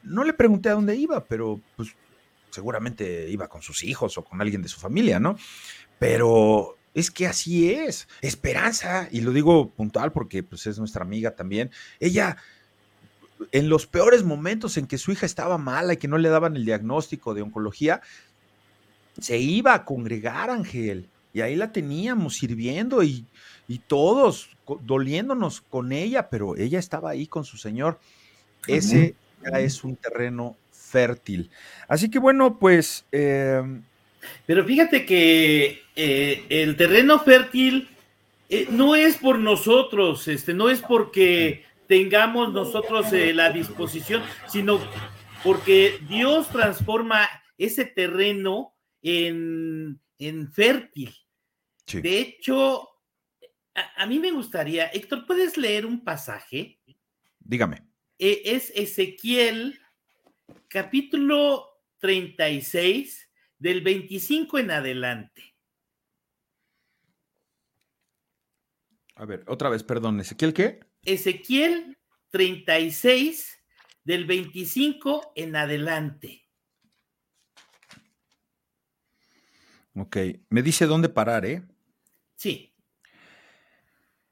No 0.04 0.24
le 0.24 0.34
pregunté 0.34 0.70
a 0.70 0.74
dónde 0.74 0.96
iba, 0.96 1.24
pero 1.24 1.60
pues 1.76 1.96
seguramente 2.52 3.28
iba 3.30 3.48
con 3.48 3.64
sus 3.64 3.84
hijos 3.84 4.18
o 4.18 4.24
con 4.24 4.40
alguien 4.40 4.62
de 4.62 4.70
su 4.70 4.80
familia, 4.80 5.20
¿no? 5.20 5.36
Pero 5.98 6.78
es 6.94 7.12
que 7.12 7.28
así 7.28 7.72
es, 7.72 8.08
esperanza, 8.22 9.10
y 9.12 9.22
lo 9.22 9.32
digo 9.32 9.70
puntual 9.72 10.12
porque 10.12 10.44
pues 10.44 10.66
es 10.68 10.80
nuestra 10.80 11.04
amiga 11.04 11.36
también, 11.36 11.72
ella 12.00 12.38
en 13.52 13.68
los 13.68 13.86
peores 13.86 14.24
momentos 14.24 14.78
en 14.78 14.88
que 14.88 14.98
su 14.98 15.12
hija 15.12 15.26
estaba 15.26 15.58
mala 15.58 15.94
y 15.94 15.98
que 15.98 16.08
no 16.08 16.18
le 16.18 16.30
daban 16.30 16.56
el 16.56 16.64
diagnóstico 16.66 17.34
de 17.34 17.42
oncología, 17.42 18.02
se 19.20 19.38
iba 19.38 19.74
a 19.74 19.86
congregar, 19.86 20.50
Ángel. 20.50 21.10
Y 21.34 21.42
ahí 21.42 21.56
la 21.56 21.72
teníamos 21.72 22.36
sirviendo 22.36 23.04
y, 23.04 23.26
todos 23.88 24.50
doliéndonos 24.82 25.62
con 25.62 25.92
ella, 25.92 26.30
pero 26.30 26.56
ella 26.56 26.80
estaba 26.80 27.10
ahí 27.10 27.28
con 27.28 27.46
su 27.46 27.58
Señor. 27.58 28.00
Ese 28.68 29.16
ya 29.44 29.60
es 29.60 29.84
un 29.84 29.96
terreno 29.96 30.56
fértil. 30.72 31.50
Así 31.88 32.10
que 32.10 32.20
bueno, 32.20 32.58
pues... 32.58 33.06
Em, 33.12 33.84
pero 34.46 34.64
fíjate 34.66 35.06
que 35.06 35.82
eh, 35.96 36.46
el 36.50 36.76
terreno 36.78 37.20
fértil 37.20 37.90
eh, 38.50 38.68
no 38.70 38.96
es 38.96 39.18
por 39.18 39.40
nosotros, 39.40 40.28
este, 40.28 40.54
no 40.54 40.70
es 40.70 40.82
porque 40.82 41.64
tengamos 41.88 42.54
nosotros 42.54 43.12
eh, 43.14 43.34
la 43.34 43.52
disposición, 43.52 44.22
sino 44.48 44.80
porque 45.44 46.00
Dios 46.08 46.50
transforma 46.50 47.28
ese 47.58 47.86
terreno 47.86 48.75
en, 49.06 50.52
fértil. 50.52 51.16
De 51.86 52.20
hecho, 52.20 52.90
a, 53.74 54.06
mí 54.08 54.20
me 54.20 54.32
gustaría, 54.32 54.88
Héctor, 54.88 55.26
¿puedes 55.28 55.58
leer 55.58 55.86
un 55.86 56.04
pasaje? 56.04 56.80
Dígame. 57.40 57.88
E, 58.18 58.42
es 58.46 58.72
Ezequiel, 58.76 59.80
capítulo 60.68 61.82
36, 62.00 63.30
del 63.60 63.82
25 63.82 64.58
en 64.60 64.72
adelante. 64.72 65.56
A 69.16 69.26
ver, 69.26 69.44
otra 69.48 69.70
vez, 69.70 69.84
perdón, 69.84 70.20
Ezequiel, 70.20 70.54
¿qué? 70.54 70.80
Ezequiel 71.04 71.98
36, 72.32 73.60
del 74.04 74.26
25 74.26 75.34
en 75.36 75.56
adelante. 75.56 76.45
Ok, 79.96 80.18
me 80.50 80.62
dice 80.62 80.88
dónde 80.88 81.08
parar, 81.08 81.46
¿eh? 81.46 81.66
Sí. 82.36 82.76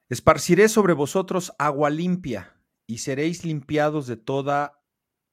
Esparciré 0.10 0.68
sobre 0.68 0.94
vosotros 0.94 1.54
agua 1.58 1.90
limpia, 1.90 2.62
y 2.86 2.98
seréis 2.98 3.46
limpiados 3.46 4.06
de 4.06 4.18
toda 4.18 4.84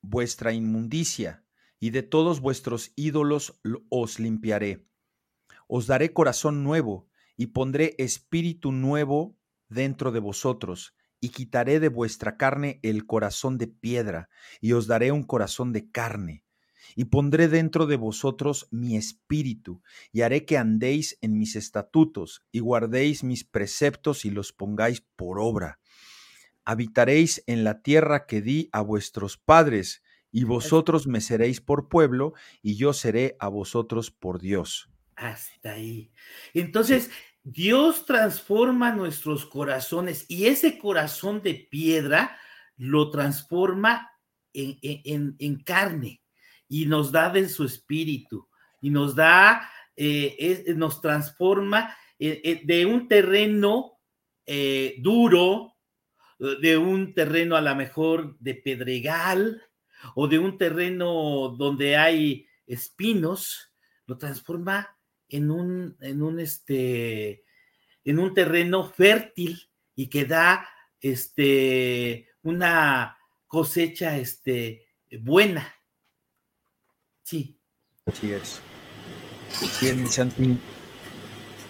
vuestra 0.02 0.52
inmundicia, 0.52 1.44
y 1.80 1.90
de 1.90 2.04
todos 2.04 2.40
vuestros 2.40 2.92
ídolos 2.94 3.60
os 3.88 4.20
limpiaré. 4.20 4.86
Os 5.66 5.88
daré 5.88 6.12
corazón 6.12 6.62
nuevo, 6.62 7.08
y 7.36 7.48
pondré 7.48 7.96
espíritu 7.98 8.70
nuevo 8.70 9.36
dentro 9.68 10.12
de 10.12 10.20
vosotros, 10.20 10.94
y 11.20 11.30
quitaré 11.30 11.80
de 11.80 11.88
vuestra 11.88 12.36
carne 12.36 12.78
el 12.82 13.04
corazón 13.04 13.58
de 13.58 13.66
piedra, 13.66 14.28
y 14.60 14.72
os 14.72 14.86
daré 14.86 15.10
un 15.10 15.24
corazón 15.24 15.72
de 15.72 15.90
carne, 15.90 16.44
y 16.96 17.06
pondré 17.06 17.48
dentro 17.48 17.86
de 17.86 17.96
vosotros 17.96 18.68
mi 18.70 18.96
espíritu, 18.96 19.82
y 20.12 20.22
haré 20.22 20.44
que 20.44 20.58
andéis 20.58 21.18
en 21.20 21.38
mis 21.38 21.56
estatutos, 21.56 22.42
y 22.52 22.60
guardéis 22.60 23.24
mis 23.24 23.44
preceptos 23.44 24.24
y 24.24 24.30
los 24.30 24.52
pongáis 24.52 25.02
por 25.16 25.38
obra. 25.40 25.78
Habitaréis 26.64 27.42
en 27.46 27.64
la 27.64 27.82
tierra 27.82 28.26
que 28.26 28.42
di 28.42 28.68
a 28.72 28.80
vuestros 28.80 29.36
padres, 29.36 30.02
y 30.32 30.44
vosotros 30.44 31.06
me 31.06 31.20
seréis 31.20 31.60
por 31.60 31.88
pueblo, 31.88 32.34
y 32.62 32.76
yo 32.76 32.92
seré 32.92 33.36
a 33.40 33.48
vosotros 33.48 34.10
por 34.10 34.40
Dios. 34.40 34.88
Hasta 35.16 35.72
ahí. 35.72 36.12
Entonces, 36.54 37.10
Dios 37.42 38.04
transforma 38.04 38.92
nuestros 38.92 39.46
corazones 39.46 40.26
y 40.28 40.46
ese 40.46 40.78
corazón 40.78 41.42
de 41.42 41.54
piedra 41.54 42.38
lo 42.76 43.10
transforma 43.10 44.10
en, 44.52 45.62
carne 45.64 46.19
y 46.70 46.86
nos 46.86 47.10
da 47.10 47.28
de 47.28 47.48
su 47.48 47.64
espíritu 47.64 48.48
y 48.80 48.90
nos 48.90 49.14
da, 49.14 49.68
eh, 49.96 50.72
nos 50.76 51.02
transforma 51.02 51.94
eh, 52.18 52.40
eh, 52.44 52.60
de 52.64 52.86
un 52.86 53.08
terreno 53.08 53.98
duro, 54.98 55.76
de 56.38 56.76
un 56.76 57.14
terreno 57.14 57.54
a 57.54 57.60
lo 57.60 57.72
mejor 57.76 58.36
de 58.40 58.56
pedregal 58.56 59.62
o 60.16 60.26
de 60.26 60.40
un 60.40 60.58
terreno 60.58 61.54
donde 61.56 61.96
hay 61.96 62.48
espinos, 62.66 63.72
lo 64.06 64.18
transforma 64.18 64.98
en 65.28 65.52
un, 65.52 65.96
en 66.00 66.20
un, 66.20 66.40
este, 66.40 67.44
en 68.02 68.18
un 68.18 68.34
terreno 68.34 68.90
fértil 68.90 69.70
y 69.94 70.08
que 70.08 70.24
da 70.24 70.68
este, 71.00 72.28
una 72.42 73.16
cosecha 73.46 74.18
este, 74.18 74.88
buena. 75.20 75.79
Sí. 77.30 77.54
Así 78.06 78.32
es. 78.32 78.58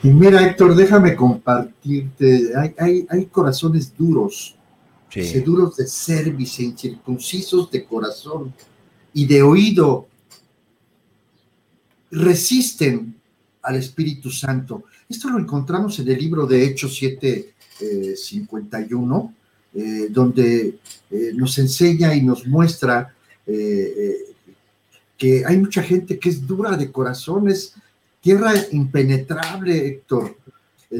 Y 0.02 0.08
mira, 0.08 0.42
Héctor, 0.46 0.74
déjame 0.74 1.14
compartirte. 1.14 2.52
Hay, 2.78 3.06
hay, 3.10 3.26
corazones 3.26 3.94
duros, 3.94 4.56
duros 5.44 5.76
de 5.76 5.86
cerviz, 5.86 6.60
incircuncisos 6.60 7.70
de 7.70 7.84
corazón 7.84 8.54
y 9.12 9.26
de 9.26 9.42
oído. 9.42 10.08
Resisten 12.10 13.14
al 13.60 13.76
Espíritu 13.76 14.30
Santo. 14.30 14.84
Esto 15.10 15.28
lo 15.28 15.38
encontramos 15.38 15.98
en 15.98 16.08
el 16.08 16.18
libro 16.18 16.46
de 16.46 16.64
Hechos 16.64 16.96
7, 16.96 17.54
51, 18.16 19.34
eh, 19.74 19.78
eh, 19.82 20.06
donde 20.08 20.78
eh, 21.10 21.32
nos 21.34 21.58
enseña 21.58 22.14
y 22.14 22.22
nos 22.22 22.46
muestra 22.46 23.14
que 25.20 25.44
hay 25.44 25.58
mucha 25.58 25.82
gente 25.82 26.18
que 26.18 26.30
es 26.30 26.46
dura 26.46 26.78
de 26.78 26.90
corazón, 26.90 27.50
es 27.50 27.74
tierra 28.22 28.54
impenetrable, 28.72 29.86
Héctor, 29.86 30.36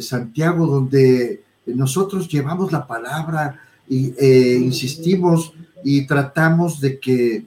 Santiago, 0.00 0.66
donde 0.66 1.42
nosotros 1.64 2.28
llevamos 2.28 2.70
la 2.70 2.86
palabra 2.86 3.60
e 3.88 4.58
insistimos 4.62 5.54
y 5.82 6.06
tratamos 6.06 6.80
de 6.80 7.00
que 7.00 7.44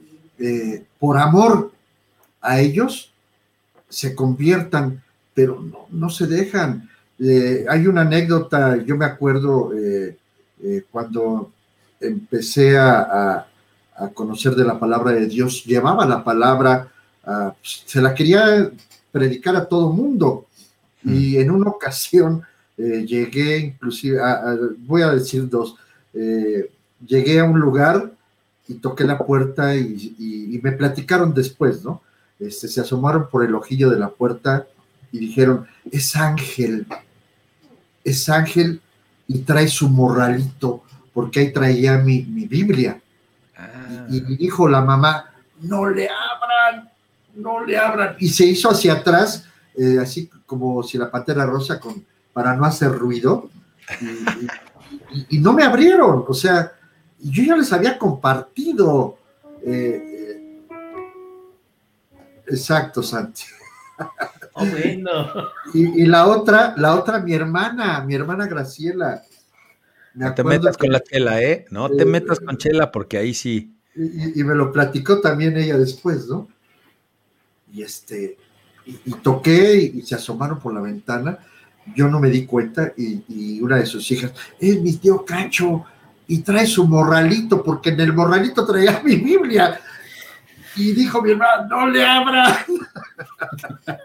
por 0.98 1.16
amor 1.16 1.72
a 2.40 2.60
ellos 2.60 3.12
se 3.88 4.14
conviertan 4.14 5.04
pero 5.34 5.62
no, 5.90 6.10
se 6.10 6.26
dejan. 6.26 6.88
Eh, 7.18 7.66
hay 7.68 7.86
una 7.86 8.02
anécdota, 8.02 8.76
yo 8.82 8.96
me 8.96 9.04
acuerdo 9.04 9.72
eh, 9.76 10.16
eh, 10.62 10.84
cuando 10.90 11.52
empecé 12.00 12.78
a, 12.78 13.46
conocer 14.12 14.54
de 14.54 14.64
la 14.64 14.78
palabra 14.78 15.12
de 15.12 15.26
Dios, 15.26 15.64
llevaba 15.64 16.06
la 16.06 16.24
palabra, 16.24 16.88
se 17.62 18.00
la 18.00 18.14
quería 18.14 18.70
predicar 19.12 19.56
a 19.56 19.66
todo 19.66 19.92
mundo. 19.92 20.46
Y 21.04 21.36
mm. 21.36 21.40
en 21.40 21.50
una 21.50 21.70
ocasión 21.70 22.42
llegué, 22.76 23.58
inclusive, 23.58 24.20
voy 24.78 25.02
a 25.02 25.10
decir 25.10 25.48
dos, 25.48 25.76
llegué 26.12 27.40
a 27.40 27.44
un 27.44 27.60
lugar 27.60 28.10
y 28.68 28.74
toqué 28.74 29.04
la 29.04 29.18
puerta 29.18 29.76
y, 29.76 30.60
me 30.62 30.72
platicaron 30.72 31.34
después, 31.34 31.84
¿no? 31.84 32.00
Este, 32.38 32.68
se 32.68 32.80
asomaron 32.80 33.28
por 33.28 33.44
el 33.44 33.54
ojillo 33.54 33.90
de 33.90 33.98
la 33.98 34.08
puerta 34.08 34.66
y 35.12 35.18
dijeron, 35.18 35.66
es 35.90 36.16
ángel, 36.16 36.86
es 38.02 38.28
ángel 38.28 38.80
y 39.28 39.40
trae 39.40 39.68
su 39.68 39.88
morralito, 39.88 40.82
porque 41.12 41.40
ahí 41.40 41.52
traía 41.52 41.98
mi, 41.98 42.20
Biblia. 42.22 43.00
Y, 44.10 44.20
ah. 44.20 44.24
dijo 44.38 44.68
la 44.68 44.80
mamá, 44.80 45.32
no 45.60 45.88
le 45.88 46.08
abran, 46.08 46.90
no 47.34 47.64
le 47.64 47.76
abran. 47.76 48.16
Y 48.18 48.28
se 48.28 48.44
hizo 48.46 48.70
hacia 48.70 48.94
atrás, 48.94 49.46
eh, 49.76 49.98
así 50.00 50.30
como 50.46 50.82
si 50.82 50.98
la 50.98 51.10
pantera 51.10 51.46
rosa, 51.46 51.80
con, 51.80 52.04
para 52.32 52.54
no 52.54 52.64
hacer 52.64 52.92
ruido. 52.92 53.48
Y, 55.30 55.38
no 55.38 55.52
me 55.52 55.64
abrieron, 55.64 56.24
o 56.26 56.34
sea, 56.34 56.72
yo 57.18 57.42
ya 57.42 57.56
les 57.56 57.72
había 57.72 57.98
compartido. 57.98 59.18
Eh, 59.64 60.02
eh, 60.30 60.62
exacto, 62.46 63.02
Santi. 63.02 63.44
Oh, 64.54 64.64
bueno. 64.66 65.50
Y, 65.74 66.06
la 66.06 66.26
otra, 66.26 66.74
la 66.76 66.94
otra, 66.94 67.18
mi 67.18 67.34
hermana, 67.34 68.00
mi 68.02 68.14
hermana 68.14 68.46
Graciela. 68.46 69.22
No 70.14 70.34
te 70.34 70.44
metas 70.44 70.76
con 70.76 70.90
la 70.90 71.00
chela, 71.00 71.42
¿eh? 71.42 71.64
No 71.70 71.88
te 71.90 72.04
metas 72.04 72.40
con 72.40 72.56
chela 72.56 72.90
porque 72.90 73.18
ahí 73.18 73.34
sí. 73.34 73.74
Y, 73.96 74.42
me 74.42 74.54
lo 74.54 74.72
platicó 74.72 75.20
también 75.20 75.56
ella 75.56 75.78
después, 75.78 76.26
¿no? 76.26 76.48
Y 77.72 77.82
este, 77.82 78.36
y, 78.86 79.12
toqué 79.14 79.76
y, 79.76 80.02
se 80.02 80.14
asomaron 80.14 80.60
por 80.60 80.74
la 80.74 80.80
ventana. 80.80 81.38
Yo 81.94 82.08
no 82.08 82.18
me 82.18 82.30
di 82.30 82.46
cuenta 82.46 82.92
y, 82.96 83.60
una 83.60 83.76
de 83.76 83.86
sus 83.86 84.10
hijas, 84.10 84.32
es 84.58 84.80
mi 84.80 84.94
tío 84.94 85.24
Cacho 85.24 85.84
y 86.26 86.40
trae 86.40 86.66
su 86.66 86.86
morralito 86.86 87.62
porque 87.62 87.90
en 87.90 88.00
el 88.00 88.12
morralito 88.12 88.64
traía 88.66 89.00
mi 89.04 89.16
Biblia. 89.16 89.80
Y 90.76 90.92
dijo 90.92 91.22
mi 91.22 91.30
hermana, 91.30 91.66
no 91.68 91.88
le 91.88 92.04
abra. 92.04 92.66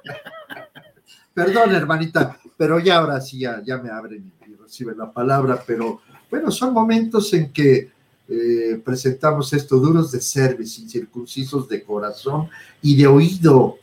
Perdón, 1.33 1.73
hermanita, 1.73 2.37
pero 2.57 2.79
ya 2.79 2.97
ahora 2.97 3.21
sí, 3.21 3.39
ya, 3.39 3.77
me 3.81 3.89
abren 3.89 4.31
y 4.69 4.71
reciben 4.71 4.97
la 4.97 5.11
palabra, 5.11 5.63
pero 5.65 6.01
bueno, 6.29 6.51
son 6.51 6.73
momentos 6.73 7.33
en 7.33 7.51
que 7.51 7.89
eh, 8.27 8.79
presentamos 8.85 9.51
esto, 9.53 9.77
duros 9.77 10.11
de 10.11 10.21
cerviz, 10.21 10.77
incircuncisos 10.77 11.67
de 11.67 11.83
corazón 11.83 12.47
y 12.81 12.95
de 12.95 13.07
oído, 13.07 13.77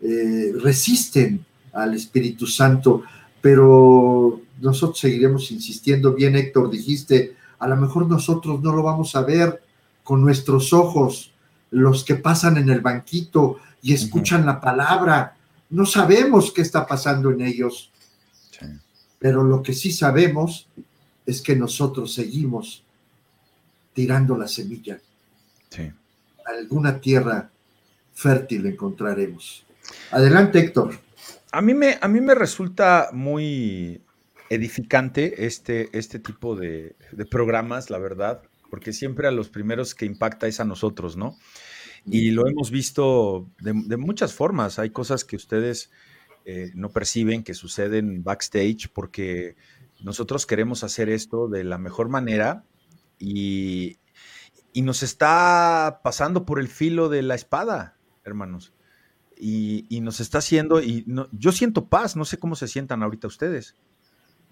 eh, 0.00 0.52
resisten 0.60 1.44
al 1.72 1.94
Espíritu 1.94 2.46
Santo, 2.46 3.02
pero 3.40 4.40
nosotros 4.60 4.98
seguiremos 4.98 5.52
insistiendo. 5.52 6.12
Bien, 6.14 6.34
Héctor, 6.34 6.70
dijiste, 6.70 7.36
a 7.60 7.68
lo 7.68 7.76
mejor 7.76 8.08
nosotros 8.08 8.60
no 8.60 8.74
lo 8.74 8.82
vamos 8.82 9.14
a 9.14 9.22
ver 9.22 9.62
con 10.02 10.20
nuestros 10.22 10.72
ojos, 10.72 11.32
los 11.70 12.02
que 12.04 12.16
pasan 12.16 12.56
en 12.56 12.70
el 12.70 12.80
banquito 12.80 13.58
y 13.82 13.92
escuchan 13.92 14.44
la 14.44 14.60
palabra. 14.60 15.36
No 15.70 15.86
sabemos 15.86 16.50
qué 16.52 16.62
está 16.62 16.86
pasando 16.86 17.30
en 17.30 17.42
ellos, 17.42 17.92
pero 19.18 19.42
lo 19.42 19.62
que 19.62 19.72
sí 19.72 19.92
sabemos 19.92 20.68
es 21.24 21.42
que 21.42 21.56
nosotros 21.56 22.14
seguimos 22.14 22.84
tirando 23.94 24.36
la 24.36 24.48
semilla. 24.48 25.00
Alguna 26.44 27.00
tierra 27.00 27.50
fértil 28.14 28.66
encontraremos. 28.66 29.64
Adelante, 30.12 30.60
Héctor. 30.60 30.98
A 31.50 31.60
mí 31.60 31.74
me, 31.74 31.98
a 32.00 32.06
mí 32.06 32.20
me 32.20 32.36
resulta 32.36 33.08
muy 33.12 34.00
edificante 34.48 35.46
este, 35.46 35.88
este 35.92 36.20
tipo 36.20 36.54
de, 36.54 36.94
de 37.10 37.26
programas, 37.26 37.90
la 37.90 37.98
verdad 37.98 38.42
porque 38.70 38.92
siempre 38.92 39.28
a 39.28 39.30
los 39.30 39.48
primeros 39.48 39.94
que 39.94 40.06
impacta 40.06 40.46
es 40.46 40.60
a 40.60 40.64
nosotros, 40.64 41.16
¿no? 41.16 41.36
Y 42.08 42.30
lo 42.30 42.46
hemos 42.46 42.70
visto 42.70 43.48
de, 43.58 43.72
muchas 43.96 44.32
formas. 44.32 44.78
Hay 44.78 44.90
cosas 44.90 45.24
que 45.24 45.34
ustedes 45.34 45.90
eh, 46.48 46.70
no 46.76 46.90
perciben 46.90 47.42
que 47.42 47.54
suceden 47.54 48.22
backstage 48.22 48.88
porque 48.92 49.56
nosotros 50.00 50.46
queremos 50.46 50.84
hacer 50.84 51.08
esto 51.08 51.48
de 51.48 51.64
la 51.64 51.76
mejor 51.76 52.08
manera 52.08 52.64
y, 53.18 53.98
nos 54.74 55.02
está 55.02 56.02
pasando 56.04 56.46
por 56.46 56.60
el 56.60 56.68
filo 56.68 57.08
de 57.08 57.22
la 57.22 57.34
espada, 57.34 57.96
hermanos. 58.22 58.72
Y, 59.36 59.88
nos 60.02 60.20
está 60.20 60.38
haciendo, 60.38 60.80
y 60.80 61.04
yo 61.32 61.50
siento 61.50 61.86
paz, 61.86 62.14
no 62.14 62.24
sé 62.24 62.38
cómo 62.38 62.54
se 62.54 62.68
sientan 62.68 63.02
ahorita 63.02 63.26
ustedes. 63.26 63.74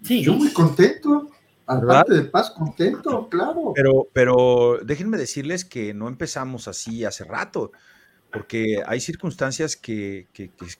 Sí, 0.01 0.21
yo 0.21 0.33
muy 0.33 0.51
contento. 0.51 1.29
Aparte 1.65 2.13
de 2.13 2.23
paz, 2.23 2.51
contento, 2.51 3.29
claro. 3.29 3.71
Pero, 3.73 4.07
pero 4.11 4.79
déjenme 4.83 5.17
decirles 5.17 5.63
que 5.63 5.93
no 5.93 6.09
empezamos 6.09 6.67
así 6.67 7.05
hace 7.05 7.23
rato, 7.23 7.71
porque 8.35 8.83
hay 8.85 8.99
circunstancias 8.99 9.75
que, 9.77 10.27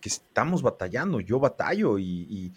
estamos 0.03 0.61
batallando, 0.61 1.21
yo 1.21 1.39
batallo 1.39 1.97
y, 1.97 2.53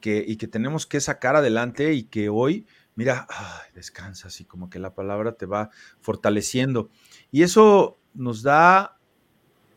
que, 0.00 0.36
que 0.36 0.48
tenemos 0.48 0.86
que 0.86 1.00
sacar 1.00 1.36
adelante 1.36 1.92
y 1.92 2.04
que 2.04 2.28
hoy 2.30 2.66
mira, 2.94 3.26
descansas 3.74 4.40
y 4.40 4.44
como 4.44 4.70
que 4.70 4.78
la 4.78 4.94
palabra 4.94 5.32
te 5.32 5.46
va 5.46 5.70
fortaleciendo. 6.00 6.90
Y 7.30 7.42
eso 7.42 7.98
nos 8.14 8.42
da 8.42 8.98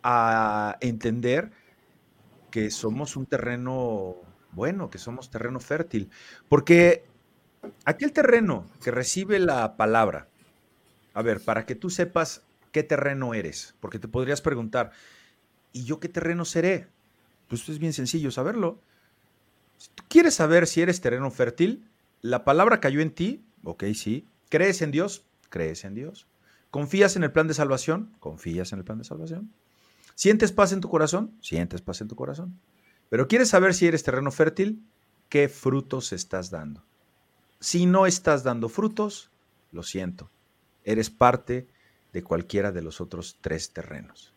a 0.04 0.78
entender 0.82 1.52
que 2.52 2.70
somos 2.72 3.16
un 3.16 3.26
terreno 3.26 4.16
bueno, 4.52 4.90
que 4.90 5.00
somos 5.00 5.30
terreno 5.30 5.60
fértil, 5.60 6.10
porque 6.48 7.04
aquel 7.84 8.14
terreno 8.14 8.66
que 8.82 8.92
recibe 8.92 9.40
la 9.40 9.76
palabra, 9.76 10.30
a 11.14 11.22
ver, 11.22 11.42
para 11.42 11.66
que 11.66 11.76
tú 11.76 11.90
sepas 11.90 12.45
qué 12.76 12.84
terreno 12.84 13.34
eres, 13.34 13.74
porque 13.80 14.00
te 14.00 14.10
podrías 14.10 14.42
preguntar, 14.42 14.92
¿y 15.72 15.86
yo 15.86 16.02
qué 16.02 16.10
terreno 16.10 16.44
seré? 16.44 16.90
Pues 17.48 17.70
es 17.70 17.80
bien 17.80 17.94
sencillo 17.94 18.32
saberlo. 18.32 18.82
Si 19.78 19.88
tú 19.96 20.04
quieres 20.10 20.34
saber 20.34 20.68
si 20.68 20.82
eres 20.82 21.00
terreno 21.00 21.32
fértil, 21.32 21.88
la 22.22 22.44
palabra 22.44 22.82
cayó 22.82 23.00
en 23.00 23.12
ti, 23.12 23.46
ok, 23.64 23.86
sí. 23.94 24.28
¿Crees 24.50 24.82
en 24.82 24.92
Dios? 24.92 25.24
¿Crees 25.48 25.86
en 25.86 25.96
Dios? 25.96 26.28
¿Confías 26.70 27.16
en 27.16 27.24
el 27.24 27.32
plan 27.32 27.48
de 27.48 27.54
salvación? 27.54 28.14
¿Confías 28.20 28.74
en 28.74 28.80
el 28.80 28.84
plan 28.84 28.98
de 28.98 29.06
salvación? 29.06 29.54
¿Sientes 30.14 30.52
paz 30.52 30.74
en 30.74 30.82
tu 30.82 30.90
corazón? 30.90 31.32
¿Sientes 31.40 31.82
paz 31.82 32.02
en 32.02 32.10
tu 32.10 32.18
corazón? 32.18 32.60
Pero 33.08 33.30
quieres 33.30 33.48
saber 33.48 33.74
si 33.74 33.88
eres 33.88 34.04
terreno 34.04 34.32
fértil, 34.32 34.84
qué 35.30 35.48
frutos 35.48 36.12
estás 36.12 36.50
dando. 36.52 36.84
Si 37.62 37.86
no 37.86 38.06
estás 38.06 38.44
dando 38.44 38.68
frutos, 38.68 39.32
lo 39.72 39.82
siento, 39.82 40.30
eres 40.84 41.10
parte 41.10 41.70
de 42.16 42.24
cualquiera 42.24 42.72
de 42.72 42.82
los 42.82 43.02
otros 43.02 43.38
tres 43.42 43.72
terrenos. 43.72 44.34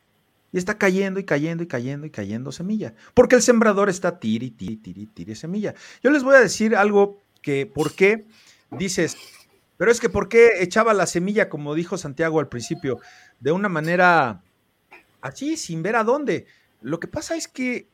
Y 0.53 0.59
está 0.59 0.79
cayendo 0.79 1.20
y 1.20 1.24
cayendo 1.24 1.62
y 1.62 1.68
cayendo 1.68 2.07
y 2.09 2.11
cayendo 2.11 2.51
semilla. 2.51 2.93
Porque 3.14 3.37
el 3.37 3.43
sembrador 3.43 3.89
está 3.89 4.18
tiri, 4.18 4.51
tiri, 4.51 4.76
tiri, 4.79 5.07
tiri 5.07 5.37
semilla. 5.37 5.74
Yo 6.03 6.11
les 6.11 6.24
voy 6.24 6.35
a 6.35 6.41
decir 6.41 6.74
algo 6.74 7.20
que, 7.41 7.66
¿por 7.66 7.93
qué? 7.93 8.26
Dices, 8.72 9.16
pero 9.76 9.93
es 9.93 10.01
que 10.01 10.09
¿por 10.09 10.29
qué 10.29 10.61
echaba 10.61 10.93
la 10.93 11.07
semilla, 11.07 11.49
como 11.49 11.76
dijo 11.76 11.97
Santiago 11.97 12.41
al 12.41 12.49
principio, 12.49 12.99
de 13.39 13.53
una 13.53 13.68
manera 13.68 14.43
así, 15.20 15.57
sin 15.57 15.85
ver 15.85 15.95
a 15.95 16.03
dónde? 16.03 16.47
Lo 16.81 16.99
que 16.99 17.07
pasa 17.07 17.37
es 17.37 17.47
que 17.47 17.87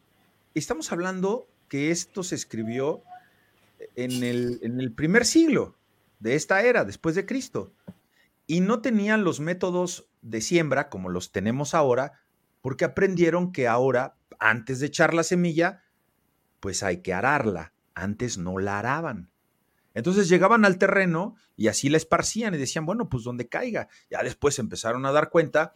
estamos 0.54 0.92
hablando 0.92 1.46
que 1.68 1.90
esto 1.90 2.22
se 2.22 2.36
escribió 2.36 3.02
en 3.96 4.22
el, 4.22 4.60
en 4.62 4.80
el 4.80 4.92
primer 4.92 5.26
siglo 5.26 5.76
de 6.20 6.36
esta 6.36 6.62
era, 6.62 6.86
después 6.86 7.14
de 7.14 7.26
Cristo, 7.26 7.70
y 8.46 8.60
no 8.60 8.80
tenían 8.80 9.24
los 9.24 9.40
métodos 9.40 10.08
de 10.22 10.40
siembra 10.40 10.88
como 10.88 11.08
los 11.08 11.32
tenemos 11.32 11.74
ahora, 11.74 12.20
porque 12.60 12.84
aprendieron 12.84 13.52
que 13.52 13.68
ahora, 13.68 14.16
antes 14.38 14.80
de 14.80 14.86
echar 14.86 15.14
la 15.14 15.22
semilla, 15.22 15.82
pues 16.60 16.82
hay 16.82 17.02
que 17.02 17.12
ararla. 17.12 17.74
Antes 17.94 18.38
no 18.38 18.58
la 18.58 18.78
araban. 18.78 19.30
Entonces 19.94 20.28
llegaban 20.28 20.64
al 20.64 20.78
terreno 20.78 21.36
y 21.56 21.68
así 21.68 21.88
la 21.88 21.96
esparcían 21.96 22.54
y 22.54 22.58
decían, 22.58 22.84
bueno, 22.84 23.08
pues 23.08 23.22
donde 23.22 23.48
caiga. 23.48 23.88
Ya 24.10 24.22
después 24.22 24.58
empezaron 24.58 25.06
a 25.06 25.12
dar 25.12 25.30
cuenta 25.30 25.72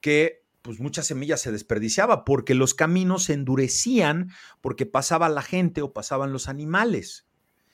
que 0.00 0.44
pues 0.60 0.80
mucha 0.80 1.02
semilla 1.02 1.36
se 1.36 1.52
desperdiciaba 1.52 2.24
porque 2.24 2.54
los 2.54 2.74
caminos 2.74 3.24
se 3.24 3.34
endurecían 3.34 4.30
porque 4.60 4.86
pasaba 4.86 5.28
la 5.28 5.42
gente 5.42 5.82
o 5.82 5.92
pasaban 5.92 6.32
los 6.32 6.48
animales. 6.48 7.26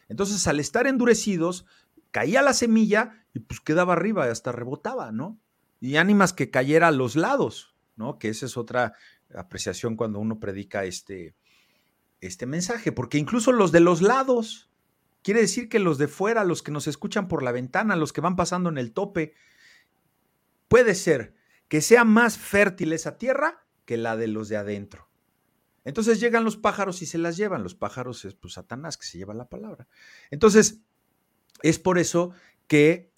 Entonces, 0.08 0.46
al 0.48 0.58
estar 0.58 0.88
endurecidos, 0.88 1.66
caía 2.10 2.42
la 2.42 2.52
semilla 2.52 3.24
y 3.32 3.40
pues 3.40 3.60
quedaba 3.60 3.92
arriba 3.94 4.24
hasta 4.24 4.52
rebotaba, 4.52 5.12
¿no? 5.12 5.38
Y 5.80 5.96
ánimas 5.96 6.32
que 6.32 6.50
cayera 6.50 6.88
a 6.88 6.92
los 6.92 7.16
lados, 7.16 7.74
¿no? 7.96 8.18
Que 8.18 8.28
esa 8.28 8.46
es 8.46 8.56
otra 8.56 8.94
apreciación 9.34 9.96
cuando 9.96 10.18
uno 10.18 10.40
predica 10.40 10.84
este, 10.84 11.34
este 12.20 12.46
mensaje, 12.46 12.92
porque 12.92 13.18
incluso 13.18 13.52
los 13.52 13.72
de 13.72 13.80
los 13.80 14.02
lados, 14.02 14.70
quiere 15.22 15.40
decir 15.40 15.68
que 15.68 15.78
los 15.78 15.98
de 15.98 16.08
fuera, 16.08 16.44
los 16.44 16.62
que 16.62 16.72
nos 16.72 16.86
escuchan 16.86 17.28
por 17.28 17.42
la 17.42 17.52
ventana, 17.52 17.96
los 17.96 18.12
que 18.12 18.20
van 18.20 18.36
pasando 18.36 18.68
en 18.68 18.78
el 18.78 18.92
tope, 18.92 19.34
puede 20.68 20.94
ser 20.94 21.34
que 21.68 21.80
sea 21.80 22.04
más 22.04 22.36
fértil 22.36 22.92
esa 22.92 23.16
tierra 23.16 23.64
que 23.84 23.96
la 23.96 24.16
de 24.16 24.26
los 24.26 24.48
de 24.48 24.56
adentro. 24.56 25.08
Entonces 25.84 26.20
llegan 26.20 26.44
los 26.44 26.56
pájaros 26.56 27.00
y 27.02 27.06
se 27.06 27.18
las 27.18 27.36
llevan. 27.36 27.62
Los 27.62 27.74
pájaros 27.74 28.24
es 28.24 28.34
pues, 28.34 28.54
Satanás 28.54 28.96
que 28.96 29.06
se 29.06 29.18
lleva 29.18 29.34
la 29.34 29.48
palabra. 29.48 29.88
Entonces, 30.30 30.82
es 31.62 31.78
por 31.78 31.98
eso 31.98 32.32
que 32.66 33.10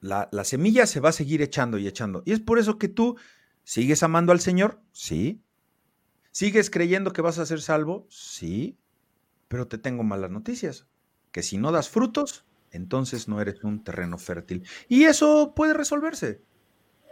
la, 0.00 0.28
la, 0.32 0.44
semilla 0.44 0.86
se 0.86 1.00
va 1.00 1.10
a 1.10 1.12
seguir 1.12 1.42
echando 1.42 1.78
y 1.78 1.86
echando. 1.86 2.22
Y 2.24 2.32
es 2.32 2.40
por 2.40 2.58
eso 2.58 2.78
que 2.78 2.88
tú 2.88 3.16
sigues 3.64 4.02
amando 4.02 4.32
al 4.32 4.40
Señor, 4.40 4.80
sí. 4.92 5.42
¿Sigues 6.30 6.70
creyendo 6.70 7.12
que 7.12 7.22
vas 7.22 7.38
a 7.38 7.46
ser 7.46 7.60
salvo? 7.60 8.06
Sí. 8.08 8.78
Pero 9.48 9.68
te 9.68 9.78
tengo 9.78 10.02
malas 10.02 10.30
noticias. 10.30 10.86
Que 11.30 11.42
si 11.42 11.58
no 11.58 11.72
das 11.72 11.88
frutos, 11.88 12.44
entonces 12.70 13.28
no 13.28 13.40
eres 13.40 13.62
un 13.64 13.84
terreno 13.84 14.18
fértil. 14.18 14.66
Y 14.88 15.04
eso 15.04 15.52
puede 15.54 15.74
resolverse 15.74 16.42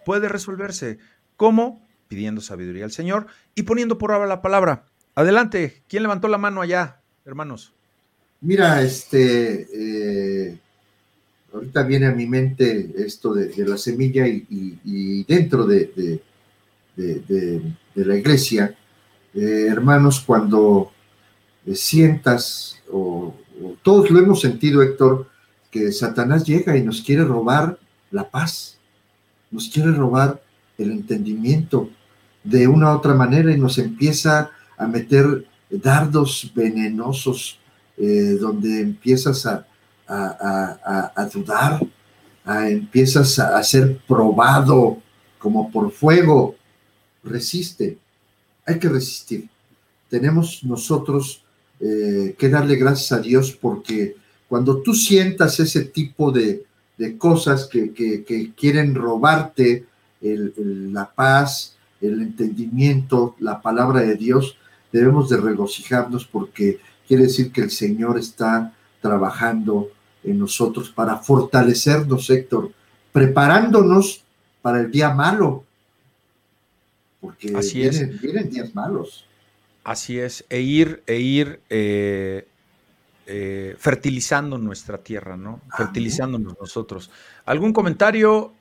puede 0.04 0.28
resolverse. 0.28 0.98
¿Cómo? 1.36 1.86
Pidiendo 2.08 2.40
sabiduría 2.40 2.84
al 2.84 2.92
Señor 2.92 3.26
y 3.54 3.62
poniendo 3.62 3.98
por 3.98 4.12
obra 4.12 4.26
la 4.26 4.42
palabra. 4.42 4.86
Adelante, 5.14 5.84
¿quién 5.88 6.02
levantó 6.02 6.28
la 6.28 6.38
mano 6.38 6.60
allá, 6.60 7.02
hermanos? 7.24 7.74
Mira, 8.42 8.82
este, 8.82 9.68
eh, 9.72 10.58
ahorita 11.52 11.82
viene 11.82 12.06
a 12.06 12.12
mi 12.12 12.26
mente 12.26 12.92
esto 12.96 13.34
de, 13.34 13.52
la 13.66 13.76
semilla 13.76 14.26
y, 14.26 15.24
dentro 15.24 15.66
de, 15.66 16.20
la 17.94 18.16
iglesia, 18.16 18.74
eh, 19.34 19.66
hermanos, 19.68 20.20
cuando 20.20 20.92
sientas, 21.74 22.82
o, 22.90 23.34
o 23.62 23.76
todos 23.82 24.10
lo 24.10 24.18
hemos 24.18 24.40
sentido, 24.40 24.82
Héctor, 24.82 25.28
que 25.70 25.92
Satanás 25.92 26.44
llega 26.46 26.76
y 26.76 26.82
nos 26.82 27.02
quiere 27.02 27.24
robar 27.24 27.78
la 28.10 28.28
paz 28.28 28.80
nos 29.50 29.68
quiere 29.68 29.90
robar 29.92 30.42
el 30.78 30.92
entendimiento 30.92 31.90
de 32.44 32.68
una 32.68 32.92
u 32.92 32.96
otra 32.96 33.14
manera 33.14 33.52
y 33.52 33.58
nos 33.58 33.78
empieza 33.78 34.50
a 34.78 34.86
meter 34.86 35.46
dardos 35.68 36.50
venenosos 36.54 37.59
eh, 37.96 38.36
donde 38.40 38.80
empiezas 38.80 39.46
a, 39.46 39.66
dudar, 41.32 41.80
empiezas 42.68 43.38
a, 43.38 43.62
ser 43.62 43.98
probado 44.08 44.98
como 45.38 45.70
por 45.70 45.90
fuego. 45.92 46.56
Resiste, 47.22 47.98
hay 48.66 48.78
que 48.78 48.88
resistir. 48.88 49.48
Tenemos 50.08 50.64
nosotros 50.64 51.44
eh, 51.78 52.34
que 52.36 52.48
darle 52.48 52.76
gracias 52.76 53.12
a 53.12 53.22
Dios 53.22 53.52
porque 53.52 54.16
cuando 54.48 54.82
tú 54.82 54.94
sientas 54.94 55.60
ese 55.60 55.84
tipo 55.84 56.32
de, 56.32 56.64
de 57.00 57.16
cosas 57.16 57.66
que, 57.66 58.52
quieren 58.54 58.94
robarte 58.94 59.86
la 60.20 61.10
paz, 61.10 61.76
el 61.98 62.20
entendimiento, 62.20 63.36
la 63.38 63.62
palabra 63.62 64.00
de 64.02 64.16
Dios, 64.16 64.58
debemos 64.92 65.30
de 65.30 65.38
regocijarnos 65.38 66.26
porque 66.26 66.78
quiere 67.10 67.24
decir 67.24 67.50
que 67.50 67.62
el 67.62 67.72
Señor 67.72 68.20
está 68.20 68.72
trabajando 69.00 69.90
en 70.22 70.38
nosotros 70.38 70.90
para 70.90 71.16
fortalecernos, 71.16 72.30
Héctor, 72.30 72.70
preparándonos 73.10 74.22
para 74.62 74.78
el 74.78 74.92
día 74.92 75.10
malo, 75.12 75.64
porque 77.20 77.52
Así 77.56 77.80
vienen, 77.80 78.48
días 78.48 78.76
malos. 78.76 79.26
Así 79.82 80.20
es, 80.20 80.44
e 80.48 80.60
ir, 80.60 81.02
e 81.04 81.16
ir 81.16 81.58
eh, 81.68 82.46
eh, 83.26 83.74
fertilizando 83.76 84.56
nuestra 84.56 84.98
tierra, 84.98 85.36
¿no? 85.36 85.60
Fertilizándonos 85.76 86.60
nosotros. 86.60 87.10
¿Algún 87.44 87.72
comentario? 87.72 88.52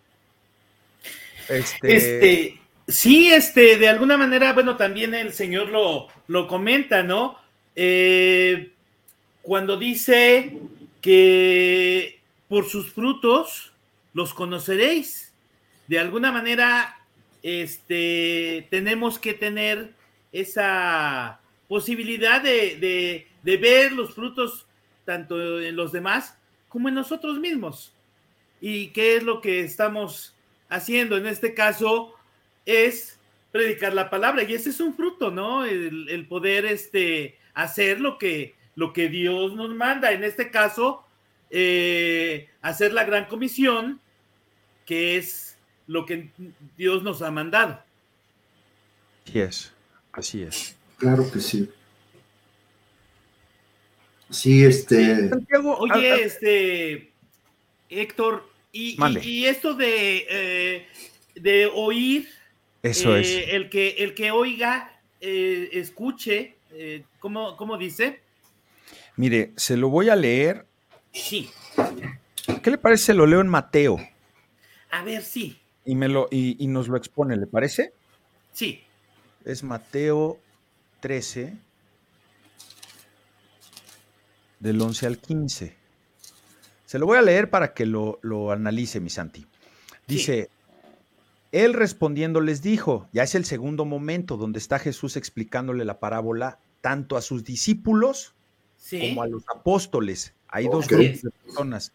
Este... 1.47 1.95
este... 1.95 2.61
sí, 2.87 3.31
este, 3.31 3.77
de 3.77 3.89
alguna 3.89 4.17
manera, 4.17 4.53
bueno, 4.53 4.75
también 4.75 5.13
el 5.13 5.33
Señor 5.33 5.69
lo, 5.69 6.07
lo 6.25 6.47
comenta, 6.47 7.03
¿no? 7.03 7.37
Eh, 7.75 8.71
cuando 9.41 9.77
dice 9.77 10.57
que 11.01 12.19
por 12.47 12.65
sus 12.65 12.91
frutos 12.91 13.73
los 14.13 14.33
conoceréis. 14.33 15.33
De 15.87 15.99
alguna 15.99 16.31
manera, 16.31 16.99
este, 17.41 18.67
tenemos 18.69 19.17
que 19.17 19.33
tener 19.33 19.93
esa 20.31 21.39
posibilidad 21.67 22.41
de, 22.41 23.25
de 23.43 23.57
ver 23.57 23.91
los 23.91 24.13
frutos 24.13 24.67
tanto 25.05 25.59
en 25.59 25.75
los 25.75 25.91
demás 25.91 26.37
como 26.67 26.87
en 26.87 26.93
nosotros 26.93 27.39
mismos. 27.39 27.91
¿Y 28.61 28.89
qué 28.89 29.15
es 29.15 29.23
lo 29.23 29.41
que 29.41 29.61
estamos 29.61 30.35
haciendo? 30.69 31.17
En 31.17 31.25
este 31.25 31.55
caso 31.55 32.13
es 32.63 33.19
predicar 33.51 33.93
la 33.93 34.11
palabra 34.11 34.43
y 34.43 34.53
ese 34.53 34.69
es 34.69 34.79
un 34.79 34.95
fruto, 34.95 35.31
¿no? 35.31 35.65
El, 35.65 36.27
poder 36.27 36.65
este, 36.65 37.38
hacer 37.53 37.99
lo 37.99 38.17
que, 38.17 38.55
lo 38.75 38.93
que 38.93 39.09
Dios 39.09 39.53
nos 39.55 39.69
manda. 39.69 40.11
En 40.11 40.23
este 40.23 40.51
caso, 40.51 41.05
eh, 41.49 42.49
hacer 42.61 42.93
la 42.93 43.03
gran 43.03 43.25
comisión, 43.25 43.99
que 44.85 45.17
es 45.17 45.57
lo 45.87 46.05
que 46.05 46.29
Dios 46.77 47.03
nos 47.03 47.21
ha 47.21 47.31
mandado. 47.31 47.81
Así 49.25 49.39
es, 49.39 49.73
así 50.11 50.43
es. 50.43 50.75
Claro 50.97 51.29
que 51.31 51.39
sí. 51.39 51.69
Sí, 54.29 54.63
este. 54.63 55.29
Santiago, 55.29 55.77
oye, 55.77 56.23
este. 56.23 57.11
Héctor, 57.89 58.47
y, 58.71 59.45
esto 59.45 59.73
de, 59.73 60.27
eh, 60.29 60.87
de 61.33 61.65
oír, 61.73 62.29
eso 62.83 63.15
es. 63.15 63.27
Eh, 63.27 63.55
el, 63.55 63.69
que, 63.69 63.95
el 63.99 64.13
que 64.13 64.29
oiga, 64.29 64.99
eh, 66.71 67.03
¿cómo, 67.19 67.57
¿cómo 67.57 67.77
dice? 67.77 68.21
Mire, 69.15 69.53
se 69.55 69.77
lo 69.77 69.89
voy 69.89 70.09
a 70.09 70.15
leer. 70.15 70.65
Sí. 71.11 71.49
¿Qué 72.63 72.71
le 72.71 72.77
parece? 72.77 73.13
Lo 73.13 73.25
leo 73.25 73.41
en 73.41 73.47
Mateo. 73.47 73.97
A 74.91 75.03
ver, 75.03 75.23
sí. 75.23 75.59
Y, 75.85 75.95
me 75.95 76.07
lo, 76.07 76.27
y, 76.31 76.55
nos 76.67 76.87
lo 76.87 76.97
expone, 76.97 77.35
¿le 77.35 77.47
parece? 77.47 77.93
Sí. 78.53 78.83
Es 79.45 79.63
Mateo 79.63 80.39
13, 80.99 81.57
del 84.59 84.81
11 84.81 85.07
al 85.07 85.17
15. 85.17 85.75
Se 86.85 86.99
lo 86.99 87.05
voy 87.05 87.17
a 87.17 87.21
leer 87.21 87.49
para 87.49 87.73
que 87.73 87.85
lo, 87.85 88.19
analice, 88.51 88.99
mi 88.99 89.09
Santi. 89.09 89.45
Dice, 90.07 90.49
él 91.51 91.73
respondiendo 91.73 92.41
les 92.41 92.61
dijo, 92.61 93.07
ya 93.11 93.23
es 93.23 93.33
el 93.35 93.45
segundo 93.45 93.85
momento 93.85 94.37
donde 94.37 94.59
está 94.59 94.77
Jesús 94.77 95.15
explicándole 95.15 95.83
la 95.83 95.99
parábola 95.99 96.59
tanto 96.81 97.17
a 97.17 97.21
sus 97.21 97.43
discípulos 97.43 98.33
como 98.89 99.23
a 99.23 99.27
los 99.27 99.43
apóstoles. 99.53 100.33
Hay 100.47 100.67
dos 100.67 100.87
grupos 100.87 101.23
de 101.23 101.31
personas. 101.31 101.93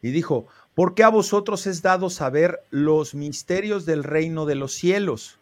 Y 0.00 0.10
dijo, 0.10 0.46
¿por 0.74 0.94
qué 0.94 1.04
a 1.04 1.08
vosotros 1.08 1.66
es 1.66 1.82
dado 1.82 2.10
saber 2.10 2.60
los 2.70 3.14
misterios 3.14 3.86
del 3.86 4.04
reino 4.04 4.46
de 4.46 4.54
los 4.54 4.72
cielos? 4.72 5.38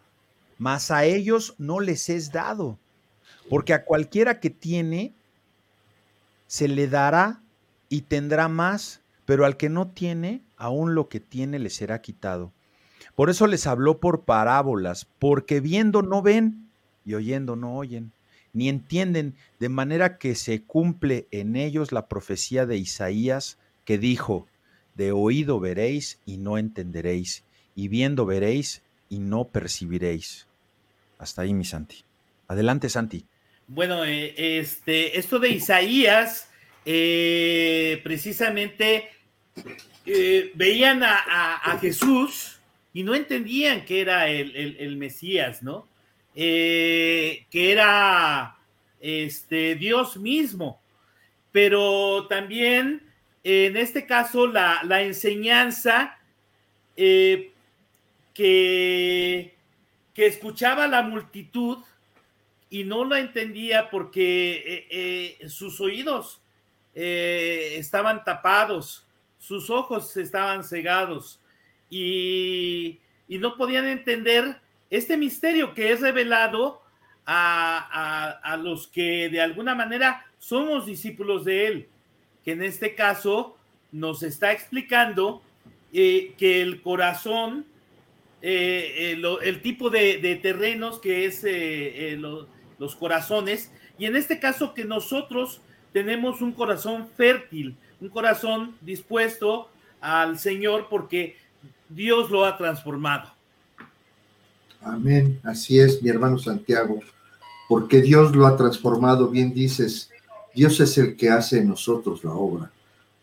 Mas 0.57 0.91
a 0.91 1.05
ellos 1.05 1.55
no 1.57 1.79
les 1.79 2.09
es 2.09 2.31
dado, 2.31 2.77
porque 3.49 3.73
a 3.73 3.83
cualquiera 3.83 4.39
que 4.39 4.51
tiene, 4.51 5.13
se 6.47 6.67
le 6.67 6.87
dará 6.87 7.41
y 7.89 8.01
tendrá 8.01 8.47
más, 8.47 9.01
pero 9.25 9.45
al 9.45 9.57
que 9.57 9.69
no 9.69 9.87
tiene, 9.87 10.41
aún 10.57 10.93
lo 10.93 11.09
que 11.09 11.19
tiene 11.19 11.57
le 11.57 11.71
será 11.71 12.01
quitado. 12.01 12.51
Por 13.15 13.29
eso 13.29 13.47
les 13.47 13.67
habló 13.67 13.99
por 13.99 14.23
parábolas, 14.23 15.07
porque 15.19 15.59
viendo 15.59 16.01
no 16.01 16.21
ven 16.21 16.69
y 17.05 17.13
oyendo 17.15 17.55
no 17.55 17.75
oyen, 17.75 18.11
ni 18.53 18.69
entienden, 18.69 19.35
de 19.59 19.69
manera 19.69 20.17
que 20.17 20.35
se 20.35 20.61
cumple 20.63 21.27
en 21.31 21.55
ellos 21.55 21.91
la 21.91 22.07
profecía 22.07 22.65
de 22.65 22.77
Isaías 22.77 23.57
que 23.85 23.97
dijo, 23.97 24.47
de 24.95 25.11
oído 25.11 25.59
veréis 25.59 26.19
y 26.25 26.37
no 26.37 26.57
entenderéis, 26.57 27.43
y 27.75 27.87
viendo 27.87 28.25
veréis 28.25 28.81
y 29.09 29.19
no 29.19 29.45
percibiréis. 29.45 30.47
Hasta 31.17 31.43
ahí, 31.43 31.53
mi 31.53 31.65
Santi. 31.65 32.03
Adelante, 32.47 32.89
Santi. 32.89 33.25
Bueno, 33.67 34.03
eh, 34.05 34.59
este, 34.59 35.17
esto 35.17 35.39
de 35.39 35.49
Isaías 35.49 36.49
eh, 36.85 38.01
precisamente 38.03 39.09
eh, 40.05 40.51
veían 40.55 41.03
a, 41.03 41.77
Jesús 41.79 42.59
y 42.93 43.03
no 43.03 43.15
entendían 43.15 43.85
que 43.85 44.01
era 44.01 44.27
el, 44.27 44.97
Mesías, 44.97 45.63
¿no? 45.63 45.87
Eh, 46.35 47.45
que 47.49 47.71
era 47.71 48.57
este, 48.99 49.75
Dios 49.75 50.17
mismo. 50.17 50.81
Pero 51.51 52.27
también, 52.27 53.03
en 53.43 53.77
este 53.77 54.05
caso, 54.05 54.47
la, 54.47 55.01
enseñanza 55.01 56.17
que, 56.95 57.51
que 58.33 59.55
escuchaba 60.15 60.87
la 60.87 61.01
multitud 61.01 61.79
y 62.69 62.83
no 62.83 63.05
la 63.05 63.19
entendía 63.19 63.89
porque 63.89 65.37
sus 65.47 65.79
oídos 65.81 66.41
eh, 66.93 67.75
estaban 67.77 68.23
tapados, 68.23 69.07
sus 69.37 69.69
ojos 69.69 70.17
estaban 70.17 70.63
cegados 70.63 71.40
y, 71.91 72.99
no 73.27 73.55
podían 73.55 73.85
entender 73.85 74.57
este 74.89 75.17
misterio 75.17 75.73
que 75.73 75.91
es 75.91 76.01
revelado 76.01 76.81
a, 77.25 78.59
los 78.61 78.87
que 78.87 79.29
de 79.29 79.41
alguna 79.41 79.75
manera 79.75 80.25
somos 80.39 80.85
discípulos 80.85 81.45
de 81.45 81.67
Él, 81.67 81.87
que 82.43 82.53
en 82.53 82.63
este 82.63 82.95
caso 82.95 83.55
nos 83.91 84.23
está 84.23 84.51
explicando 84.51 85.41
eh, 85.93 86.33
que 86.37 86.61
el 86.61 86.81
corazón, 86.81 87.65
eh, 88.41 89.17
el, 89.41 89.61
tipo 89.61 89.89
de, 89.89 90.39
terrenos 90.41 90.99
que 90.99 91.25
es 91.25 91.45
los 92.19 92.95
corazones, 92.95 93.71
y 93.97 94.05
en 94.05 94.15
este 94.15 94.39
caso 94.39 94.73
que 94.73 94.83
nosotros 94.83 95.61
tenemos 95.93 96.41
un 96.41 96.51
corazón 96.51 97.07
fértil, 97.15 97.75
un 97.99 98.09
corazón 98.09 98.75
dispuesto 98.81 99.69
al 100.01 100.39
Señor 100.39 100.87
porque 100.89 101.37
Dios 101.89 102.29
lo 102.29 102.45
ha 102.45 102.57
transformado. 102.57 103.29
Amén, 104.81 105.39
así 105.43 105.79
es, 105.79 106.01
mi 106.01 106.09
hermano 106.09 106.39
Santiago, 106.39 106.99
porque 107.67 108.01
Dios 108.01 108.35
lo 108.35 108.47
ha 108.47 108.57
transformado, 108.57 109.27
bien 109.29 109.53
dices, 109.53 110.09
Dios 110.55 110.79
es 110.79 110.97
el 110.97 111.15
que 111.15 111.29
hace 111.29 111.59
en 111.59 111.69
nosotros 111.69 112.23
la 112.23 112.31
obra, 112.31 112.71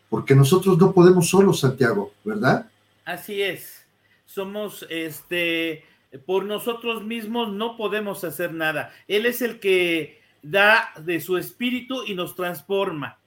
porque 0.08 0.34
nosotros 0.36 0.78
no 0.78 0.92
podemos 0.92 1.28
solos, 1.28 1.60
Santiago, 1.60 2.12
¿verdad? 2.24 2.70
Así 3.04 3.42
es, 3.42 3.84
somos, 4.24 4.86
este, 4.88 5.84
por 6.26 6.44
nosotros 6.44 7.04
mismos 7.04 7.52
no 7.52 7.76
podemos 7.76 8.22
hacer 8.22 8.52
nada, 8.52 8.92
Él 9.08 9.26
es 9.26 9.42
el 9.42 9.58
que 9.58 10.20
da 10.42 10.90
de 11.04 11.20
su 11.20 11.36
espíritu 11.36 12.04
y 12.06 12.14
nos 12.14 12.36
transforma. 12.36 13.18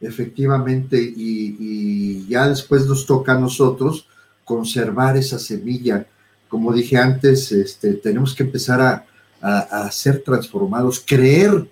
Efectivamente, 0.00 1.00
y, 1.00 2.26
ya 2.28 2.48
después 2.48 2.86
nos 2.86 3.06
toca 3.06 3.32
a 3.32 3.40
nosotros 3.40 4.06
conservar 4.44 5.16
esa 5.16 5.38
semilla. 5.38 6.06
Como 6.48 6.72
dije 6.72 6.96
antes, 6.96 7.50
este, 7.52 7.94
tenemos 7.94 8.34
que 8.34 8.42
empezar 8.42 8.80
a, 8.80 9.04
ser 9.90 10.22
transformados, 10.24 11.04
creer 11.06 11.68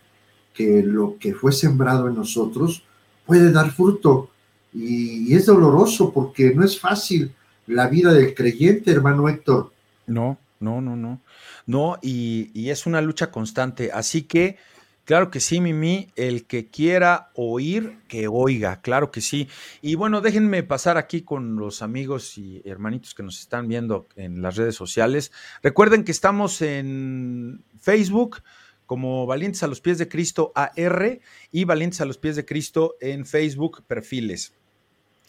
que 0.53 0.83
lo 0.85 1.17
que 1.19 1.35
fue 1.35 1.51
sembrado 1.51 2.07
en 2.07 2.15
nosotros 2.15 2.85
puede 3.27 3.51
dar 3.51 3.73
fruto. 3.73 4.31
y, 4.73 5.35
es 5.35 5.47
doloroso 5.47 6.13
porque 6.13 6.55
no 6.55 6.65
es 6.65 6.79
fácil 6.79 7.33
la 7.67 7.89
vida 7.89 8.13
del 8.13 8.35
creyente, 8.35 8.91
hermano 8.91 9.29
Héctor. 9.29 9.73
No, 10.07 10.39
no, 10.61 10.81
no, 10.81 10.97
no. 10.97 11.21
No, 11.67 11.99
y, 12.03 12.69
es 12.69 12.87
una 12.87 13.01
lucha 13.01 13.31
constante. 13.31 13.91
Así 13.93 14.23
que, 14.23 14.57
claro 15.05 15.31
que 15.31 15.41
sí, 15.41 15.61
Mimi, 15.61 16.09
el 16.17 16.47
que 16.47 16.69
quiera 16.69 17.31
oír, 17.35 17.99
que 18.09 18.29
oiga, 18.29 18.81
claro 18.81 19.11
que 19.11 19.21
sí. 19.21 19.49
Y 19.83 19.95
bueno, 19.95 20.21
déjenme 20.21 20.63
pasar 20.63 20.97
aquí 20.97 21.23
con 21.23 21.57
los 21.57 21.83
amigos 21.83 22.39
y 22.39 22.63
hermanitos 22.65 23.15
que 23.15 23.23
nos 23.23 23.41
están 23.41 23.69
viendo 23.69 24.07
en 24.17 24.43
las 24.43 24.57
redes 24.57 24.75
sociales. 24.75 25.33
Recuerden 25.63 26.05
que 26.05 26.13
estamos 26.13 26.63
en 26.63 27.65
Facebook 27.79 28.43
como 28.87 29.27
Valientes 29.27 29.63
a 29.63 29.67
los 29.67 29.81
Pies 29.81 29.99
de 29.99 30.09
Cristo 30.09 30.53
AR 30.55 31.21
y 31.51 31.65
Valientes 31.65 32.01
a 32.01 32.05
los 32.05 32.19
Pies 32.19 32.37
de 32.37 32.45
Cristo 32.45 32.97
en 33.01 33.27
Facebook 33.27 33.83
perfiles. 33.87 34.53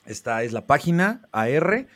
Esta 0.06 0.44
es 0.44 0.54
la 0.54 0.68
página 0.68 1.28
AR 1.32 1.88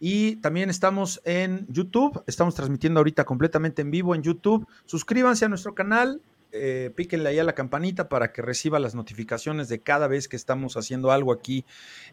y 0.00 0.36
también 0.36 0.70
estamos 0.70 1.20
en 1.24 1.66
YouTube, 1.68 2.22
estamos 2.26 2.54
transmitiendo 2.54 3.00
ahorita 3.00 3.24
completamente 3.24 3.82
en 3.82 3.90
vivo 3.90 4.14
en 4.14 4.22
YouTube. 4.22 4.66
Suscríbanse 4.86 5.44
a 5.44 5.48
nuestro 5.48 5.74
canal, 5.74 6.22
eh, 6.52 6.90
píquenle 6.94 7.28
ahí 7.28 7.38
a 7.38 7.44
la 7.44 7.54
campanita 7.54 8.08
para 8.08 8.32
que 8.32 8.42
reciba 8.42 8.78
las 8.78 8.94
notificaciones 8.94 9.68
de 9.68 9.80
cada 9.80 10.08
vez 10.08 10.28
que 10.28 10.36
estamos 10.36 10.76
haciendo 10.76 11.10
algo 11.10 11.32
aquí 11.32 11.64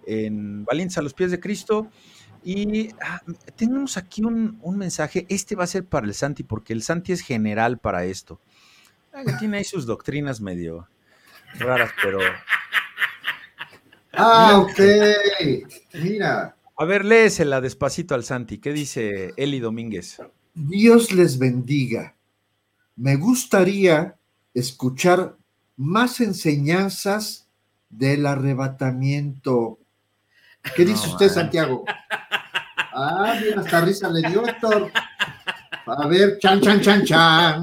en 0.06 0.66
Valencia 0.66 1.00
a 1.00 1.04
los 1.04 1.14
pies 1.14 1.32
de 1.32 1.40
Cristo. 1.40 1.90
Y 2.44 2.90
ah, 3.02 3.22
tenemos 3.56 3.98
aquí 3.98 4.24
un, 4.24 4.60
mensaje, 4.78 5.26
este 5.30 5.56
va 5.56 5.64
a 5.64 5.68
ser 5.68 5.86
para 5.86 6.06
el 6.06 6.14
Santi, 6.14 6.44
porque 6.44 6.74
el 6.74 6.84
Santi 6.84 7.12
es 7.12 7.22
general 7.22 7.80
para 7.80 8.06
esto. 8.06 8.40
Ah, 9.14 9.24
tiene 9.40 9.58
ahí 9.58 9.64
sus 9.64 9.86
doctrinas 9.86 10.42
medio 10.42 10.88
raras, 11.58 11.92
pero... 12.04 12.20
Ah, 14.14 14.60
ok. 14.60 14.80
Mira, 15.94 16.56
a 16.78 16.84
ver, 16.84 17.06
léesela 17.06 17.62
despacito 17.62 18.16
al 18.16 18.26
Santi. 18.26 18.58
¿Qué 18.58 18.74
dice 18.74 19.34
Eli 19.38 19.60
Domínguez? 19.60 20.22
Dios 20.54 21.14
les 21.14 21.40
bendiga. 21.40 22.16
Me 22.98 23.16
gustaría 23.16 24.18
escuchar 24.56 25.36
más 25.78 26.22
enseñanzas 26.22 27.48
del 27.90 28.26
arrebatamiento. 28.26 29.78
¿Qué 30.76 30.86
dice 30.86 31.10
usted, 31.10 31.30
Santiago? 31.30 31.86
Ah, 32.98 33.38
mira, 33.44 33.62
hasta 33.62 33.82
risa 33.82 34.10
le 34.10 34.28
dio, 34.30 34.48
Héctor. 34.48 34.90
A 35.86 36.08
ver, 36.08 36.40
chan, 36.40 36.62
chan, 36.62 36.82
chan, 36.82 37.06
chan. 37.06 37.62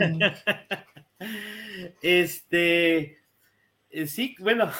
Este, 2.02 3.18
eh, 3.90 4.06
sí, 4.06 4.36
bueno. 4.38 4.70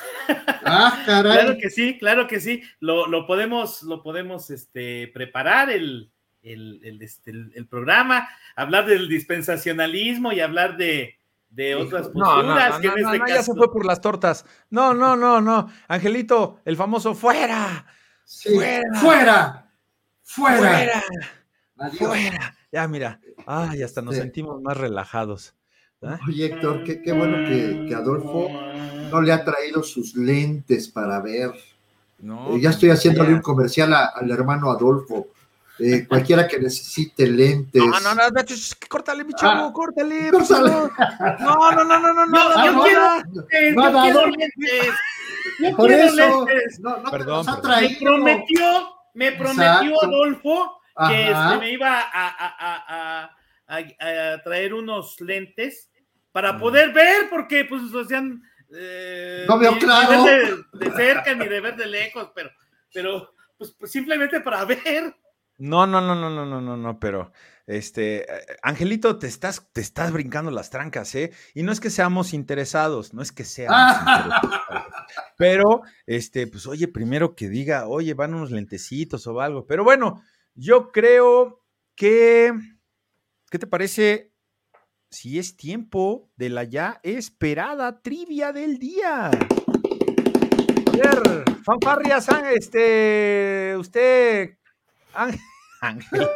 Ah, 0.65 1.03
claro 1.05 1.57
que 1.59 1.71
sí, 1.71 1.99
claro 1.99 2.27
que 2.27 2.41
sí. 2.41 2.63
Lo, 2.81 3.27
podemos, 3.27 3.83
lo 3.83 4.03
podemos 4.03 4.51
este, 4.51 5.09
preparar 5.09 5.71
el, 5.71 6.11
este, 6.43 7.31
el, 7.31 7.67
programa, 7.67 8.29
hablar 8.57 8.87
del 8.87 9.09
dispensacionalismo 9.09 10.33
y 10.33 10.41
hablar 10.41 10.77
de, 10.77 11.19
de 11.53 11.75
otras 11.77 12.11
No, 12.15 12.25
posturas. 12.25 12.45
no, 12.71 12.75
no, 12.75 12.81
que 12.81 12.87
en 12.89 12.95
no, 13.03 13.09
este 13.13 13.19
no, 13.19 13.27
ya 13.29 13.35
caso- 13.37 13.53
se 13.53 13.59
fue 13.59 13.73
por 13.73 13.85
las 13.87 14.01
tortas. 14.01 14.45
No, 14.71 14.95
no, 14.95 15.17
no, 15.17 15.41
no. 15.41 15.69
Angelito, 15.89 16.61
el 16.65 16.77
famoso 16.77 17.15
fuera, 17.15 17.87
Sí. 18.25 18.55
Fuera. 18.55 18.83
Fuera. 19.01 19.71
Fuera. 20.23 20.59
fuera, 20.59 21.03
Adiós. 21.79 21.99
fuera. 22.09 22.55
Ya, 22.71 22.89
mira. 22.89 23.21
Ay, 23.47 23.83
hasta 23.83 24.01
nos 24.01 24.15
Sí. 24.15 24.21
sentimos 24.23 24.61
más 24.63 24.77
relajados. 24.77 25.55
¿Ah? 26.03 26.19
Oye, 26.27 26.47
Héctor, 26.47 26.83
qué, 26.85 27.03
qué 27.03 27.13
bueno 27.13 27.47
que, 27.49 27.85
que 27.89 27.95
Adolfo 27.95 28.49
no 29.11 29.21
le 29.21 29.33
ha 29.33 29.45
traído 29.45 29.83
sus 29.83 30.17
lentes 30.17 30.89
para 30.89 31.21
ver. 31.21 31.53
No, 32.19 32.57
Eh, 32.57 32.61
ya 32.61 32.71
estoy 32.71 32.91
haciéndole 32.91 33.31
ya. 33.31 33.37
un 33.37 33.43
comercial 33.43 33.93
a- 33.93 34.07
al 34.07 34.31
hermano 34.31 34.71
Adolfo. 34.71 35.29
Eh, 35.79 36.07
cualquiera 36.07 36.47
que 36.47 36.59
necesite 36.61 37.27
lentes. 37.27 37.83
No, 37.83 37.99
no, 38.01 38.15
no, 38.15 38.23
córtale, 38.89 39.25
mi 39.25 39.33
chavo, 39.33 39.69
Ah, 39.69 39.73
córtale. 39.73 40.31
por 40.31 40.47
córtale. 40.47 40.71
No, 41.41 41.73
no, 41.73 41.85
no, 41.85 41.99
no, 41.99 42.13
no, 42.13 42.13
no. 42.13 42.27
No, 42.27 42.49
no, 42.57 42.65
yo 42.67 42.73
no, 42.73 42.83
quiero- 42.83 43.01
no. 43.33 43.43
Eh, 43.51 43.73
No, 43.73 43.83
yo 43.85 43.91
no, 43.91 44.03
quiero 44.03 44.21
no. 44.21 44.27
lentes. 44.27 44.95
Yo 45.59 45.77
Por 45.77 45.87
quiero 45.89 46.03
eso, 46.05 46.47
lentes. 46.47 46.81
no, 46.81 47.03
Perdón, 47.11 47.37
los 47.39 47.49
ha 47.49 47.61
perdón. 47.63 47.71
Me 47.71 47.79
traído. 47.81 47.99
prometió, 48.01 48.95
me 49.15 49.33
prometió 49.33 49.73
Exacto. 49.73 50.05
Adolfo 50.07 50.81
que 51.09 51.31
este, 51.31 51.57
me 51.59 51.71
iba 51.73 52.01
a, 52.01 52.03
a- 52.03 52.57
a- 52.59 52.85
a- 53.25 53.37
a- 53.69 54.35
a 54.35 54.43
traer 54.43 54.75
unos 54.75 55.21
lentes 55.23 55.91
para 56.33 56.53
Mm. 56.53 56.61
poder 56.61 56.93
ver, 56.93 57.31
porque 57.31 57.65
pues 57.65 57.83
o 57.95 58.05
sea, 58.05 58.23
eh, 58.75 59.47
No 59.49 59.59
veo 59.59 59.73
ni- 59.73 59.79
claro. 59.81 60.23
De, 60.25 60.57
de 60.75 60.93
cerca 60.97 61.35
ni 61.35 61.49
de 61.49 61.61
ver 61.61 61.77
de 61.77 61.87
lejos, 61.87 62.31
pero, 62.35 62.51
pero 62.93 63.33
pues, 63.59 63.75
pues, 63.79 63.91
simplemente 63.91 64.41
para 64.41 64.65
ver. 64.67 65.15
No, 65.59 65.87
no, 65.87 66.01
no, 66.01 66.15
no, 66.15 66.31
no, 66.31 66.47
no, 66.47 66.61
no, 66.61 66.77
no, 66.77 66.99
pero 66.99 67.33
este, 67.67 68.23
eh, 68.23 68.45
Angelito, 68.63 69.19
te 69.19 69.27
estás, 69.29 69.69
te 69.73 69.81
estás 69.81 70.13
brincando 70.13 70.51
las 70.51 70.71
trancas, 70.71 71.15
¿eh? 71.15 71.33
Y 71.55 71.63
no 71.63 71.73
es 71.73 71.81
que 71.81 71.91
seamos 71.91 72.35
interesados, 72.35 73.15
no 73.15 73.23
es 73.23 73.31
que 73.33 73.45
seamos 73.45 73.99
interesados, 73.99 74.53
pero, 75.37 75.83
este, 76.07 76.47
pues, 76.47 76.67
oye, 76.67 76.89
primero 76.89 77.37
que 77.37 77.49
diga, 77.49 77.87
oye, 77.87 78.15
van 78.15 78.35
unos 78.35 78.51
lentecitos 78.51 79.27
o 79.27 79.41
algo, 79.41 79.67
pero 79.67 79.85
bueno, 79.85 80.23
yo 80.55 80.91
creo 80.91 81.65
que, 81.95 82.53
¿qué 83.51 83.59
te 83.59 83.67
parece 83.67 84.33
si 85.11 85.39
es 85.39 85.57
tiempo 85.57 86.31
de 86.37 86.49
la 86.49 86.65
ya 86.65 87.01
esperada 87.05 88.01
trivia 88.01 88.53
del 88.53 88.79
día? 88.79 89.27
A 89.27 89.31
ver, 90.97 91.45
fanfarrias, 91.65 92.29
Ángel, 92.29 92.59
este, 92.59 93.75
usted, 93.79 94.59
Ángel, 95.15 95.41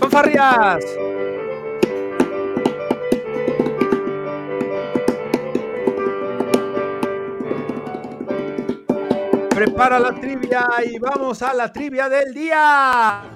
fanfarrias. 0.00 0.84
Prepara 9.50 10.00
la 10.00 10.14
trivia 10.14 10.66
y 10.84 10.98
vamos 10.98 11.42
a 11.42 11.54
la 11.54 11.72
trivia 11.72 12.08
del 12.08 12.34
día. 12.34 13.33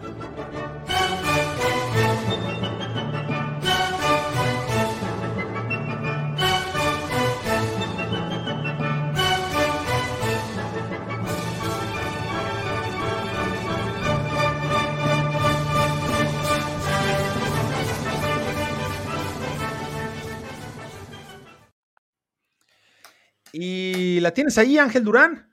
¿Y 24.19 24.21
la 24.21 24.33
tienes 24.35 24.59
ahí, 24.59 24.77
Ángel 24.79 25.05
Durán? 25.05 25.49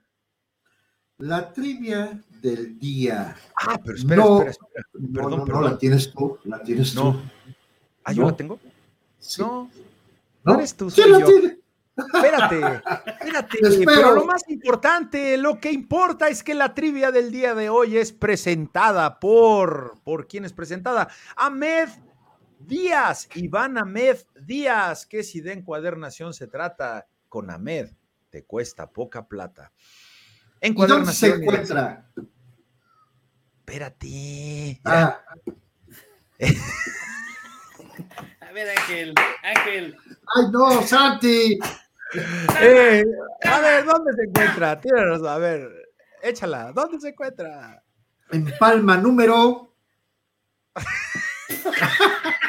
La 1.20 1.53
trivia 1.53 2.20
del 2.41 2.80
día. 2.80 3.36
Ah, 3.61 3.80
pero 3.84 3.95
espera, 3.95 4.16
No, 4.24 4.41
espera, 4.41 4.51
espera. 4.51 4.86
Perdón, 5.13 5.32
no, 5.32 5.38
no, 5.38 5.45
perdón. 5.45 5.63
la 5.66 5.78
tienes 5.78 6.11
tú, 6.11 6.39
la 6.45 6.63
tienes 6.63 6.95
No. 6.95 7.13
tú. 7.13 7.22
Ah, 8.03 8.11
yo 8.11 8.24
la 8.26 8.36
tengo. 8.36 8.59
Sí. 9.20 9.41
No, 9.41 9.70
¿No? 10.43 10.55
eres 10.55 10.76
tú, 10.76 10.89
soy 10.89 11.09
yo. 11.11 11.24
tiene. 11.26 11.59
Espérate, 11.95 12.82
espérate. 13.22 13.57
Pero 13.86 14.16
lo 14.16 14.26
más 14.26 14.41
importante, 14.49 15.38
lo 15.38 15.59
que 15.59 15.72
importa 15.72 16.28
es 16.28 16.43
que 16.43 16.55
la 16.55 16.74
trivia 16.74 17.11
del 17.11 17.32
día 17.32 17.53
de 17.53 17.70
hoy 17.70 17.97
es 17.97 18.11
presentada 18.11 19.20
por. 19.20 19.99
¿Por 20.03 20.28
quién 20.28 20.43
es 20.43 20.53
presentada? 20.53 21.07
Ahmed 21.36 21.89
Díaz, 22.59 23.30
Iván 23.36 23.78
Ahmed 23.78 24.18
Díaz, 24.41 25.05
que 25.05 25.22
si 25.24 25.39
de 25.39 25.53
encuadernación 25.53 26.34
se 26.34 26.47
trata 26.47 27.05
con 27.30 27.49
Ahmed, 27.51 27.89
te 28.36 28.44
cuesta 28.44 28.92
poca 28.92 29.26
plata. 29.26 29.72
¿Y 30.60 30.74
dónde 30.74 31.14
se 31.14 31.28
Encuadernación. 31.28 31.42
encuentra? 31.42 32.12
Espérate. 33.60 34.82
Ah, 34.84 35.22
A 38.42 38.52
ver, 38.52 38.78
Ángel, 38.78 39.14
Ángel. 39.42 39.96
ay, 40.36 40.44
no, 40.52 40.82
Santi. 40.82 41.58
Eh, 42.60 43.06
a 43.46 43.60
ver, 43.62 43.86
¿dónde 43.86 44.12
se 44.12 44.24
encuentra? 44.24 44.82
Razón, 44.84 45.28
a 45.28 45.38
ver, 45.38 45.72
échala. 46.22 46.74
¿Dónde 46.74 47.00
se 47.00 47.08
encuentra? 47.10 47.82
En 48.32 48.52
Palma 48.60 48.98
número. 48.98 49.74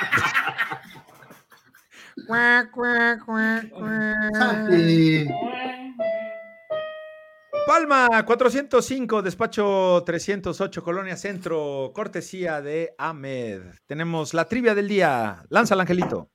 Santi. 4.32 5.28
Palma 7.66 8.24
405, 8.24 9.22
despacho 9.22 10.02
308, 10.06 10.82
Colonia 10.82 11.16
Centro, 11.16 11.90
cortesía 11.94 12.60
de 12.62 12.94
Ahmed. 12.96 13.62
Tenemos 13.86 14.34
la 14.34 14.44
trivia 14.46 14.74
del 14.74 14.88
día. 14.88 15.44
Lánzala, 15.48 15.82
Angelito. 15.82 16.30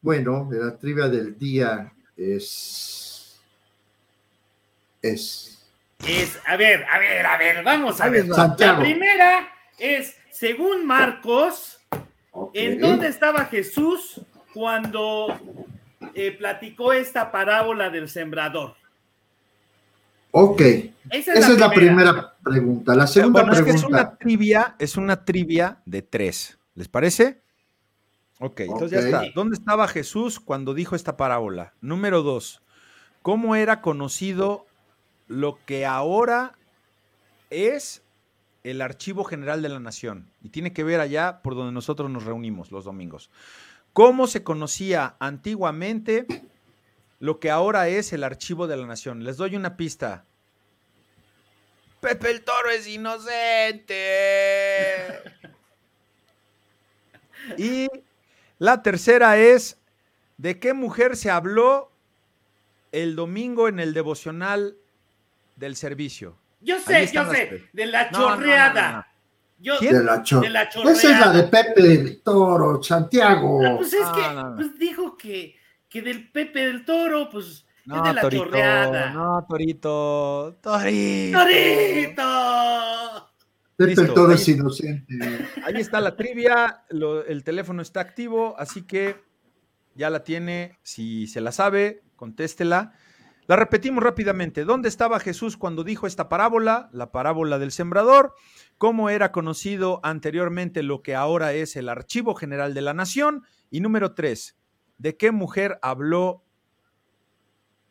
Bueno, 0.00 0.48
la 0.50 0.76
trivia 0.78 1.08
del 1.08 1.36
día 1.38 1.92
es. 2.16 3.40
Es. 5.00 5.66
Es, 6.06 6.38
a 6.46 6.56
ver, 6.56 6.84
a 6.84 6.98
ver, 6.98 7.26
a 7.26 7.38
ver, 7.38 7.64
vamos 7.64 8.00
a 8.00 8.08
ver. 8.08 8.26
La 8.26 8.78
primera 8.78 9.48
es, 9.78 10.16
según 10.30 10.86
Marcos. 10.86 11.78
¿en 12.54 12.80
dónde 12.80 13.08
estaba 13.08 13.44
Jesús 13.46 14.20
cuando 14.52 15.28
eh, 16.14 16.32
platicó 16.32 16.92
esta 16.92 17.30
parábola 17.30 17.90
del 17.90 18.08
sembrador? 18.08 18.74
Ok. 20.32 20.60
Esa 21.10 21.34
Esa 21.34 21.52
es 21.52 21.58
la 21.58 21.70
primera 21.70 22.34
pregunta. 22.42 22.94
La 22.94 23.06
segunda 23.06 23.42
Bueno, 23.42 23.54
es 23.54 23.62
que 23.62 23.70
es 23.70 23.76
pregunta. 23.82 24.02
una 24.08 24.16
trivia, 24.16 24.76
es 24.78 24.96
una 24.96 25.24
trivia 25.24 25.78
de 25.84 26.02
tres. 26.02 26.58
¿Les 26.74 26.88
parece? 26.88 27.42
Ok, 28.38 28.60
entonces 28.60 28.90
ya 28.90 28.98
está. 29.00 29.22
¿Dónde 29.34 29.54
estaba 29.54 29.86
Jesús 29.88 30.40
cuando 30.40 30.74
dijo 30.74 30.96
esta 30.96 31.16
parábola? 31.16 31.74
Número 31.80 32.22
dos, 32.22 32.62
¿cómo 33.20 33.54
era 33.54 33.80
conocido 33.82 34.66
lo 35.28 35.58
que 35.64 35.86
ahora 35.86 36.54
es 37.50 38.02
el 38.64 38.80
Archivo 38.80 39.22
General 39.24 39.62
de 39.62 39.68
la 39.68 39.80
Nación? 39.80 40.28
Y 40.42 40.48
tiene 40.48 40.72
que 40.72 40.82
ver 40.82 40.98
allá 40.98 41.40
por 41.42 41.54
donde 41.54 41.72
nosotros 41.72 42.10
nos 42.10 42.24
reunimos 42.24 42.72
los 42.72 42.84
domingos. 42.84 43.30
¿Cómo 43.92 44.26
se 44.26 44.42
conocía 44.42 45.16
antiguamente 45.18 46.26
lo 47.18 47.40
que 47.40 47.50
ahora 47.50 47.88
es 47.88 48.12
el 48.12 48.24
Archivo 48.24 48.66
de 48.66 48.76
la 48.76 48.86
Nación? 48.86 49.22
Les 49.24 49.36
doy 49.36 49.54
una 49.54 49.76
pista. 49.76 50.24
Pepe 52.00 52.30
el 52.30 52.42
Toro 52.42 52.70
es 52.70 52.86
inocente. 52.86 53.94
Y 57.58 57.88
la 58.58 58.82
tercera 58.82 59.36
es, 59.36 59.78
¿de 60.36 60.58
qué 60.58 60.72
mujer 60.72 61.16
se 61.16 61.30
habló 61.30 61.92
el 62.92 63.14
domingo 63.16 63.68
en 63.68 63.78
el 63.78 63.94
devocional 63.94 64.76
del 65.56 65.76
servicio? 65.76 66.38
Yo 66.60 66.78
sé, 66.80 67.10
yo 67.12 67.30
sé, 67.30 67.68
de 67.72 67.86
la 67.86 68.10
no, 68.10 68.18
chorreada. 68.18 68.90
no, 68.90 68.96
no. 68.98 69.11
Yo, 69.62 69.78
¿Quién? 69.78 69.94
De 69.98 70.04
la, 70.04 70.22
cho- 70.22 70.40
de 70.40 70.50
la 70.50 70.62
Esa 70.64 70.80
es 70.80 70.84
la 70.84 71.32
de 71.32 71.44
chorreada. 71.44 71.50
Pepe 71.50 71.92
el 71.92 72.22
Toro, 72.22 72.82
Santiago. 72.82 73.60
Ah, 73.64 73.74
pues 73.78 73.92
es 73.92 74.06
que 74.08 74.20
no, 74.34 74.50
no. 74.50 74.56
pues 74.56 74.78
dijo 74.78 75.16
que, 75.16 75.54
que 75.88 76.02
del 76.02 76.30
Pepe 76.32 76.66
del 76.66 76.84
Toro, 76.84 77.28
pues 77.30 77.46
es 77.46 77.66
No, 77.86 78.02
de 78.02 78.12
la 78.12 78.20
Torito, 78.22 78.44
chorreada. 78.44 79.10
no, 79.12 79.46
Torito, 79.48 80.56
Torito. 80.60 81.38
¡Torito! 81.38 83.28
Pepe 83.76 83.90
listo, 83.90 84.02
el 84.02 84.14
Toro 84.14 84.28
ahí- 84.30 84.34
es 84.36 84.48
inocente. 84.48 85.14
Ahí 85.64 85.76
está 85.76 86.00
la 86.00 86.16
trivia, 86.16 86.84
lo- 86.90 87.24
el 87.24 87.42
teléfono 87.44 87.82
está 87.82 88.00
activo, 88.00 88.54
así 88.58 88.82
que 88.82 89.22
ya 89.94 90.10
la 90.10 90.24
tiene. 90.24 90.78
Si 90.82 91.26
se 91.26 91.40
la 91.40 91.52
sabe, 91.52 92.02
contéstela. 92.16 92.92
La 93.52 93.56
repetimos 93.56 94.02
rápidamente. 94.02 94.64
¿Dónde 94.64 94.88
estaba 94.88 95.20
Jesús 95.20 95.58
cuando 95.58 95.84
dijo 95.84 96.06
esta 96.06 96.30
parábola? 96.30 96.88
La 96.90 97.12
parábola 97.12 97.58
del 97.58 97.70
sembrador. 97.70 98.34
¿Cómo 98.78 99.10
era 99.10 99.30
conocido 99.30 100.00
anteriormente 100.02 100.82
lo 100.82 101.02
que 101.02 101.14
ahora 101.14 101.52
es 101.52 101.76
el 101.76 101.90
Archivo 101.90 102.34
General 102.34 102.72
de 102.72 102.80
la 102.80 102.94
Nación? 102.94 103.44
Y 103.68 103.80
número 103.80 104.14
tres, 104.14 104.56
de 104.96 105.18
qué 105.18 105.32
mujer 105.32 105.78
habló 105.82 106.46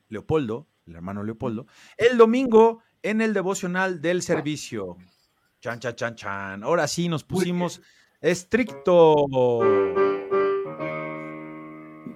Leopoldo, 0.10 0.68
el 0.88 0.96
hermano 0.96 1.22
Leopoldo, 1.22 1.68
el 1.96 2.18
domingo 2.18 2.82
en 3.04 3.22
el 3.22 3.32
devocional 3.32 4.02
del 4.02 4.24
servicio. 4.24 4.98
Chan, 5.60 5.80
chan, 5.80 5.94
chan, 5.94 6.16
chan. 6.16 6.64
Ahora 6.64 6.88
sí 6.88 7.08
nos 7.08 7.24
pusimos 7.24 7.84
estricto. 8.20 9.28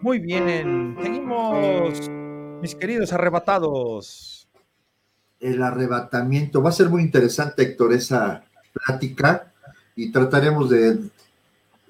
Muy 0.02 0.18
bien, 0.18 0.98
seguimos, 1.00 2.10
mis 2.62 2.76
queridos 2.76 3.14
arrebatados. 3.14 4.48
El 5.40 5.62
arrebatamiento. 5.62 6.62
Va 6.62 6.70
a 6.70 6.74
ser 6.74 6.90
muy 6.90 7.02
interesante, 7.02 7.64
Héctor, 7.64 7.94
esa 7.94 8.44
plática 8.74 9.52
y 9.96 10.12
trataremos 10.12 10.70
de 10.70 11.00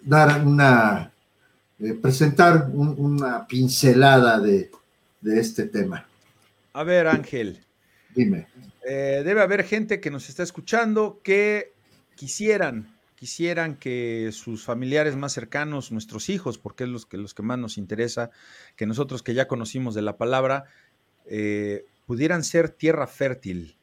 dar 0.01 0.45
una, 0.45 1.11
presentar 2.01 2.69
una 2.73 3.47
pincelada 3.47 4.39
de, 4.39 4.69
de, 5.21 5.39
este 5.39 5.65
tema. 5.65 6.05
A 6.73 6.83
ver, 6.83 7.07
Ángel. 7.07 7.63
Dime. 8.13 8.47
Eh, 8.87 9.23
debe 9.25 9.41
haber 9.41 9.63
gente 9.63 9.99
que 9.99 10.11
nos 10.11 10.29
está 10.29 10.43
escuchando 10.43 11.19
que 11.23 11.73
quisieran, 12.15 12.94
quisieran 13.15 13.77
que 13.77 14.29
sus 14.31 14.63
familiares 14.63 15.15
más 15.15 15.33
cercanos, 15.33 15.91
nuestros 15.91 16.29
hijos, 16.29 16.57
porque 16.57 16.83
es 16.83 16.89
los 16.89 17.05
que, 17.05 17.17
los 17.17 17.33
que 17.33 17.43
más 17.43 17.57
nos 17.57 17.77
interesa, 17.77 18.29
que 18.75 18.85
nosotros 18.85 19.23
que 19.23 19.33
ya 19.33 19.47
conocimos 19.47 19.95
de 19.95 20.01
la 20.01 20.17
palabra, 20.17 20.65
eh, 21.25 21.85
pudieran 22.05 22.43
ser 22.43 22.69
tierra 22.69 23.07
fértil. 23.07 23.77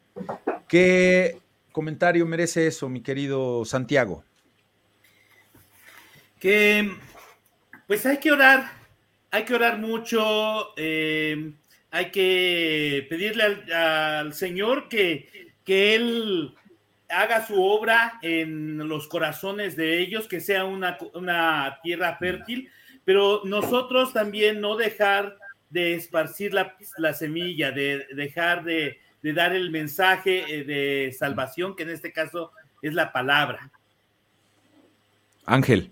¿Qué 0.69 1.39
comentario 1.73 2.27
merece 2.27 2.67
eso, 2.67 2.89
mi 2.89 3.01
querido 3.01 3.65
Santiago? 3.65 4.25
Que 6.39 6.91
pues 7.87 8.05
hay 8.07 8.19
que 8.19 8.33
orar, 8.33 8.73
hay 9.31 9.45
que 9.45 9.55
orar 9.55 9.79
mucho, 9.79 10.77
eh, 10.77 11.53
hay 11.91 12.11
que 12.11 13.07
pedirle 13.09 13.45
al, 13.75 14.35
Señor 14.35 14.89
que, 14.89 15.55
que 15.65 15.95
Él 15.95 16.55
haga 17.13 17.47
su 17.47 17.63
obra 17.63 18.19
en 18.23 18.89
los 18.89 19.07
corazones 19.07 19.77
de 19.77 20.01
ellos, 20.01 20.27
que 20.27 20.41
sea 20.41 20.65
una, 20.65 20.99
una 21.15 21.79
tierra 21.83 22.17
fértil, 22.17 22.71
pero 23.05 23.43
nosotros 23.45 24.13
también 24.13 24.61
no 24.61 24.77
dejar 24.77 25.37
de 25.71 25.95
esparcir 25.95 26.53
la, 26.55 26.77
la 26.99 27.15
semilla, 27.15 27.71
de 27.71 28.07
dejar 28.15 28.65
de, 28.65 28.99
de 29.23 29.33
dar 29.33 29.55
el 29.55 29.71
mensaje 29.71 30.45
eh, 30.49 30.65
de 30.65 31.13
salvación, 31.13 31.77
que 31.77 31.85
en 31.85 31.91
este 31.91 32.13
caso 32.13 32.53
es 32.81 32.93
la 32.95 33.13
palabra. 33.13 33.71
Ángel. 35.47 35.91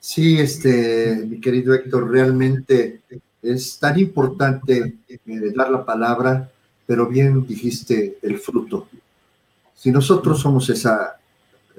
Sí, 0.00 0.38
este, 0.38 1.24
mi 1.26 1.40
querido 1.40 1.74
Héctor, 1.74 2.10
realmente 2.10 3.00
es 3.42 3.78
tan 3.78 3.98
importante 3.98 4.94
eh, 5.08 5.18
dar 5.54 5.70
la 5.70 5.84
palabra, 5.84 6.50
pero 6.86 7.06
bien 7.06 7.46
dijiste 7.46 8.18
el 8.22 8.38
fruto. 8.38 8.88
Si 9.74 9.90
nosotros 9.90 10.40
somos 10.40 10.68
esa 10.70 11.16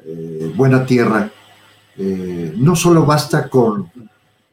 eh, 0.05 0.51
buena 0.55 0.85
tierra, 0.85 1.31
no 1.97 2.75
solo 2.75 3.05
basta 3.05 3.49
con, 3.49 3.89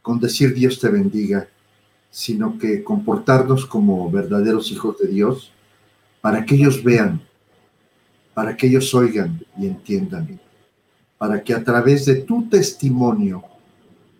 con 0.01 0.21
decir 0.21 0.55
Dios 0.55 0.79
te 0.79 0.89
bendiga, 0.89 1.49
sino 2.09 2.59
que 2.59 2.85
comportarnos 2.85 3.65
como 3.65 4.11
verdaderos 4.11 4.71
hijos 4.71 4.99
de 4.99 5.09
Dios 5.09 5.51
para 6.21 6.45
que 6.45 6.55
ellos 6.55 6.85
vean, 6.85 7.23
para 8.35 8.57
que 8.57 8.67
ellos 8.67 8.95
oigan 8.95 9.45
y 9.59 9.67
entiendan, 9.67 10.39
para 11.17 11.43
que 11.43 11.55
a 11.55 11.65
través 11.65 12.05
de 12.05 12.17
tu 12.17 12.49
testimonio 12.49 13.43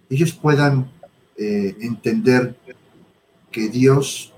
ellos 0.09 0.33
puedan 0.33 0.91
eh, 1.37 1.77
entender 1.81 2.57
que 3.51 3.69
Dios 3.69 4.33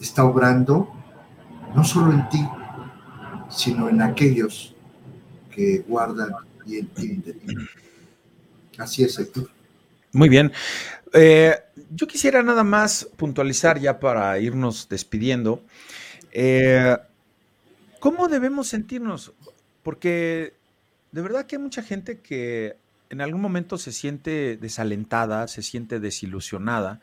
está 0.00 0.24
obrando 0.24 0.88
no 1.74 1.84
solo 1.84 2.12
en 2.12 2.28
ti, 2.28 2.46
sino 3.56 3.88
en 3.88 4.02
aquellos 4.02 4.74
que 5.54 5.84
guardan 5.86 6.30
y 6.66 6.78
entienden. 6.78 7.40
Así 8.78 9.04
es, 9.04 9.18
Héctor. 9.18 9.50
Muy 10.12 10.28
bien. 10.28 10.52
Eh, 11.12 11.56
yo 11.90 12.06
quisiera 12.06 12.42
nada 12.42 12.64
más 12.64 13.08
puntualizar 13.16 13.78
ya 13.78 14.00
para 14.00 14.38
irnos 14.38 14.88
despidiendo. 14.88 15.62
Eh, 16.32 16.96
¿Cómo 18.00 18.28
debemos 18.28 18.68
sentirnos? 18.68 19.32
Porque 19.82 20.54
de 21.12 21.22
verdad 21.22 21.46
que 21.46 21.56
hay 21.56 21.62
mucha 21.62 21.82
gente 21.82 22.18
que 22.18 22.76
en 23.10 23.20
algún 23.20 23.40
momento 23.40 23.78
se 23.78 23.92
siente 23.92 24.56
desalentada, 24.56 25.46
se 25.46 25.62
siente 25.62 26.00
desilusionada, 26.00 27.00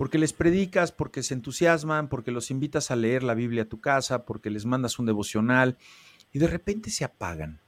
porque 0.00 0.16
les 0.16 0.32
predicas, 0.32 0.92
porque 0.92 1.22
se 1.22 1.34
entusiasman, 1.34 2.08
porque 2.08 2.30
los 2.30 2.50
invitas 2.50 2.90
a 2.90 2.96
leer 2.96 3.22
la 3.22 3.34
Biblia 3.34 3.64
a 3.64 3.68
tu 3.68 3.82
casa, 3.82 4.24
porque 4.24 4.48
les 4.48 4.64
mandas 4.64 4.98
un 4.98 5.04
devocional 5.04 5.76
y 6.32 6.38
de 6.38 6.46
repente 6.46 6.88
se 6.88 7.04
apagan. 7.04 7.60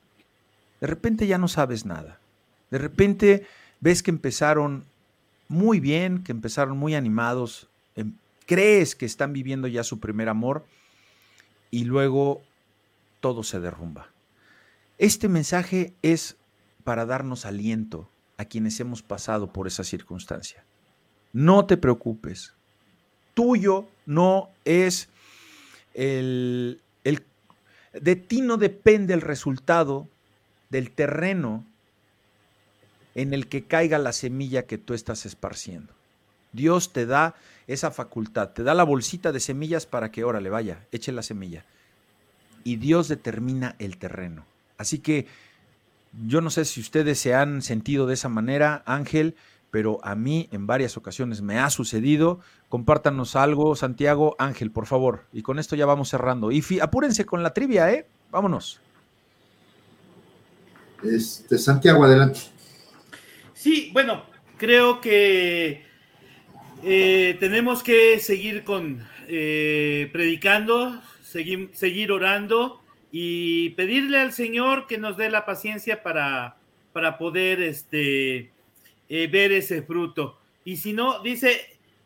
De 0.80 0.86
repente 0.86 1.26
ya 1.26 1.36
no 1.36 1.46
sabes 1.46 1.84
nada. 1.84 2.20
De 2.70 2.78
repente 2.78 3.46
ves 3.80 4.02
que 4.02 4.10
empezaron 4.10 4.86
muy 5.48 5.78
bien, 5.78 6.24
que 6.24 6.32
empezaron 6.32 6.78
muy 6.78 6.94
animados, 6.94 7.68
em, 7.96 8.14
crees 8.46 8.96
que 8.96 9.04
están 9.04 9.34
viviendo 9.34 9.68
ya 9.68 9.84
su 9.84 10.00
primer 10.00 10.30
amor 10.30 10.64
y 11.70 11.84
luego 11.84 12.40
todo 13.20 13.42
se 13.42 13.60
derrumba. 13.60 14.08
Este 14.96 15.28
mensaje 15.28 15.92
es 16.00 16.38
para 16.82 17.04
darnos 17.04 17.44
aliento 17.44 18.08
a 18.38 18.46
quienes 18.46 18.80
hemos 18.80 19.02
pasado 19.02 19.52
por 19.52 19.66
esa 19.66 19.84
circunstancia. 19.84 20.64
No 21.32 21.66
te 21.66 21.76
preocupes. 21.76 22.54
Tuyo 23.34 23.88
no 24.06 24.50
es 24.64 25.08
el, 25.94 26.80
de 27.92 28.16
ti 28.16 28.40
no 28.40 28.56
depende 28.56 29.14
el 29.14 29.20
resultado 29.20 30.08
del 30.70 30.90
terreno 30.90 31.64
en 33.14 33.34
el 33.34 33.48
que 33.48 33.64
caiga 33.64 33.98
la 33.98 34.12
semilla 34.12 34.66
que 34.66 34.78
tú 34.78 34.94
estás 34.94 35.26
esparciendo. 35.26 35.92
Dios 36.52 36.92
te 36.92 37.06
da 37.06 37.34
esa 37.66 37.90
facultad, 37.90 38.50
te 38.50 38.62
da 38.62 38.74
la 38.74 38.84
bolsita 38.84 39.32
de 39.32 39.40
semillas 39.40 39.86
para 39.86 40.10
que, 40.10 40.24
órale, 40.24 40.50
vaya, 40.50 40.86
eche 40.92 41.12
la 41.12 41.22
semilla. 41.22 41.64
Y 42.64 42.76
Dios 42.76 43.08
determina 43.08 43.76
el 43.78 43.98
terreno. 43.98 44.44
Así 44.78 44.98
que 44.98 45.26
yo 46.26 46.40
no 46.40 46.50
sé 46.50 46.64
si 46.64 46.80
ustedes 46.80 47.18
se 47.18 47.34
han 47.34 47.62
sentido 47.62 48.06
de 48.06 48.14
esa 48.14 48.28
manera, 48.28 48.82
Ángel, 48.86 49.34
pero 49.72 49.98
a 50.02 50.14
mí 50.14 50.50
en 50.52 50.66
varias 50.66 50.98
ocasiones 50.98 51.40
me 51.40 51.58
ha 51.58 51.70
sucedido. 51.70 52.40
Compártanos 52.68 53.36
algo, 53.36 53.74
Santiago, 53.74 54.36
Ángel, 54.38 54.70
por 54.70 54.84
favor. 54.84 55.24
Y 55.32 55.40
con 55.40 55.58
esto 55.58 55.74
ya 55.76 55.86
vamos 55.86 56.10
cerrando. 56.10 56.52
Y 56.52 56.62
apúrense 56.82 57.24
con 57.24 57.42
la 57.42 57.54
trivia, 57.54 57.90
¿eh? 57.90 58.06
Vámonos. 58.30 58.82
Este, 61.02 61.56
Santiago, 61.56 62.04
adelante. 62.04 62.40
Sí, 63.54 63.88
bueno, 63.94 64.24
creo 64.58 65.00
que 65.00 65.86
eh, 66.82 67.36
tenemos 67.40 67.82
que 67.82 68.18
seguir 68.18 68.64
con 68.64 69.02
eh, 69.26 70.10
predicando, 70.12 71.00
seguir, 71.22 71.70
seguir 71.72 72.12
orando 72.12 72.82
y 73.10 73.70
pedirle 73.70 74.20
al 74.20 74.34
Señor 74.34 74.86
que 74.86 74.98
nos 74.98 75.16
dé 75.16 75.30
la 75.30 75.46
paciencia 75.46 76.02
para, 76.02 76.58
para 76.92 77.16
poder 77.16 77.62
este, 77.62 78.51
eh, 79.12 79.26
ver 79.26 79.52
ese 79.52 79.82
fruto. 79.82 80.38
Y 80.64 80.76
si 80.76 80.92
no, 80.92 81.22
dice, 81.22 81.60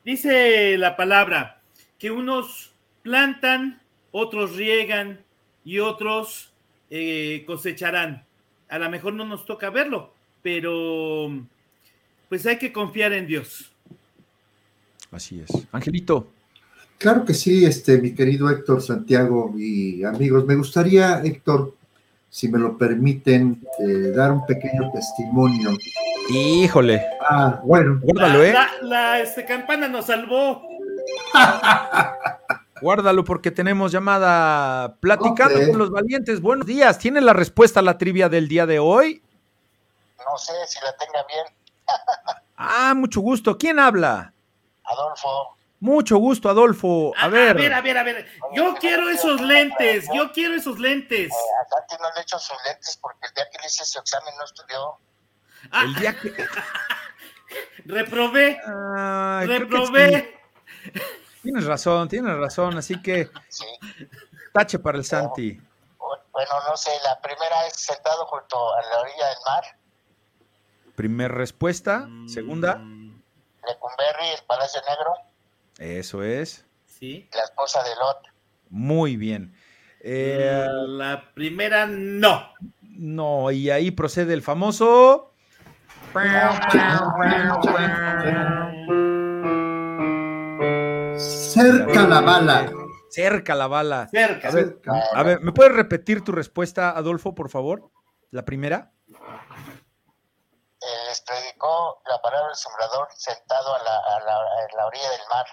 dice 0.05 0.77
la 0.77 0.97
palabra 0.97 1.61
que 1.99 2.11
unos 2.11 2.73
plantan, 3.03 3.81
otros 4.11 4.57
riegan 4.57 5.21
y 5.65 5.79
otros 5.79 6.53
cosecharán. 7.47 8.25
A 8.69 8.79
lo 8.79 8.91
mejor 8.91 9.13
no 9.13 9.25
nos 9.25 9.45
toca 9.45 9.71
verlo, 9.71 10.13
pero 10.43 11.31
pues 12.29 12.47
hay 12.47 12.59
que 12.59 12.73
confiar 12.73 13.13
en 13.13 13.27
Dios. 13.27 13.73
Así 15.11 15.41
es. 15.41 15.67
Angelito. 15.73 16.29
Claro 16.99 17.25
que 17.25 17.35
sí, 17.35 17.65
este, 17.65 17.99
mi 17.99 18.15
querido 18.15 18.49
Héctor 18.51 18.83
Santiago 18.83 19.55
y 19.57 20.03
amigos. 20.03 20.47
Me 20.47 20.57
gustaría, 20.57 21.21
Héctor, 21.23 21.75
si 22.31 22.49
me 22.49 22.59
lo 22.59 22.77
permiten, 22.79 23.63
eh, 23.79 24.13
dar 24.15 24.33
un 24.33 24.47
pequeño 24.47 24.91
testimonio. 24.93 25.77
Híjole. 26.29 27.07
Ah, 27.21 27.61
bueno. 27.63 28.01
Guárdalo, 28.03 28.45
¿eh? 28.45 28.55
La, 28.83 29.21
este, 29.21 29.45
campana 29.45 29.89
nos 29.89 30.07
salvó. 30.07 30.63
Guárdalo 32.81 33.25
porque 33.25 33.51
tenemos 33.51 33.93
llamada 33.93 34.97
platicando 35.01 35.59
con 35.69 35.79
los 35.79 35.91
valientes. 35.91 36.41
Buenos 36.41 36.67
días. 36.67 36.99
¿Tiene 36.99 37.21
la 37.21 37.33
respuesta 37.33 37.81
a 37.81 37.83
la 37.83 37.97
trivia 37.97 38.29
del 38.29 38.49
día 38.49 38.67
de 38.67 38.79
hoy? 38.79 39.23
No 40.19 40.37
sé 40.37 40.53
si 40.67 40.79
la 40.81 40.97
tenga 40.97 41.25
bien. 41.27 41.47
ah, 42.57 42.95
mucho 42.95 43.21
gusto. 43.21 43.57
¿Quién 43.57 43.79
habla? 43.79 44.33
Adolfo. 44.85 45.57
Mucho 45.79 46.17
gusto, 46.17 46.49
Adolfo. 46.49 47.13
A, 47.17 47.29
ver. 47.29 47.51
A 47.51 47.55
ver, 47.55 47.73
a 47.73 47.81
ver, 47.81 47.99
a 47.99 48.03
ver. 48.03 48.27
Yo 48.55 48.75
quiero 48.81 49.09
esos 49.11 49.41
lentes. 49.41 50.07
Yo 50.13 50.33
quiero 50.33 50.55
esos 50.55 50.79
lentes. 50.79 51.31
Eh, 51.31 51.61
a 51.61 51.69
Santi 51.69 52.03
no 52.03 52.11
le 52.11 52.21
he 52.21 52.23
hecho 52.23 52.39
sus 52.39 52.57
lentes 52.67 52.99
porque 53.01 53.27
el 53.29 53.35
día 53.35 53.45
que 53.53 53.59
le 53.59 53.67
hice 53.67 53.85
su 53.85 53.99
examen 53.99 54.35
no 54.39 54.45
estudió. 54.45 54.99
Ah. 55.71 55.85
El 55.85 55.95
día 55.97 56.15
que. 56.19 56.33
Reprobé, 57.85 58.59
que 58.65 59.47
reprobé. 59.47 60.35
sí. 60.93 61.01
Tienes 61.43 61.65
razón, 61.65 62.09
tienes 62.09 62.37
razón. 62.37 62.77
Así 62.77 63.01
que 63.01 63.31
Sí. 63.49 63.65
tache 64.53 64.79
para 64.81 64.99
el 64.99 65.05
Santi. 65.05 65.61
Bueno, 66.33 66.51
no 66.69 66.77
sé, 66.77 66.91
la 67.05 67.21
primera 67.21 67.67
es 67.67 67.75
sentado 67.75 68.27
junto 68.27 68.75
a 68.75 68.83
la 68.83 69.01
orilla 69.01 69.29
del 69.29 69.37
mar. 69.47 69.65
Primer 70.97 71.33
respuesta. 71.33 72.09
Segunda. 72.27 72.77
Mm, 72.77 73.23
Lecumberri, 73.69 74.29
el 74.39 74.45
Palacio 74.47 74.81
Negro, 74.89 75.15
Eso 75.79 76.23
es. 76.23 76.65
Sí. 76.87 77.29
la 77.33 77.43
esposa 77.45 77.83
de 77.85 77.91
Lot. 77.97 78.19
Muy 78.71 79.17
bien. 79.17 79.55
Eh, 80.01 80.67
La 80.89 81.33
primera, 81.35 81.87
no. 81.87 82.53
no, 82.83 83.51
y 83.53 83.71
ahí 83.71 83.91
procede 83.93 84.35
el 84.35 84.43
famoso. 84.43 85.33
Cerca 91.19 92.07
la 92.07 92.21
bala. 92.21 92.71
Cerca 93.11 93.55
la 93.55 93.67
bala. 93.67 94.09
Cerca. 94.09 94.49
A 94.49 94.51
ver, 94.53 94.65
Cerca. 94.67 94.93
a 95.15 95.23
ver, 95.23 95.41
¿me 95.41 95.53
puedes 95.53 95.73
repetir 95.75 96.23
tu 96.23 96.33
respuesta, 96.33 96.91
Adolfo, 96.91 97.35
por 97.35 97.49
favor? 97.49 97.91
La 98.31 98.45
primera. 98.45 98.93
Eh, 99.09 100.87
les 101.09 101.21
predicó 101.23 102.03
la 102.09 102.21
palabra 102.21 102.49
del 102.49 102.57
sembrador 102.57 103.09
sentado 103.17 103.75
a 103.75 103.79
la, 103.79 103.97
a 103.97 104.21
la- 104.21 104.37
a 104.37 104.77
la 104.77 104.87
orilla 104.87 105.11
del 105.11 105.21
mar. 105.33 105.47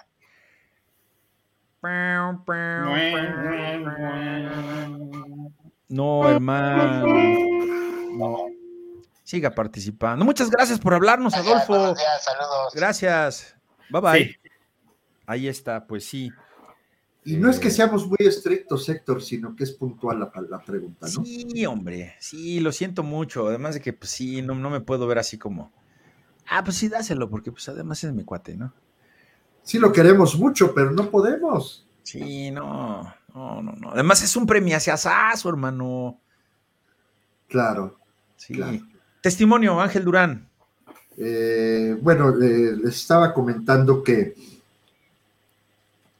No, 5.90 6.30
hermano. 6.30 7.07
No. 8.18 8.38
Siga 9.24 9.52
participando. 9.56 10.26
Muchas 10.26 10.50
gracias 10.50 10.80
por 10.80 10.94
hablarnos, 10.94 11.34
Gracias, 11.34 11.54
Adolfo. 11.56 11.74
buenos 11.74 11.98
días, 11.98 12.24
saludos. 12.24 12.74
Gracias. 12.76 13.56
Bye 13.90 14.02
bye. 14.02 14.24
Sí. 14.26 14.36
Ahí 15.26 15.48
está, 15.48 15.88
pues 15.88 16.06
sí. 16.06 16.32
Y 17.26 17.38
no 17.38 17.50
es 17.50 17.58
que 17.58 17.70
Eh, 17.70 17.72
seamos 17.72 18.06
muy 18.06 18.18
estrictos, 18.20 18.90
Héctor, 18.90 19.22
sino 19.22 19.56
que 19.56 19.64
es 19.64 19.72
puntual 19.72 20.20
la, 20.20 20.32
la 20.50 20.60
pregunta, 20.62 21.08
¿no? 21.08 21.24
Sí, 21.24 21.66
hombre. 21.66 22.16
Sí, 22.20 22.60
lo 22.60 22.74
siento 22.74 23.02
mucho. 23.02 23.48
Además 23.48 23.76
de 23.76 23.82
que, 23.82 23.94
pues 23.94 24.12
sí, 24.12 24.41
no, 24.41 24.56
no 24.56 24.70
me 24.70 24.82
puedo 24.82 25.08
ver 25.08 25.20
así 25.20 25.38
como. 25.38 25.72
Ah, 26.50 26.62
pues 26.66 26.76
sí, 26.76 26.90
dáselo, 26.90 27.30
porque 27.30 27.50
pues 27.54 27.70
además 27.70 28.04
es 28.04 28.12
mi 28.12 28.26
cuate, 28.26 28.58
¿no? 28.58 28.74
Sí 29.62 29.80
lo 29.80 29.94
queremos 29.94 30.36
mucho, 30.38 30.74
pero 30.74 30.91
no 30.91 31.10
podemos. 31.10 31.88
Sí, 32.04 32.52
no, 32.52 33.04
no, 33.34 33.62
no, 33.62 33.72
no. 33.72 33.91
Además 33.91 34.22
es 34.22 34.36
un 34.36 34.45
premiaciazazo, 34.45 35.48
hermano. 35.48 36.20
Claro. 37.48 37.98
Sí. 38.36 38.54
Claro. 38.56 38.80
Testimonio, 39.24 39.80
Ángel 39.80 40.04
Durán. 40.04 40.45
Eh, 41.18 41.95
bueno, 42.02 42.36
les 42.36 42.94
estaba 42.94 43.34
comentando 43.34 44.04
que 44.04 44.36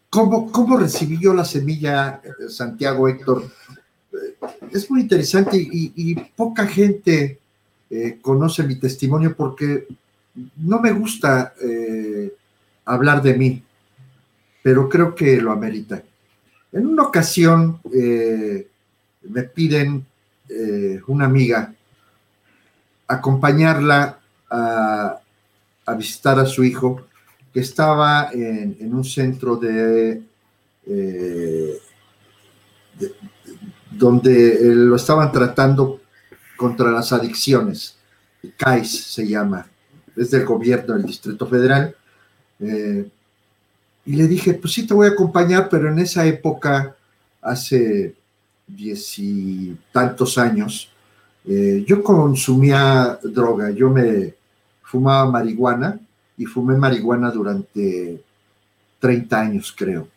cómo, 0.10 0.50
cómo 0.50 0.78
recibí 0.78 1.20
yo 1.20 1.34
la 1.34 1.44
semilla, 1.44 2.22
eh, 2.24 2.48
Santiago 2.48 3.10
Héctor. 3.10 3.44
Eh, 4.14 4.38
es 4.72 4.90
muy 4.90 5.02
interesante 5.02 5.58
y, 5.58 6.16
poca 6.38 6.66
gente 6.66 7.40
conoce 8.22 8.64
mi 8.64 8.80
testimonio 8.80 9.36
porque 9.36 9.86
no 10.56 10.80
me 10.80 10.94
gusta 10.94 11.54
hablar 12.86 13.22
de 13.22 13.34
mí, 13.36 13.64
pero 14.64 14.88
creo 14.88 15.14
que 15.14 15.42
lo 15.42 15.52
amerita. 15.52 16.02
En 16.72 16.88
una 16.88 17.04
ocasión 17.04 17.80
me 17.84 19.44
piden 19.44 20.04
una 21.06 21.26
amiga 21.26 21.76
acompañarla 23.08 24.20
a, 24.50 25.20
visitar 25.98 26.40
a 26.40 26.46
su 26.46 26.64
hijo, 26.64 27.06
que 27.54 27.60
estaba 27.60 28.30
en, 28.32 28.94
un 28.94 29.04
centro 29.04 29.56
de, 29.58 30.24
eh, 30.88 31.78
de- 33.00 33.16
donde 33.92 34.54
eh, 34.56 34.76
lo 34.76 34.96
estaban 34.96 35.32
tratando 35.32 36.02
contra 36.58 36.92
las 36.92 37.12
adicciones. 37.12 37.98
CAIS 38.58 39.04
se 39.06 39.28
llama, 39.28 39.68
es 40.16 40.32
del 40.32 40.46
gobierno 40.46 40.96
del 40.96 41.04
Distrito 41.04 41.48
Federal. 41.48 41.96
Eh, 42.60 43.10
y 44.06 44.16
le 44.16 44.28
dije, 44.28 44.54
pues 44.54 44.74
sí 44.74 44.86
te 44.86 44.94
voy 44.94 45.08
a 45.08 45.12
acompañar, 45.12 45.70
pero 45.70 45.90
en 45.90 46.00
esa 46.00 46.26
época, 46.26 46.96
hace 47.42 48.16
diez 48.68 49.18
y 49.20 49.78
tantos 49.92 50.38
años, 50.38 50.93
eh, 51.46 51.84
yo 51.86 52.02
consumía 52.02 53.20
droga, 53.22 53.70
yo 53.72 53.90
me 53.90 54.34
fumaba 54.82 55.30
marihuana 55.30 56.00
y 56.38 56.46
fumé 56.46 56.78
marihuana 56.78 57.32
durante 57.32 58.24
30 59.00 59.40
años, 59.40 59.74
creo. 59.78 60.08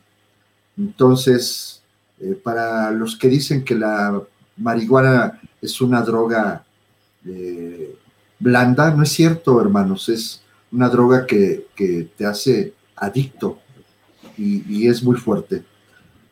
Entonces, 0.76 1.82
eh, 2.20 2.38
para 2.42 2.90
los 2.90 3.16
que 3.16 3.28
dicen 3.28 3.64
que 3.64 3.74
la 3.74 4.22
marihuana 4.56 5.40
es 5.60 5.80
una 5.80 6.00
droga 6.02 6.64
eh, 7.26 7.96
blanda, 8.38 8.90
no 8.92 9.02
es 9.02 9.10
cierto, 9.10 9.60
hermanos, 9.60 10.08
es 10.08 10.42
una 10.70 10.88
droga 10.88 11.26
que, 11.26 11.66
que 11.74 12.08
te 12.16 12.24
hace 12.24 12.74
adicto 12.94 13.58
y, 14.38 14.86
es 14.86 15.02
muy 15.02 15.16
fuerte. 15.16 15.64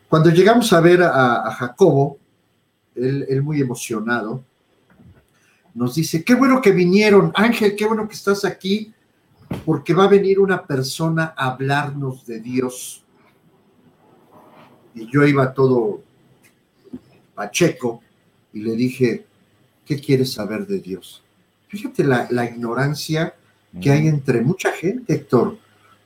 Cuando 0.07 0.29
llegamos 0.29 0.71
a 0.71 0.79
ver 0.79 1.01
a, 1.01 1.47
a 1.47 1.51
Jacobo, 1.51 2.17
él, 2.95 3.25
él 3.27 3.41
muy 3.41 3.59
emocionado, 3.59 4.43
nos 5.75 5.93
dice, 5.95 6.23
qué 6.23 6.33
bueno 6.33 6.61
que 6.61 6.71
vinieron, 6.71 7.31
Ángel, 7.35 7.75
qué 7.75 7.85
bueno 7.85 8.07
que 8.07 8.15
estás 8.15 8.43
aquí, 8.45 8.91
porque 9.65 9.93
va 9.93 10.05
a 10.05 10.09
venir 10.09 10.39
una 10.39 10.65
persona 10.65 11.33
a 11.37 11.51
hablarnos 11.51 12.25
de 12.25 12.39
Dios. 12.39 13.03
Y 14.95 15.07
yo 15.11 15.23
iba 15.25 15.53
todo 15.53 16.01
pacheco 17.35 18.01
y 18.53 18.61
le 18.61 18.75
dije, 18.75 19.25
¿qué 19.85 19.99
quieres 19.99 20.31
saber 20.33 20.65
de 20.65 20.79
Dios? 20.79 21.21
Fíjate 21.67 22.03
la, 22.03 22.27
la 22.31 22.45
ignorancia 22.45 23.35
que 23.81 23.91
hay 23.91 24.07
entre 24.07 24.39
mucha 24.41 24.71
gente, 24.71 25.13
Héctor, 25.13 25.57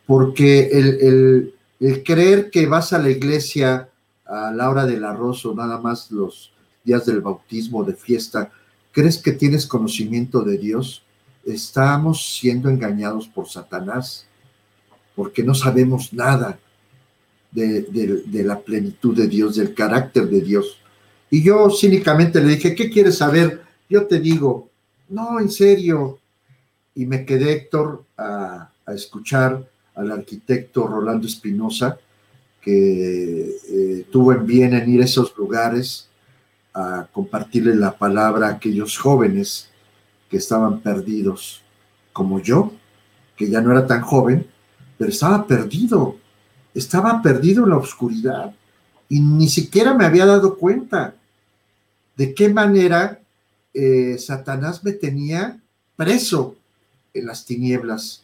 porque 0.07 0.69
el, 0.69 0.87
el- 1.01 1.53
el 1.79 2.03
creer 2.03 2.49
que 2.49 2.65
vas 2.65 2.91
a 2.91 2.97
la 2.99 3.09
iglesia 3.09 3.87
a 4.25 4.51
la 4.51 4.69
hora 4.69 4.85
del 4.85 5.05
arroz 5.05 5.45
o 5.45 5.53
nada 5.55 5.79
más 5.79 6.11
los 6.11 6.51
días 6.83 7.05
del 7.05 7.21
bautismo, 7.21 7.83
de 7.85 7.93
fiesta, 7.93 8.51
crees 8.91 9.17
que 9.17 9.31
tienes 9.31 9.65
conocimiento 9.65 10.41
de 10.41 10.57
Dios, 10.57 11.03
estamos 11.45 12.37
siendo 12.39 12.69
engañados 12.69 13.27
por 13.27 13.47
Satanás, 13.49 14.25
porque 15.15 15.43
no 15.43 15.53
sabemos 15.53 16.13
nada 16.13 16.59
de, 17.51 18.43
la 18.43 18.59
plenitud 18.59 19.15
de 19.15 19.27
Dios, 19.27 19.55
del 19.55 19.73
carácter 19.73 20.29
de 20.29 20.41
Dios. 20.41 20.79
Y 21.29 21.43
yo 21.43 21.69
cínicamente 21.69 22.41
le 22.41 22.55
dije, 22.55 22.75
¿qué 22.75 22.89
quieres 22.89 23.17
saber? 23.17 23.61
Yo 23.89 24.05
te 24.05 24.19
digo, 24.19 24.69
no, 25.09 25.39
en 25.39 25.49
serio. 25.49 26.19
Y 26.95 27.05
me 27.05 27.25
quedé, 27.25 27.53
Héctor, 27.53 28.03
a, 28.17 28.71
a 28.85 28.93
escuchar 28.93 29.67
al 29.95 30.11
arquitecto 30.11 30.87
Rolando 30.87 31.27
Espinosa, 31.27 31.97
que 32.61 33.55
eh, 33.69 34.05
tuvo 34.11 34.33
en 34.33 34.45
bien 34.45 34.73
en 34.73 34.89
ir 34.89 35.01
a 35.01 35.05
esos 35.05 35.35
lugares 35.37 36.08
a 36.73 37.07
compartirle 37.11 37.75
la 37.75 37.97
palabra 37.97 38.47
a 38.47 38.51
aquellos 38.51 38.97
jóvenes 38.97 39.69
que 40.29 40.37
estaban 40.37 40.81
perdidos, 40.81 41.61
como 42.13 42.39
yo, 42.39 42.73
que 43.35 43.49
ya 43.49 43.61
no 43.61 43.71
era 43.71 43.87
tan 43.87 44.01
joven, 44.01 44.45
pero 44.97 45.09
estaba 45.09 45.47
perdido, 45.47 46.17
estaba 46.73 47.21
perdido 47.21 47.63
en 47.63 47.69
la 47.69 47.77
oscuridad 47.77 48.53
y 49.07 49.21
ni 49.21 49.47
siquiera 49.47 49.93
me 49.93 50.05
había 50.05 50.25
dado 50.25 50.57
cuenta 50.57 51.15
de 52.15 52.33
qué 52.33 52.49
manera 52.49 53.19
eh, 53.73 54.17
Satanás 54.17 54.83
me 54.83 54.91
tenía 54.91 55.57
preso 55.95 56.55
en 57.13 57.25
las 57.25 57.45
tinieblas. 57.45 58.23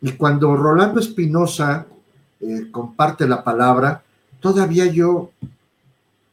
Y 0.00 0.12
cuando 0.12 0.54
Rolando 0.54 1.00
Espinosa 1.00 1.86
eh, 2.40 2.70
comparte 2.70 3.26
la 3.26 3.42
palabra, 3.42 4.02
todavía 4.40 4.86
yo, 4.86 5.30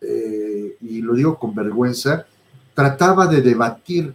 eh, 0.01 0.43
y 0.84 1.01
lo 1.01 1.14
digo 1.14 1.38
con 1.38 1.55
vergüenza, 1.55 2.26
trataba 2.73 3.27
de 3.27 3.41
debatir 3.41 4.14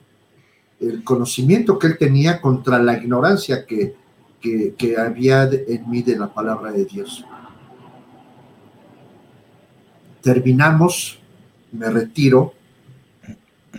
el 0.81 1.03
conocimiento 1.03 1.79
que 1.79 1.89
él 1.89 1.99
tenía 1.99 2.41
contra 2.41 2.79
la 2.79 2.97
ignorancia 2.97 3.67
que, 3.67 3.95
que, 4.41 4.97
había 4.97 5.45
en 5.45 5.91
mí 5.91 6.03
de 6.03 6.17
la 6.17 6.33
palabra 6.33 6.71
de 6.71 6.85
Dios. 6.85 7.25
Terminamos, 10.23 11.19
me 11.73 11.91
retiro. 11.91 12.55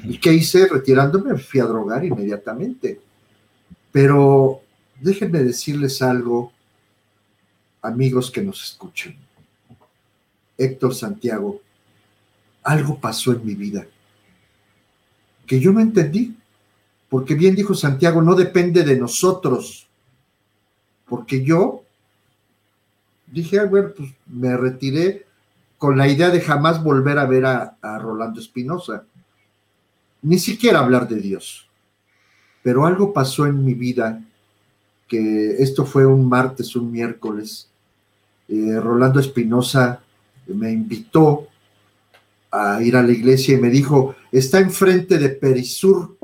¿Y 0.03 0.17
qué 0.17 0.33
hice? 0.33 0.67
Retirándome, 0.67 1.33
me 1.33 1.39
fui 1.39 1.59
a 1.59 1.65
drogar 1.65 2.03
inmediatamente. 2.03 2.99
Pero 3.91 4.61
déjenme 4.99 5.43
decirles 5.43 6.01
algo, 6.01 6.51
amigos 7.81 8.29
que 8.29 8.41
nos 8.41 8.63
escuchan. 8.63 9.15
Héctor 10.57 10.93
Santiago, 10.93 11.61
algo 12.63 12.99
pasó 12.99 13.31
en 13.31 13.45
mi 13.45 13.55
vida 13.55 13.85
que 15.49 15.59
yo 15.59 15.73
no 15.73 15.81
entendí. 15.81 16.37
Porque 17.09 17.33
bien 17.33 17.55
dijo 17.55 17.73
Santiago, 17.73 18.21
no 18.21 18.35
depende 18.35 18.83
de 18.83 18.95
nosotros. 18.95 19.87
Porque 21.07 21.43
yo 21.43 21.83
dije, 23.25 23.59
ah, 23.59 23.65
bueno, 23.65 23.89
pues 23.97 24.11
me 24.27 24.55
retiré 24.55 25.25
con 25.79 25.97
la 25.97 26.07
idea 26.07 26.29
de 26.29 26.39
jamás 26.39 26.83
volver 26.83 27.17
a 27.17 27.25
ver 27.25 27.45
a, 27.45 27.75
Rolando 27.99 28.39
Espinosa, 28.39 29.05
ni 30.21 30.37
siquiera 30.37 30.79
hablar 30.79 31.07
de 31.07 31.15
Dios. 31.15 31.67
Pero 32.61 32.85
algo 32.85 33.11
pasó 33.11 33.47
en 33.47 33.65
mi 33.65 33.73
vida, 33.73 34.21
que 35.07 35.55
esto 35.63 35.83
fue 35.83 36.05
un 36.05 36.29
martes, 36.29 36.75
un 36.75 36.91
miércoles. 36.91 37.69
Eh, 38.47 38.79
Rolando 38.79 39.19
Espinosa 39.19 40.03
me 40.45 40.71
invitó 40.71 41.48
a 42.51 42.81
ir 42.81 42.95
a 42.95 43.03
la 43.03 43.11
iglesia 43.11 43.55
y 43.55 43.61
me 43.61 43.69
dijo, 43.69 44.15
está 44.31 44.59
enfrente 44.59 45.17
de 45.17 45.29
Perisur. 45.29 46.17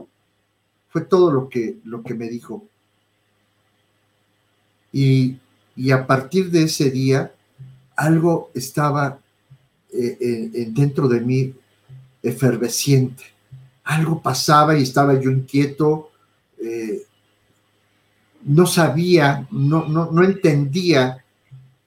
Fue 0.90 1.02
todo 1.02 1.32
lo 1.32 1.50
que, 1.50 1.78
lo 1.84 2.04
que 2.04 2.14
me 2.14 2.30
dijo. 2.30 2.66
Y, 4.92 5.38
y 5.76 5.92
a 5.92 6.08
partir 6.08 6.50
de 6.50 6.64
ese 6.64 6.90
día, 6.90 7.34
algo 7.96 8.52
estaba 8.54 9.20
eh, 9.92 10.68
dentro 10.72 11.08
de 11.08 11.22
mí 11.22 11.54
efervesciente. 12.22 13.24
Algo 13.84 14.22
pasaba 14.22 14.78
y 14.78 14.84
estaba 14.84 15.20
yo 15.20 15.30
inquieto, 15.30 16.12
eh, 16.62 17.04
no 18.44 18.66
sabía, 18.66 19.48
no, 19.52 19.88
no, 19.88 20.12
no 20.12 20.24
entendía 20.24 21.24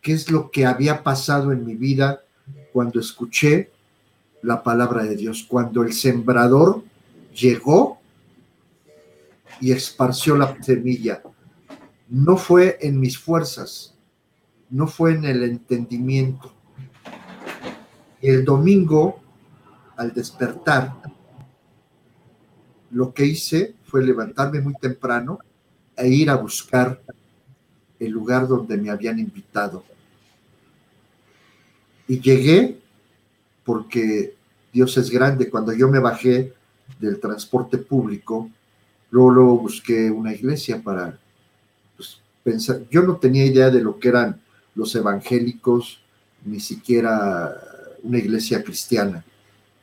qué 0.01 0.13
es 0.13 0.31
lo 0.31 0.51
que 0.51 0.65
había 0.65 1.03
pasado 1.03 1.53
en 1.53 1.67
mi 1.67 1.75
vida 1.75 2.23
cuando 2.73 3.01
escuché 3.01 3.71
la 4.43 4.63
palabra 4.63 5.05
de 5.05 5.17
Dios, 5.17 5.45
cuando 5.49 5.83
el 5.83 5.93
sembrador 5.93 6.83
llegó 7.35 7.99
y 9.61 9.73
esparció 9.73 10.37
la 10.37 10.61
semilla. 10.63 11.23
No 12.09 12.37
fue 12.37 12.79
en 12.81 12.99
mis 12.99 13.19
fuerzas, 13.19 13.95
no 14.71 14.87
fue 14.87 15.15
en 15.15 15.25
el 15.25 15.43
entendimiento, 15.43 16.53
el 18.21 18.45
domingo, 18.45 19.21
al 19.97 20.13
despertar, 20.13 20.95
lo 22.91 23.13
que 23.13 23.27
hice 23.27 23.75
fue 23.85 24.05
levantarme 24.05 24.61
muy 24.61 24.75
temprano 24.75 25.39
e 25.97 26.09
ir 26.09 26.31
a 26.31 26.37
buscar 26.37 27.01
el 27.99 28.11
lugar 28.11 28.47
donde 28.47 28.77
me 28.77 28.91
habían 28.91 29.19
invitado. 29.19 29.85
Y 32.07 32.21
llegué 32.21 32.81
porque 33.69 34.35
Dios 34.73 34.97
es 34.97 35.11
grande. 35.11 35.51
Cuando 35.51 35.75
yo 35.75 35.89
me 35.89 35.99
bajé 35.99 36.55
del 36.99 37.21
transporte 37.21 37.77
público, 37.77 38.49
luego, 39.11 39.59
busqué 39.59 40.11
una 40.11 40.33
iglesia 40.33 40.81
para 40.83 41.19
pues, 41.95 42.19
pensar. 42.43 42.81
Yo 42.91 43.03
no 43.03 43.17
tenía 43.17 43.45
idea 43.45 43.69
de 43.69 43.83
lo 43.83 43.99
que 43.99 44.09
eran 44.09 44.41
los 44.75 44.95
evangélicos, 44.95 46.01
ni 46.47 46.61
siquiera 46.61 47.55
una 48.03 48.17
iglesia 48.17 48.65
cristiana. 48.65 49.23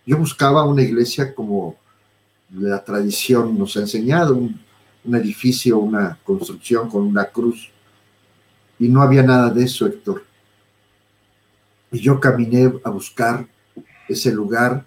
Yo 0.04 0.18
buscaba 0.18 0.66
una 0.66 0.82
iglesia 0.82 1.36
como 1.36 1.76
la 2.56 2.84
tradición 2.84 3.56
nos 3.56 3.78
ha 3.78 3.82
enseñado, 3.82 4.34
un, 4.34 4.60
edificio, 5.14 5.78
una 5.78 6.18
construcción 6.24 6.90
con 6.90 7.04
una 7.04 7.26
cruz. 7.26 7.70
Y 8.80 8.88
no 8.88 9.04
había 9.04 9.22
nada 9.22 9.52
de 9.52 9.64
eso, 9.64 9.86
Héctor. 9.86 10.26
Y 11.92 12.00
yo 12.00 12.20
caminé 12.20 12.74
a 12.84 12.90
buscar 12.90 13.46
ese 14.08 14.32
lugar 14.32 14.86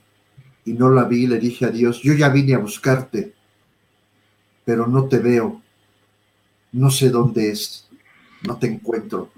y 0.64 0.72
no 0.72 0.90
la 0.90 1.04
vi. 1.04 1.26
Le 1.26 1.38
dije 1.38 1.66
a 1.66 1.70
Dios, 1.70 2.02
yo 2.02 2.14
ya 2.14 2.28
vine 2.28 2.54
a 2.54 2.58
buscarte, 2.58 3.34
pero 4.64 4.86
no 4.86 5.06
te 5.06 5.18
veo. 5.18 5.62
No 6.72 6.90
sé 6.90 7.10
dónde 7.10 7.50
es. 7.50 7.88
No 8.46 8.56
te 8.58 8.66
encuentro. 8.66 9.30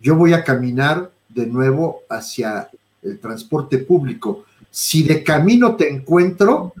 Yo 0.00 0.16
voy 0.16 0.34
a 0.34 0.44
caminar 0.44 1.10
de 1.28 1.46
nuevo 1.46 2.02
hacia 2.08 2.70
el 3.02 3.18
transporte 3.18 3.78
público. 3.78 4.44
Si 4.70 5.02
de 5.02 5.22
camino 5.22 5.76
te 5.76 5.90
encuentro, 5.90 6.74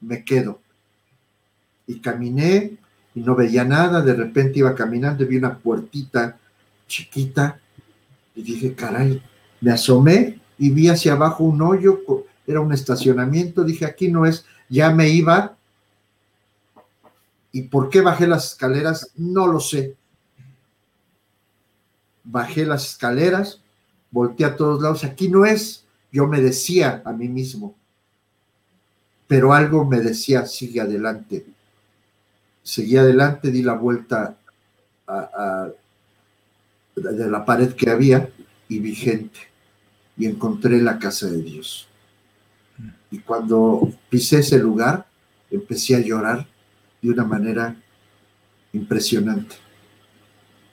me 0.00 0.24
quedo. 0.24 0.60
Y 1.86 2.00
caminé 2.00 2.76
y 3.14 3.20
no 3.20 3.34
veía 3.34 3.64
nada, 3.64 4.00
de 4.02 4.14
repente 4.14 4.60
iba 4.60 4.74
caminando 4.74 5.24
y 5.24 5.26
vi 5.26 5.36
una 5.36 5.58
puertita 5.58 6.38
chiquita 6.86 7.60
y 8.34 8.42
dije, 8.42 8.74
caray, 8.74 9.22
me 9.60 9.72
asomé 9.72 10.37
y 10.58 10.70
vi 10.70 10.88
hacia 10.88 11.12
abajo 11.12 11.44
un 11.44 11.62
hoyo, 11.62 12.00
era 12.46 12.60
un 12.60 12.72
estacionamiento, 12.72 13.62
dije, 13.62 13.84
aquí 13.84 14.08
no 14.08 14.26
es, 14.26 14.44
ya 14.68 14.90
me 14.90 15.08
iba. 15.08 15.56
¿Y 17.52 17.62
por 17.62 17.88
qué 17.88 18.00
bajé 18.00 18.26
las 18.26 18.52
escaleras? 18.52 19.12
No 19.16 19.46
lo 19.46 19.60
sé. 19.60 19.94
Bajé 22.24 22.66
las 22.66 22.86
escaleras, 22.86 23.60
volteé 24.10 24.46
a 24.46 24.56
todos 24.56 24.82
lados, 24.82 25.04
aquí 25.04 25.28
no 25.28 25.46
es, 25.46 25.84
yo 26.12 26.26
me 26.26 26.40
decía 26.40 27.02
a 27.04 27.12
mí 27.12 27.28
mismo, 27.28 27.74
pero 29.26 29.54
algo 29.54 29.84
me 29.84 30.00
decía, 30.00 30.44
sigue 30.46 30.80
adelante. 30.80 31.46
Seguí 32.62 32.98
adelante, 32.98 33.50
di 33.50 33.62
la 33.62 33.74
vuelta 33.74 34.36
a, 35.06 35.68
de 36.94 37.30
la 37.30 37.44
pared 37.44 37.72
que 37.72 37.88
había 37.88 38.28
y 38.68 38.78
vi 38.80 38.94
gente 38.94 39.47
y 40.18 40.26
encontré 40.26 40.82
la 40.82 40.98
casa 40.98 41.28
de 41.28 41.40
Dios. 41.40 41.88
Y 43.10 43.18
cuando 43.20 43.88
pisé 44.10 44.40
ese 44.40 44.58
lugar, 44.58 45.06
empecé 45.50 45.96
a 45.96 46.00
llorar 46.00 46.46
de 47.00 47.10
una 47.10 47.24
manera 47.24 47.76
impresionante. 48.72 49.56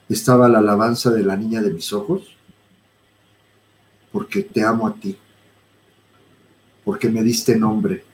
Estaba 0.08 0.48
la 0.48 0.58
alabanza 0.58 1.10
de 1.10 1.22
la 1.22 1.36
niña 1.36 1.62
de 1.62 1.72
mis 1.72 1.92
ojos, 1.92 2.36
porque 4.12 4.42
te 4.42 4.62
amo 4.62 4.86
a 4.86 4.94
ti, 4.94 5.16
porque 6.84 7.08
me 7.08 7.22
diste 7.22 7.56
nombre. 7.56 8.04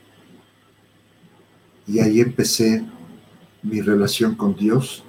Y 1.87 1.99
ahí 1.99 2.21
empecé 2.21 2.85
mi 3.63 3.81
relación 3.81 4.35
con 4.35 4.55
Dios 4.55 5.03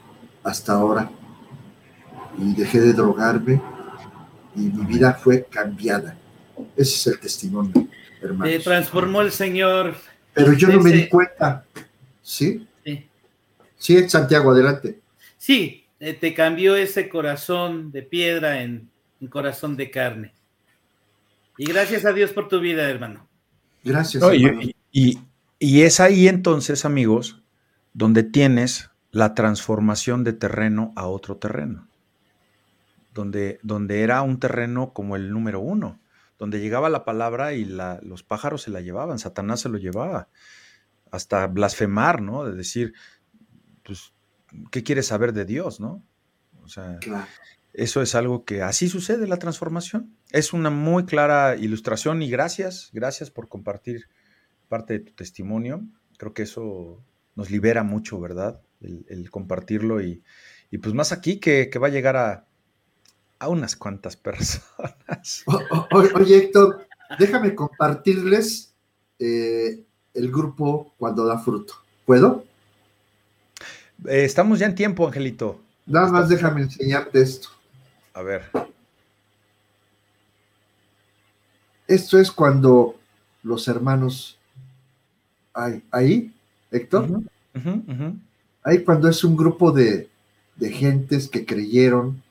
hasta 0.44 0.74
ahora. 0.74 1.12
Y 2.38 2.54
dejé 2.56 2.80
de 2.82 2.94
drogarme 2.94 3.62
y 4.56 4.62
mi 4.62 4.86
vida 4.86 5.14
fue 5.14 5.46
cambiada. 5.46 6.18
Ese 6.76 6.96
es 6.96 7.08
el 7.08 7.20
testimonio, 7.20 7.88
hermano. 8.22 8.52
Me 8.52 8.60
transformó 8.60 9.22
el 9.22 9.32
Señor. 9.32 9.96
Pero 10.34 10.54
yo 10.54 10.68
no 10.70 10.80
me 10.80 10.92
di 10.92 11.08
cuenta. 11.08 11.66
¿Sí? 12.22 12.66
Sí. 12.84 13.08
Sí, 13.78 14.10
Santiago, 14.10 14.52
adelante. 14.52 15.00
Sí, 15.38 15.86
eh, 16.00 16.14
te 16.14 16.34
cambió 16.34 16.76
ese 16.76 17.10
corazón 17.10 17.92
de 17.92 18.02
piedra 18.02 18.62
en 18.62 18.90
un 19.20 19.28
corazón 19.28 19.76
de 19.76 19.90
carne. 19.90 20.34
Y 21.58 21.66
gracias 21.66 22.06
a 22.06 22.14
Dios 22.14 22.32
por 22.32 22.48
tu 22.48 22.60
vida, 22.60 22.90
hermano. 22.90 23.28
Gracias. 23.84 24.24
Y, 24.92 25.20
es 25.60 26.00
ahí 26.00 26.28
entonces, 26.28 26.84
amigos, 26.84 27.42
donde 27.94 28.24
tienes 28.24 28.90
la 29.12 29.34
transformación 29.34 30.24
de 30.24 30.34
terreno 30.34 30.92
a 30.96 31.08
otro 31.08 31.38
terreno. 31.38 31.88
Donde, 33.14 33.60
donde 33.62 34.02
era 34.02 34.22
un 34.22 34.40
terreno 34.40 34.94
como 34.94 35.16
el 35.16 35.32
número 35.32 35.60
uno, 35.60 36.00
donde 36.40 36.60
llegaba 36.60 36.90
la 36.90 37.06
palabra 37.06 37.54
y 37.54 37.66
los 37.66 38.24
pájaros 38.24 38.64
se 38.64 38.72
la 38.72 38.82
llevaban, 38.82 39.20
Satanás 39.20 39.62
se 39.62 39.70
lo 39.70 39.78
llevaba, 39.78 40.30
hasta 41.12 41.46
blasfemar, 41.48 42.22
¿no? 42.22 42.44
De 42.44 42.56
decir, 42.56 42.94
pues, 43.84 44.14
¿qué 44.72 44.84
quieres 44.84 45.08
saber 45.08 45.34
de 45.34 45.46
Dios, 45.46 45.80
no? 45.80 46.04
O 46.64 46.68
sea, 46.68 47.00
eso 47.74 48.02
es 48.02 48.16
algo 48.16 48.46
que 48.46 48.62
así 48.62 48.88
sucede 48.88 49.28
la 49.28 49.38
transformación. 49.38 50.16
Es 50.32 50.54
una 50.54 50.70
muy 50.70 51.06
clara 51.06 51.56
ilustración 51.56 52.22
y 52.22 52.30
gracias, 52.30 52.90
gracias 52.94 53.32
por 53.32 53.50
compartir 53.50 54.08
parte 54.70 54.94
de 54.94 55.00
tu 55.00 55.14
testimonio. 55.14 55.84
Creo 56.18 56.34
que 56.34 56.44
eso 56.44 57.04
nos 57.36 57.50
libera 57.50 57.84
mucho, 57.84 58.20
¿verdad? 58.20 58.62
El, 58.80 59.30
compartirlo 59.32 60.02
y, 60.02 60.24
pues 60.82 60.94
más 60.94 61.12
aquí 61.12 61.40
que, 61.40 61.70
va 61.82 61.88
a 61.88 61.92
llegar 61.92 62.16
a, 62.16 62.48
unas 63.48 63.76
cuantas 63.76 64.16
personas. 64.16 65.44
oye, 66.16 66.38
Héctor, 66.38 66.88
déjame 67.20 67.56
compartirles 67.56 68.74
eh, 69.20 69.84
el 70.14 70.32
grupo 70.32 70.94
cuando 70.98 71.26
da 71.26 71.40
fruto. 71.40 71.76
¿Puedo? 72.06 72.46
Eh, 74.06 74.26
estamos 74.26 74.60
ya 74.60 74.66
en 74.66 74.76
tiempo, 74.76 75.08
Angelito. 75.08 75.60
Nada 75.86 76.12
más 76.12 76.30
déjame 76.30 76.62
enseñarte 76.62 77.22
esto. 77.22 77.50
A 78.14 78.22
ver. 78.22 78.44
Esto 81.88 82.18
es 82.18 82.32
cuando 82.32 82.96
los 83.44 83.68
hermanos, 83.68 84.38
ahí, 85.54 85.84
ahí 85.92 86.34
Héctor, 86.72 87.22
ahí 88.64 88.84
cuando 88.84 89.10
es 89.10 89.24
un 89.24 89.36
grupo 89.36 89.72
de, 89.72 90.10
de 90.56 90.72
gentes 90.72 91.28
que 91.28 91.46
creyeron 91.46 92.23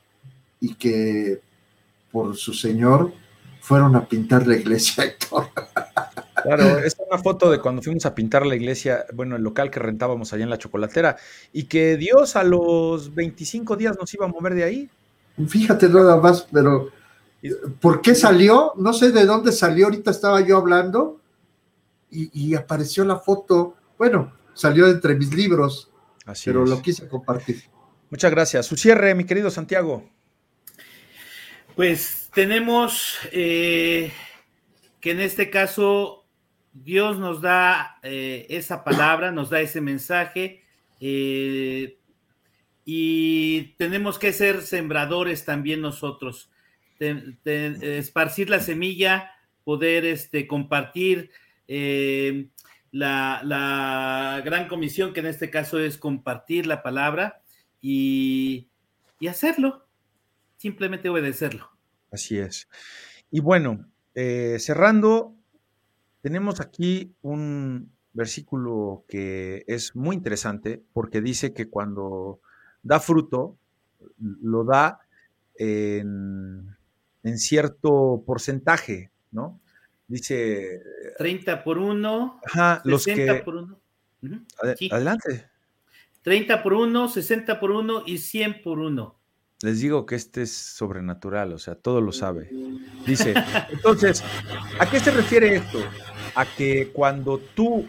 y 0.63 0.75
que 0.75 1.41
por 2.09 2.37
su 2.37 2.53
Señor 2.53 3.11
fueron 3.59 3.97
a 3.97 4.07
pintar 4.07 4.47
la 4.47 4.55
iglesia, 4.55 5.03
Héctor. 5.03 5.49
Claro, 6.41 6.79
es 6.79 6.95
una 7.09 7.21
foto 7.21 7.51
de 7.51 7.59
cuando 7.59 7.81
fuimos 7.81 8.05
a 8.05 8.15
pintar 8.15 8.45
la 8.45 8.55
iglesia, 8.55 9.05
bueno, 9.13 9.35
el 9.35 9.43
local 9.43 9.69
que 9.69 9.79
rentábamos 9.79 10.31
allá 10.31 10.43
en 10.43 10.49
la 10.49 10.57
chocolatera, 10.57 11.17
y 11.51 11.65
que 11.65 11.97
Dios 11.97 12.37
a 12.37 12.43
los 12.43 13.13
25 13.13 13.75
días 13.75 13.97
nos 13.99 14.13
iba 14.13 14.25
a 14.25 14.29
mover 14.29 14.53
de 14.53 14.63
ahí. 14.63 14.89
Fíjate 15.47 15.89
nada 15.89 16.15
más, 16.17 16.47
pero 16.51 16.89
¿por 17.81 18.01
qué 18.01 18.15
salió? 18.15 18.73
No 18.77 18.93
sé 18.93 19.11
de 19.11 19.25
dónde 19.25 19.51
salió, 19.51 19.85
ahorita 19.85 20.11
estaba 20.11 20.39
yo 20.41 20.57
hablando 20.57 21.19
y, 22.09 22.55
apareció 22.55 23.03
la 23.03 23.17
foto, 23.17 23.75
bueno, 23.97 24.33
salió 24.53 24.87
entre 24.87 25.15
mis 25.15 25.33
libros, 25.33 25.91
pero 26.45 26.65
lo 26.65 26.81
quise 26.81 27.07
compartir. 27.07 27.63
Muchas 28.09 28.31
gracias. 28.31 28.65
Su 28.65 28.77
cierre, 28.77 29.13
mi 29.15 29.25
querido 29.25 29.49
Santiago. 29.49 30.12
Pues 31.75 32.29
tenemos 32.35 33.17
eh, 33.31 34.11
que 35.01 35.11
en 35.11 35.19
este 35.19 35.49
caso 35.49 36.27
Dios 36.71 37.17
nos 37.17 37.41
da 37.41 37.97
eh, 38.03 38.45
esa 38.49 38.83
palabra, 38.83 39.31
nos 39.31 39.49
da 39.49 39.59
ese 39.59 39.81
mensaje 39.81 40.61
eh, 40.99 41.97
y 42.85 43.73
tenemos 43.77 44.19
que 44.19 44.33
ser 44.33 44.61
sembradores 44.61 45.45
también 45.45 45.81
nosotros, 45.81 46.51
esparcir 46.99 48.51
la 48.51 48.59
semilla, 48.59 49.31
poder 49.63 50.05
este, 50.05 50.45
compartir 50.45 51.31
la, 52.91 53.41
la, 53.43 54.41
gran 54.45 54.67
comisión, 54.67 55.11
que 55.11 55.21
en 55.21 55.25
este 55.25 55.49
caso 55.49 55.79
es 55.79 55.97
compartir 55.97 56.67
la 56.67 56.83
palabra 56.83 57.41
y, 57.81 58.67
y 59.19 59.27
hacerlo, 59.27 59.82
simplemente 60.63 61.09
obedecerlo. 61.09 61.69
Así 62.09 62.37
es. 62.37 62.69
Y 63.29 63.41
bueno, 63.41 63.85
eh, 64.15 64.55
cerrando, 64.59 65.35
tenemos 66.21 66.61
aquí 66.61 67.13
un 67.21 67.91
versículo 68.13 69.03
que 69.09 69.65
es 69.67 69.93
muy 69.93 70.15
interesante 70.15 70.81
porque 70.93 71.19
dice 71.19 71.53
que 71.53 71.67
cuando 71.69 72.39
da 72.81 73.01
fruto, 73.01 73.57
lo 74.17 74.63
da 74.63 74.99
en, 75.55 76.77
cierto 77.35 78.23
porcentaje, 78.25 79.11
¿no? 79.31 79.59
Dice... 80.07 80.81
30 81.17 81.61
por 81.65 81.77
1, 81.77 82.39
ajá, 82.45 82.81
los 82.85 83.03
que, 83.03 83.41
por 83.43 83.55
1. 83.55 83.81
Adelante. 84.91 85.49
30 86.21 86.63
por 86.63 86.73
1, 86.73 87.09
60 87.09 87.59
por 87.59 87.71
1 87.71 88.03
y 88.05 88.17
100 88.19 88.61
por 88.61 88.79
1. 88.79 89.22
Les 89.63 89.79
digo 89.79 90.05
que 90.05 90.15
este 90.15 90.41
es 90.41 90.51
sobrenatural, 90.51 91.53
o 91.53 91.57
sea, 91.57 91.75
todo 91.75 92.01
lo 92.01 92.11
sabe. 92.11 92.49
Dice, 93.07 93.33
entonces, 93.71 94.21
¿a 94.77 94.89
qué 94.89 94.99
se 94.99 95.09
refiere 95.09 95.55
esto? 95.55 95.79
A 96.35 96.45
que 96.45 96.91
cuando 96.91 97.37
tú 97.37 97.87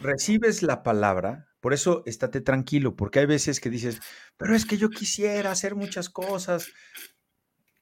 recibes 0.00 0.62
la 0.62 0.82
palabra, 0.82 1.48
por 1.60 1.74
eso 1.74 2.02
estate 2.06 2.40
tranquilo, 2.40 2.96
porque 2.96 3.18
hay 3.18 3.26
veces 3.26 3.60
que 3.60 3.68
dices, 3.68 4.00
pero 4.38 4.56
es 4.56 4.64
que 4.64 4.78
yo 4.78 4.88
quisiera 4.88 5.50
hacer 5.50 5.74
muchas 5.74 6.08
cosas. 6.08 6.72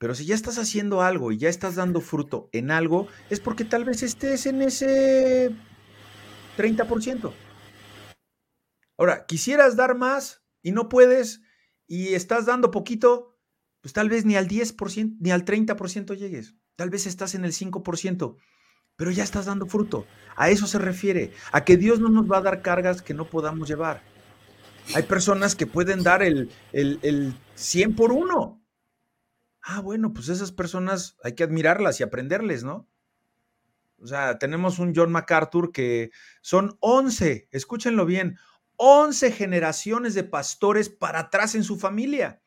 Pero 0.01 0.17
si 0.17 0.27
ya 0.27 0.35
estás 0.35 0.59
haciendo 0.59 1.01
algo 1.01 1.31
y 1.31 1.39
ya 1.39 1.49
estás 1.49 1.77
dando 1.77 2.01
fruto 2.01 2.49
en 2.51 2.73
algo, 2.73 3.07
es 3.31 3.39
porque 3.39 3.65
tal 3.65 3.85
vez 3.85 4.03
estés 4.03 4.47
en 4.47 4.61
ese 4.61 5.55
30%. 6.59 7.33
Ahora, 8.99 9.25
quisieras 9.27 9.77
dar 9.77 9.95
más 9.95 10.43
y 10.63 10.73
no 10.73 10.89
puedes, 10.89 11.43
y 11.91 12.15
estás 12.15 12.47
dando 12.47 12.71
poquito, 12.71 13.37
pues 13.81 13.93
tal 13.93 14.09
vez 14.09 14.25
ni 14.25 14.37
al 14.37 14.47
10%, 14.47 15.17
ni 15.19 15.33
al 15.33 15.45
30% 15.45 16.17
llegues. 16.17 16.55
Tal 16.77 16.89
vez 16.89 17.05
estás 17.05 17.35
en 17.35 17.45
el 17.45 17.53
5%, 17.53 18.37
pero 18.95 19.11
ya 19.11 19.25
estás 19.25 19.47
dando 19.47 19.67
fruto. 19.67 20.07
A 20.37 20.51
eso 20.51 20.69
se 20.69 20.79
refiere, 20.79 21.33
a 21.51 21.65
que 21.65 21.77
Dios 21.77 21.99
no 21.99 22.09
nos 22.09 22.31
va 22.31 22.39
a 22.39 22.43
dar 22.43 22.63
cargas 22.63 23.03
que 23.03 23.13
no 23.13 23.29
podamos 23.29 23.69
llevar. 23.69 24.03
Hay 24.95 25.03
personas 25.03 25.57
que 25.57 25.67
pueden 25.67 26.05
dar 26.05 26.23
el, 26.23 26.53
el, 26.73 27.01
el 27.03 27.35
100 27.57 27.97
por 27.97 28.13
uno. 28.13 28.65
Ah, 29.61 29.81
bueno, 29.81 30.13
pues 30.13 30.29
esas 30.29 30.53
personas 30.53 31.17
hay 31.25 31.35
que 31.35 31.43
admirarlas 31.43 31.99
y 31.99 32.05
aprenderles, 32.05 32.63
¿no? 32.63 32.89
O 33.99 34.07
sea, 34.07 34.39
tenemos 34.39 34.79
un 34.79 34.95
John 34.95 35.11
MacArthur 35.11 35.73
que 35.73 36.13
son 36.41 36.77
11, 36.79 37.49
escúchenlo 37.51 38.07
bien, 38.07 38.39
11 38.83 39.33
generaciones 39.33 40.15
de 40.15 40.25
pastores 40.25 40.89
para 40.89 41.21
atrás 41.21 41.55
en 41.55 41.65
su 41.65 41.79
familia. 41.79 42.41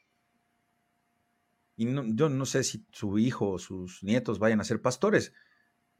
Y 1.75 1.85
yo 2.15 2.27
no 2.27 2.45
sé 2.47 2.63
si 2.63 2.87
su 2.91 3.19
hijo 3.19 3.51
o 3.51 3.59
sus 3.59 4.01
nietos 4.01 4.39
vayan 4.39 4.59
a 4.59 4.63
ser 4.63 4.81
pastores, 4.81 5.31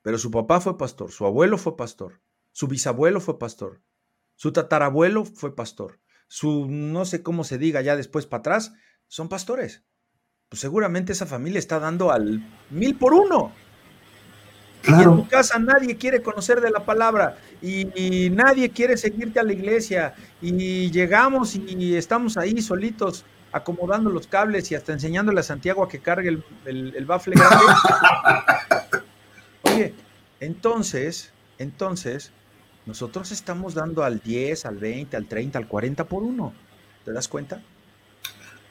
pero 0.02 0.18
su 0.18 0.32
papá 0.32 0.60
fue 0.60 0.76
pastor, 0.76 1.12
su 1.12 1.28
abuelo 1.28 1.60
fue 1.60 1.78
pastor, 1.78 2.20
su 2.52 2.68
bisabuelo 2.68 3.22
fue 3.22 3.38
pastor, 3.38 3.84
su 4.34 4.52
tatarabuelo 4.52 5.24
fue 5.24 5.56
pastor, 5.56 6.00
su 6.28 6.66
no 6.68 7.06
sé 7.06 7.22
cómo 7.22 7.44
se 7.44 7.60
diga 7.60 7.82
ya 7.82 7.96
después 7.96 8.26
para 8.26 8.40
atrás, 8.40 8.74
son 9.06 9.30
pastores. 9.30 9.86
Pues 10.50 10.62
seguramente 10.62 11.14
esa 11.14 11.28
familia 11.28 11.60
está 11.60 11.80
dando 11.80 12.12
al 12.12 12.44
mil 12.72 12.98
por 12.98 13.14
uno. 13.14 13.54
Y 14.86 14.92
en 14.92 15.16
tu 15.16 15.28
casa 15.28 15.58
nadie 15.60 15.96
quiere 15.96 16.22
conocer 16.22 16.60
de 16.60 16.70
la 16.70 16.84
palabra 16.84 17.38
y, 17.62 18.30
nadie 18.32 18.70
quiere 18.70 18.98
seguirte 18.98 19.40
a 19.40 19.44
la 19.44 19.54
iglesia 19.54 20.14
y 20.42 20.92
llegamos 20.92 21.56
y 21.56 21.96
estamos 21.96 22.38
ahí 22.38 22.62
solitos 22.62 23.26
acomodando 23.54 24.10
los 24.10 24.28
cables 24.28 24.72
y 24.72 24.76
hasta 24.76 24.92
enseñándole 24.92 25.40
a 25.40 25.44
Santiago 25.44 25.84
a 25.84 25.88
que 25.88 26.00
cargue 26.00 26.30
el, 26.66 26.94
el, 26.96 27.06
bafle 27.06 27.36
grande. 27.36 27.66
Oye, 29.62 29.94
entonces, 30.40 31.32
entonces, 31.60 32.32
nosotros 32.88 33.32
estamos 33.32 33.76
dando 33.76 34.04
al 34.04 34.20
10, 34.20 34.66
al 34.66 34.78
20, 34.78 35.16
al 35.16 35.28
30, 35.28 35.60
al 35.60 35.68
40 35.68 36.04
por 36.06 36.24
uno. 36.24 36.54
¿Te 37.06 37.14
das 37.14 37.28
cuenta? 37.28 37.62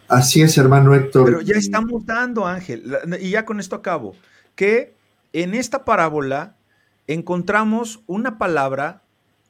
Así 0.08 0.42
es, 0.42 0.58
hermano 0.58 0.94
Héctor. 0.94 1.26
Pero 1.26 1.40
ya 1.40 1.56
estamos 1.56 2.04
dando, 2.04 2.44
Ángel, 2.44 2.84
y 3.20 3.30
ya 3.30 3.44
con 3.44 3.60
esto 3.60 3.76
acabo, 3.76 4.16
que 4.56 4.94
en 5.32 5.54
esta 5.54 5.84
parábola 5.84 6.56
encontramos 7.06 8.00
una 8.06 8.38
palabra, 8.38 9.02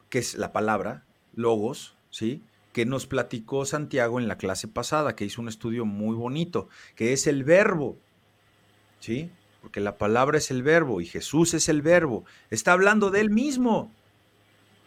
que 0.08 0.18
es 0.18 0.34
la 0.34 0.52
palabra, 0.52 1.04
logos, 1.34 1.96
¿sí? 2.10 2.42
que 2.72 2.86
nos 2.86 3.06
platicó 3.06 3.64
Santiago 3.64 4.18
en 4.18 4.28
la 4.28 4.38
clase 4.38 4.66
pasada, 4.66 5.14
que 5.14 5.24
hizo 5.24 5.42
un 5.42 5.48
estudio 5.48 5.84
muy 5.84 6.16
bonito, 6.16 6.68
que 6.96 7.12
es 7.12 7.26
el 7.26 7.44
verbo, 7.44 7.98
¿sí? 9.00 9.30
Porque 9.60 9.80
la 9.80 9.98
palabra 9.98 10.38
es 10.38 10.50
el 10.50 10.62
verbo 10.62 11.00
y 11.00 11.06
Jesús 11.06 11.54
es 11.54 11.68
el 11.68 11.82
verbo. 11.82 12.24
Está 12.50 12.72
hablando 12.72 13.10
de 13.10 13.20
él 13.20 13.30
mismo, 13.30 13.90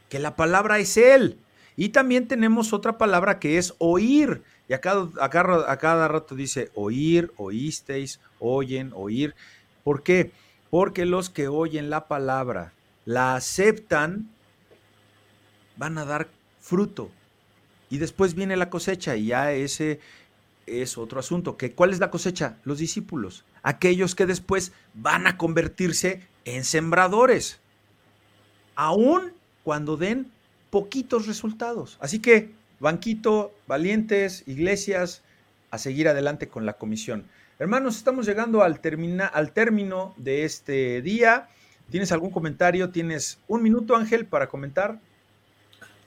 que 0.09 0.19
la 0.19 0.35
palabra 0.35 0.79
es 0.79 0.97
él. 0.97 1.37
Y 1.77 1.89
también 1.89 2.27
tenemos 2.27 2.73
otra 2.73 2.97
palabra 2.97 3.39
que 3.39 3.57
es 3.57 3.73
oír. 3.77 4.41
Y 4.67 4.73
a 4.73 4.81
cada, 4.81 5.09
a 5.21 5.77
cada 5.77 6.07
rato 6.07 6.35
dice 6.35 6.71
oír, 6.73 7.31
oísteis, 7.37 8.19
oyen, 8.39 8.91
oír. 8.95 9.35
¿Por 9.83 10.01
qué? 10.01 10.31
Los 11.05 11.29
que 11.29 11.47
oyen 11.47 11.89
la 11.89 12.07
palabra, 12.07 12.73
la 13.05 13.35
aceptan, 13.35 14.29
van 15.77 15.97
a 15.97 16.05
dar 16.05 16.27
fruto. 16.59 17.09
Y 17.89 17.97
después 17.97 18.33
viene 18.33 18.57
la 18.57 18.69
cosecha 18.69 19.15
y 19.15 19.27
ya 19.27 19.53
ese 19.53 19.99
es 20.65 20.97
otro 20.97 21.19
asunto. 21.19 21.55
¿Que 21.55 21.71
¿Cuál 21.71 21.91
es 21.91 21.99
la 21.99 22.11
cosecha? 22.11 22.57
Los 22.65 22.79
discípulos, 22.79 23.45
aquellos 23.63 24.15
que 24.15 24.25
después 24.25 24.73
van 24.93 25.27
a 25.27 25.37
convertirse 25.37 26.27
en 26.43 26.63
sembradores, 26.63 27.59
aún 28.75 29.31
cuando 29.63 29.95
den 29.97 30.31
poquitos 30.71 31.25
resultados. 31.25 31.97
Así 32.01 32.19
que, 32.19 32.51
banquito, 32.79 33.53
valientes, 33.67 34.43
iglesias, 34.45 35.21
a 35.71 35.77
seguir 35.77 36.07
adelante 36.07 36.49
con 36.49 36.65
la 36.65 36.73
comisión. 36.73 37.25
Hermanos, 37.57 37.95
estamos 37.95 38.25
llegando 38.25 38.63
al, 38.63 38.81
al 39.31 39.51
término 39.53 40.13
de 40.17 40.43
este 40.43 41.01
día. 41.01 41.47
¿Tienes 41.89 42.11
algún 42.11 42.29
comentario? 42.29 42.89
¿Tienes 42.89 43.39
un 43.47 43.63
minuto, 43.63 43.95
Ángel, 43.95 44.25
para 44.25 44.49
comentar? 44.49 44.99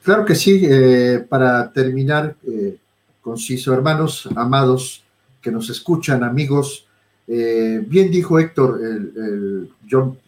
Claro 0.02 0.26
que 0.26 0.34
sí. 0.34 0.60
Eh, 0.68 1.24
para 1.26 1.72
terminar, 1.72 2.36
eh, 2.46 2.76
conciso, 3.22 3.72
hermanos 3.72 4.28
amados 4.36 5.02
que 5.40 5.50
nos 5.50 5.70
escuchan, 5.70 6.22
amigos, 6.22 6.86
eh, 7.26 7.82
bien 7.86 8.10
dijo 8.10 8.38
Héctor, 8.38 8.80
el, 8.82 9.70
John 9.90 10.18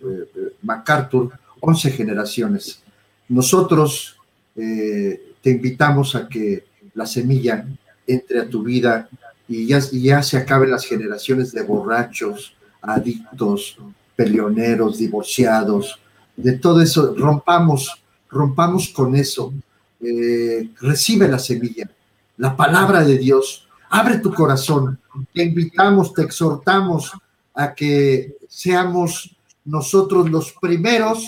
MacArthur, 0.63 1.33
11 1.61 1.91
generaciones. 1.91 2.83
Nosotros 3.29 4.17
te 4.55 5.51
invitamos 5.51 6.15
a 6.15 6.29
que 6.29 6.65
la 6.95 7.05
semilla 7.07 7.67
entre 8.07 8.41
a 8.41 8.49
tu 8.49 8.63
vida 8.63 9.09
y 9.51 9.67
ya, 9.67 10.23
se 10.23 10.37
acaben 10.37 10.71
las 10.71 10.85
generaciones 10.85 11.51
de 11.51 11.65
borrachos, 11.65 12.55
adictos, 12.81 13.77
peleoneros, 14.15 14.99
divorciados, 14.99 15.99
de 16.37 16.53
todo 16.53 16.81
eso, 16.81 17.17
rompamos, 17.17 18.01
rompamos 18.29 18.91
con 18.91 19.17
eso. 19.17 19.53
Eh, 20.01 20.71
recibe 20.81 21.27
la 21.27 21.41
semilla, 21.41 21.91
la 22.37 22.57
palabra 22.57 23.03
de 23.03 23.19
Dios, 23.19 23.67
abre 23.91 24.19
tu 24.19 24.33
corazón, 24.33 25.01
te 25.35 25.43
invitamos, 25.43 26.15
te 26.15 26.23
exhortamos 26.23 27.13
a 27.53 27.75
que 27.75 28.37
seamos 28.49 29.37
nosotros 29.65 30.31
los 30.31 30.53
primeros 30.61 31.27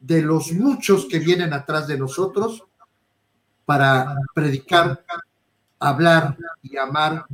de 0.00 0.22
los 0.22 0.52
muchos 0.52 1.04
que 1.04 1.18
vienen 1.18 1.52
atrás 1.52 1.86
de 1.86 1.98
nosotros 1.98 2.64
para 3.66 4.16
predicar, 4.34 5.04
hablar 5.78 6.36
y 6.62 6.76
amar 6.76 7.24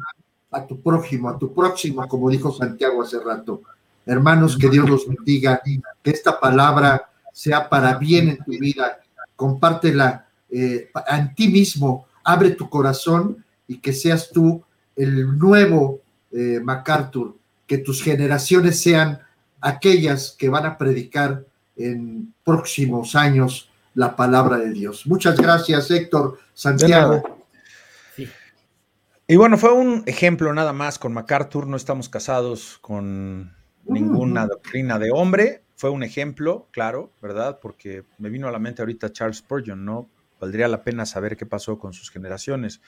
a 0.50 0.66
tu 0.66 0.80
prójimo, 0.80 1.28
a 1.28 1.38
tu 1.38 1.52
próximo, 1.52 2.06
como 2.06 2.30
dijo 2.30 2.52
Santiago 2.52 3.02
hace 3.02 3.18
rato. 3.18 3.62
Hermanos, 4.06 4.56
que 4.56 4.68
Dios 4.68 4.88
los 4.88 5.08
bendiga, 5.08 5.60
que 6.02 6.10
esta 6.10 6.38
palabra 6.38 7.10
sea 7.32 7.68
para 7.68 7.98
bien 7.98 8.28
en 8.28 8.38
tu 8.38 8.52
vida. 8.52 9.00
Compártela 9.34 10.26
eh, 10.50 10.90
en 11.08 11.34
ti 11.34 11.48
mismo, 11.48 12.06
abre 12.22 12.50
tu 12.50 12.68
corazón 12.68 13.44
y 13.66 13.78
que 13.78 13.92
seas 13.92 14.30
tú 14.30 14.62
el 14.94 15.36
nuevo 15.38 16.00
eh, 16.30 16.60
MacArthur, 16.62 17.36
que 17.66 17.78
tus 17.78 18.02
generaciones 18.02 18.80
sean 18.80 19.18
aquellas 19.60 20.36
que 20.38 20.48
van 20.48 20.66
a 20.66 20.78
predicar 20.78 21.44
en 21.76 22.32
próximos 22.44 23.16
años 23.16 23.70
la 23.94 24.14
palabra 24.14 24.58
de 24.58 24.70
Dios. 24.70 25.06
Muchas 25.06 25.36
gracias, 25.36 25.90
Héctor, 25.90 26.38
Santiago. 26.52 27.33
Y 29.26 29.36
bueno, 29.36 29.56
fue 29.56 29.72
un 29.72 30.02
ejemplo 30.06 30.52
nada 30.52 30.74
más 30.74 30.98
con 30.98 31.14
MacArthur, 31.14 31.66
no 31.66 31.76
estamos 31.76 32.10
casados 32.10 32.78
con 32.82 33.56
ninguna 33.84 34.46
doctrina 34.46 34.98
de 34.98 35.10
hombre, 35.12 35.62
fue 35.76 35.88
un 35.90 36.02
ejemplo, 36.02 36.68
claro, 36.70 37.10
¿verdad? 37.22 37.58
Porque 37.60 38.04
me 38.18 38.28
vino 38.28 38.48
a 38.48 38.52
la 38.52 38.58
mente 38.58 38.82
ahorita 38.82 39.12
Charles 39.12 39.38
Spurgeon, 39.38 39.84
¿no? 39.84 40.10
Valdría 40.40 40.68
la 40.68 40.82
pena 40.82 41.06
saber 41.06 41.38
qué 41.38 41.46
pasó 41.46 41.78
con 41.78 41.94
sus 41.94 42.10
generaciones. 42.10 42.82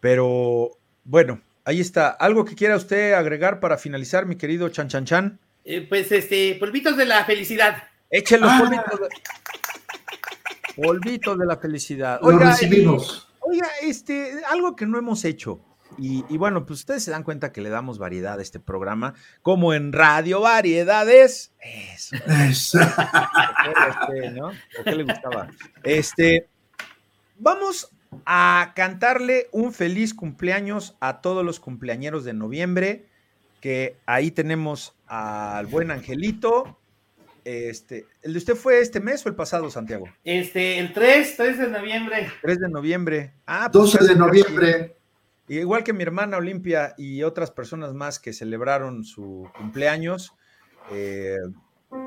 Pero 0.00 0.78
bueno, 1.04 1.40
ahí 1.64 1.80
está. 1.80 2.08
¿Algo 2.10 2.44
que 2.44 2.54
quiera 2.54 2.76
usted 2.76 3.14
agregar 3.14 3.58
para 3.58 3.78
finalizar, 3.78 4.26
mi 4.26 4.36
querido 4.36 4.68
Chan 4.68 4.88
Chan 4.88 5.06
Chan? 5.06 5.40
Eh, 5.64 5.86
pues 5.88 6.12
este, 6.12 6.54
polvitos 6.56 6.98
de 6.98 7.06
la 7.06 7.24
felicidad. 7.24 7.84
Échelo, 8.10 8.46
los 8.46 8.52
ah. 8.52 8.58
polvitos. 8.58 9.00
De... 9.00 9.08
Polvitos 10.82 11.38
de 11.38 11.46
la 11.46 11.56
felicidad. 11.56 12.18
Oiga, 12.22 12.50
recibimos. 12.50 13.31
Oiga, 13.42 13.68
este, 13.82 14.42
algo 14.48 14.76
que 14.76 14.86
no 14.86 14.98
hemos 14.98 15.24
hecho. 15.24 15.60
Y, 15.98 16.38
bueno, 16.38 16.64
pues 16.64 16.80
ustedes 16.80 17.04
se 17.04 17.10
dan 17.10 17.22
cuenta 17.22 17.52
que 17.52 17.60
le 17.60 17.68
damos 17.68 17.98
variedad 17.98 18.38
a 18.38 18.42
este 18.42 18.58
programa, 18.58 19.14
como 19.42 19.74
en 19.74 19.92
Radio 19.92 20.40
Variedades. 20.40 21.52
Eso. 21.60 22.16
Eso. 22.48 22.78
¿no? 24.34 24.52
qué 24.84 24.94
le 24.94 25.04
gustaba? 25.04 25.50
Este, 25.82 26.48
vamos 27.38 27.90
a 28.24 28.72
cantarle 28.74 29.48
un 29.52 29.72
feliz 29.72 30.14
cumpleaños 30.14 30.96
a 31.00 31.20
todos 31.20 31.44
los 31.44 31.60
cumpleañeros 31.60 32.24
de 32.24 32.32
noviembre, 32.32 33.06
que 33.60 33.96
ahí 34.06 34.30
tenemos 34.30 34.96
al 35.06 35.66
buen 35.66 35.90
Angelito. 35.90 36.78
Este, 37.44 38.06
¿El 38.22 38.32
de 38.32 38.38
usted 38.38 38.54
fue 38.54 38.80
este 38.80 39.00
mes 39.00 39.24
o 39.26 39.28
el 39.28 39.34
pasado, 39.34 39.70
Santiago? 39.70 40.06
Este, 40.24 40.78
el 40.78 40.92
3, 40.92 41.36
3 41.36 41.58
de 41.58 41.68
noviembre. 41.68 42.32
3 42.42 42.58
de 42.60 42.68
noviembre. 42.68 43.34
Ah, 43.46 43.68
12 43.68 43.98
pues 43.98 44.08
de 44.08 44.16
noviembre. 44.16 44.96
Igual 45.48 45.84
que 45.84 45.92
mi 45.92 46.02
hermana 46.02 46.36
Olimpia 46.36 46.94
y 46.96 47.22
otras 47.24 47.50
personas 47.50 47.94
más 47.94 48.18
que 48.18 48.32
celebraron 48.32 49.04
su 49.04 49.50
cumpleaños. 49.56 50.34
Eh, 50.92 51.36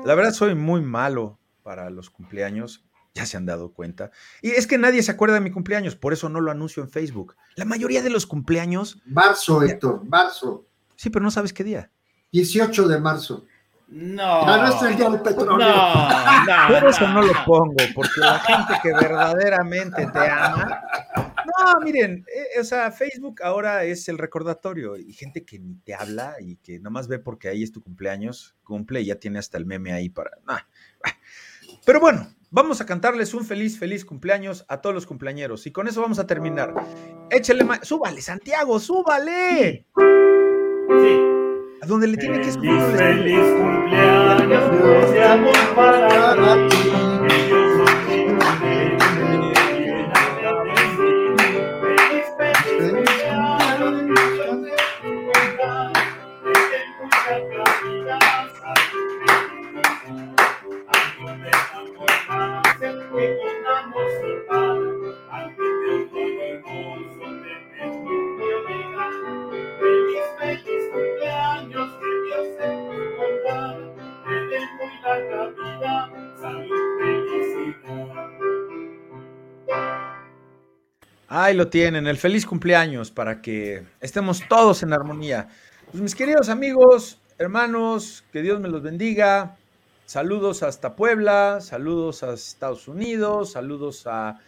la 0.04 0.14
verdad 0.14 0.32
soy 0.32 0.54
muy 0.54 0.80
malo 0.80 1.38
para 1.62 1.90
los 1.90 2.10
cumpleaños 2.10 2.86
ya 3.16 3.26
se 3.26 3.36
han 3.36 3.46
dado 3.46 3.72
cuenta. 3.72 4.12
Y 4.42 4.50
es 4.50 4.66
que 4.66 4.78
nadie 4.78 5.02
se 5.02 5.10
acuerda 5.10 5.36
de 5.36 5.40
mi 5.40 5.50
cumpleaños, 5.50 5.96
por 5.96 6.12
eso 6.12 6.28
no 6.28 6.40
lo 6.40 6.50
anuncio 6.50 6.82
en 6.82 6.90
Facebook. 6.90 7.34
La 7.56 7.64
mayoría 7.64 8.02
de 8.02 8.10
los 8.10 8.26
cumpleaños. 8.26 9.00
Marzo, 9.06 9.62
Héctor, 9.62 10.04
marzo. 10.04 10.66
Sí, 10.94 11.10
pero 11.10 11.24
no 11.24 11.30
sabes 11.30 11.52
qué 11.52 11.64
día. 11.64 11.90
18 12.32 12.86
de 12.86 13.00
marzo. 13.00 13.46
No. 13.88 14.44
no 14.44 14.66
es 14.66 14.82
el 14.82 14.96
día 14.96 15.10
del 15.10 15.20
petróleo. 15.20 15.56
No, 15.56 16.44
no. 16.44 16.68
Por 16.80 16.88
eso 16.88 17.08
no 17.08 17.22
lo 17.22 17.32
pongo, 17.44 17.76
porque 17.94 18.20
la 18.20 18.38
gente 18.40 18.74
que 18.82 18.92
verdaderamente 18.92 20.06
te 20.06 20.18
ama. 20.18 20.82
No, 21.16 21.80
miren, 21.80 22.24
eh, 22.34 22.60
o 22.60 22.64
sea, 22.64 22.90
Facebook 22.90 23.42
ahora 23.42 23.84
es 23.84 24.08
el 24.08 24.18
recordatorio 24.18 24.96
y 24.96 25.12
gente 25.12 25.44
que 25.44 25.58
ni 25.58 25.76
te 25.76 25.94
habla 25.94 26.34
y 26.40 26.56
que 26.56 26.78
nada 26.78 26.90
más 26.90 27.06
ve 27.06 27.18
porque 27.18 27.48
ahí 27.48 27.62
es 27.62 27.72
tu 27.72 27.80
cumpleaños, 27.80 28.56
cumple 28.64 29.00
y 29.02 29.06
ya 29.06 29.16
tiene 29.16 29.38
hasta 29.38 29.56
el 29.56 29.66
meme 29.66 29.92
ahí 29.92 30.08
para. 30.08 30.32
Pero 31.84 32.00
bueno, 32.00 32.28
Vamos 32.50 32.80
a 32.80 32.86
cantarles 32.86 33.34
un 33.34 33.44
feliz, 33.44 33.78
feliz 33.78 34.04
cumpleaños 34.04 34.64
a 34.68 34.80
todos 34.80 34.94
los 34.94 35.04
cumpleañeros. 35.04 35.66
Y 35.66 35.72
con 35.72 35.88
eso 35.88 36.00
vamos 36.00 36.18
a 36.18 36.26
terminar. 36.26 36.72
Échale, 37.28 37.66
súbale, 37.82 38.22
Santiago, 38.22 38.78
súbale. 38.78 39.84
Sí. 39.94 41.35
Donde 41.86 42.08
le 42.08 42.16
tiene 42.16 42.40
que 42.40 42.52
subir. 42.52 42.80
Feliz, 42.96 43.40
cumpleaños, 43.58 44.70
deseamos 44.80 45.56
para 45.74 46.68
ti. 46.68 47.06
Ahí 81.28 81.54
lo 81.54 81.66
tienen, 81.66 82.06
el 82.06 82.18
feliz 82.18 82.46
cumpleaños 82.46 83.10
para 83.10 83.42
que 83.42 83.84
estemos 84.00 84.44
todos 84.48 84.84
en 84.84 84.92
armonía. 84.92 85.48
Pues 85.90 86.00
mis 86.00 86.14
queridos 86.14 86.48
amigos, 86.48 87.20
hermanos, 87.36 88.24
que 88.32 88.42
Dios 88.42 88.60
me 88.60 88.68
los 88.68 88.80
bendiga. 88.80 89.56
Saludos 90.04 90.62
hasta 90.62 90.94
Puebla, 90.94 91.60
saludos 91.60 92.22
a 92.22 92.32
Estados 92.32 92.86
Unidos, 92.86 93.50
saludos 93.50 94.06
a 94.06 94.38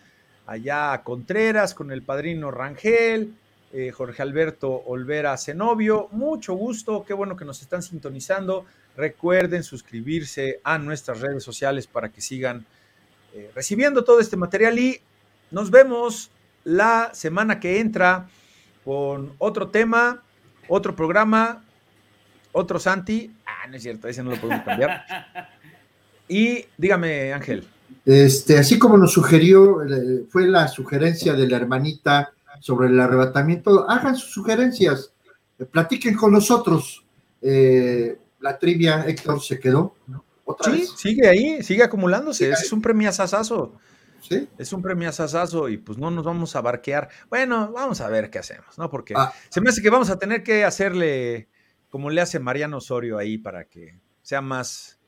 allá 0.46 0.92
a 0.92 1.02
Contreras 1.02 1.74
con 1.74 1.90
el 1.90 2.02
padrino 2.02 2.52
Rangel, 2.52 3.34
eh, 3.72 3.90
Jorge 3.90 4.22
Alberto 4.22 4.70
Olvera 4.70 5.36
Zenobio. 5.36 6.06
Mucho 6.12 6.54
gusto, 6.54 7.04
qué 7.04 7.12
bueno 7.12 7.34
que 7.34 7.44
nos 7.44 7.60
están 7.60 7.82
sintonizando. 7.82 8.66
Recuerden 8.96 9.64
suscribirse 9.64 10.60
a 10.62 10.78
nuestras 10.78 11.22
redes 11.22 11.42
sociales 11.42 11.88
para 11.88 12.10
que 12.10 12.20
sigan 12.20 12.64
eh, 13.34 13.50
recibiendo 13.52 14.04
todo 14.04 14.20
este 14.20 14.36
material 14.36 14.78
y 14.78 15.00
nos 15.50 15.72
vemos 15.72 16.30
la 16.68 17.10
semana 17.14 17.60
que 17.60 17.80
entra 17.80 18.28
con 18.84 19.32
otro 19.38 19.68
tema, 19.68 20.22
otro 20.68 20.94
programa, 20.94 21.64
otro 22.52 22.78
Santi. 22.78 23.32
Ah, 23.46 23.66
no 23.68 23.76
es 23.76 23.82
cierto, 23.82 24.06
ese 24.06 24.22
no 24.22 24.30
lo 24.30 24.36
podemos 24.36 24.64
cambiar. 24.64 25.04
Y 26.30 26.66
dígame, 26.76 27.32
Ángel. 27.32 27.66
Este, 28.04 28.58
así 28.58 28.78
como 28.78 28.98
nos 28.98 29.14
sugirió, 29.14 29.82
eh, 29.82 30.26
fue 30.28 30.46
la 30.46 30.68
sugerencia 30.68 31.32
de 31.32 31.48
la 31.48 31.56
hermanita 31.56 32.34
sobre 32.60 32.88
el 32.88 33.00
arrebatamiento, 33.00 33.88
hagan 33.88 34.14
sus 34.14 34.30
sugerencias, 34.32 35.10
eh, 35.58 35.64
platiquen 35.64 36.14
con 36.16 36.32
nosotros. 36.32 37.02
Eh, 37.40 38.18
la 38.40 38.58
trivia, 38.58 39.06
Héctor, 39.06 39.40
se 39.40 39.58
quedó. 39.58 39.94
sí, 40.60 40.86
sigue 40.98 41.26
ahí, 41.26 41.62
sigue 41.62 41.82
acumulándose, 41.82 42.50
es 42.50 42.70
un 42.74 42.82
premiazazazo. 42.82 43.72
Es 44.58 44.72
un 44.72 44.82
premio 44.82 45.08
asasazo 45.08 45.68
y 45.68 45.78
pues 45.78 45.98
no 45.98 46.10
nos 46.10 46.24
vamos 46.24 46.54
a 46.56 46.60
barquear. 46.60 47.08
Bueno, 47.28 47.72
vamos 47.72 48.00
a 48.00 48.08
ver 48.08 48.30
qué 48.30 48.38
hacemos, 48.38 48.76
¿no? 48.78 48.90
Porque 48.90 49.14
ah. 49.16 49.32
se 49.48 49.60
me 49.60 49.70
hace 49.70 49.82
que 49.82 49.90
vamos 49.90 50.10
a 50.10 50.18
tener 50.18 50.42
que 50.42 50.64
hacerle 50.64 51.48
como 51.88 52.10
le 52.10 52.20
hace 52.20 52.38
Mariano 52.38 52.78
Osorio 52.78 53.18
ahí 53.18 53.38
para 53.38 53.64
que 53.64 53.98
sea 54.22 54.40
más, 54.40 54.98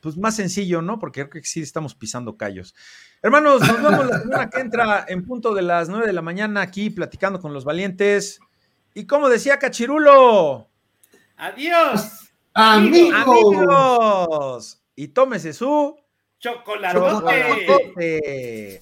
pues 0.00 0.16
más 0.16 0.36
sencillo, 0.36 0.82
¿no? 0.82 0.98
Porque 0.98 1.28
creo 1.28 1.42
que 1.42 1.48
sí 1.48 1.60
estamos 1.60 1.94
pisando 1.94 2.36
callos. 2.36 2.74
Hermanos, 3.22 3.60
nos 3.60 3.82
vemos 3.82 4.06
la 4.06 4.18
semana 4.20 4.50
que 4.50 4.60
entra 4.60 5.04
en 5.08 5.24
punto 5.24 5.54
de 5.54 5.62
las 5.62 5.88
9 5.88 6.06
de 6.06 6.12
la 6.12 6.22
mañana 6.22 6.62
aquí 6.62 6.90
platicando 6.90 7.40
con 7.40 7.52
los 7.52 7.64
valientes. 7.64 8.40
Y 8.94 9.06
como 9.06 9.28
decía 9.28 9.58
Cachirulo, 9.58 10.68
adiós. 11.36 12.32
Amigos. 12.54 13.28
Amigos. 13.28 14.82
Y 14.94 15.08
tómese 15.08 15.52
su 15.52 15.96
chocolate. 16.40 16.92
chocolate. 16.94 18.80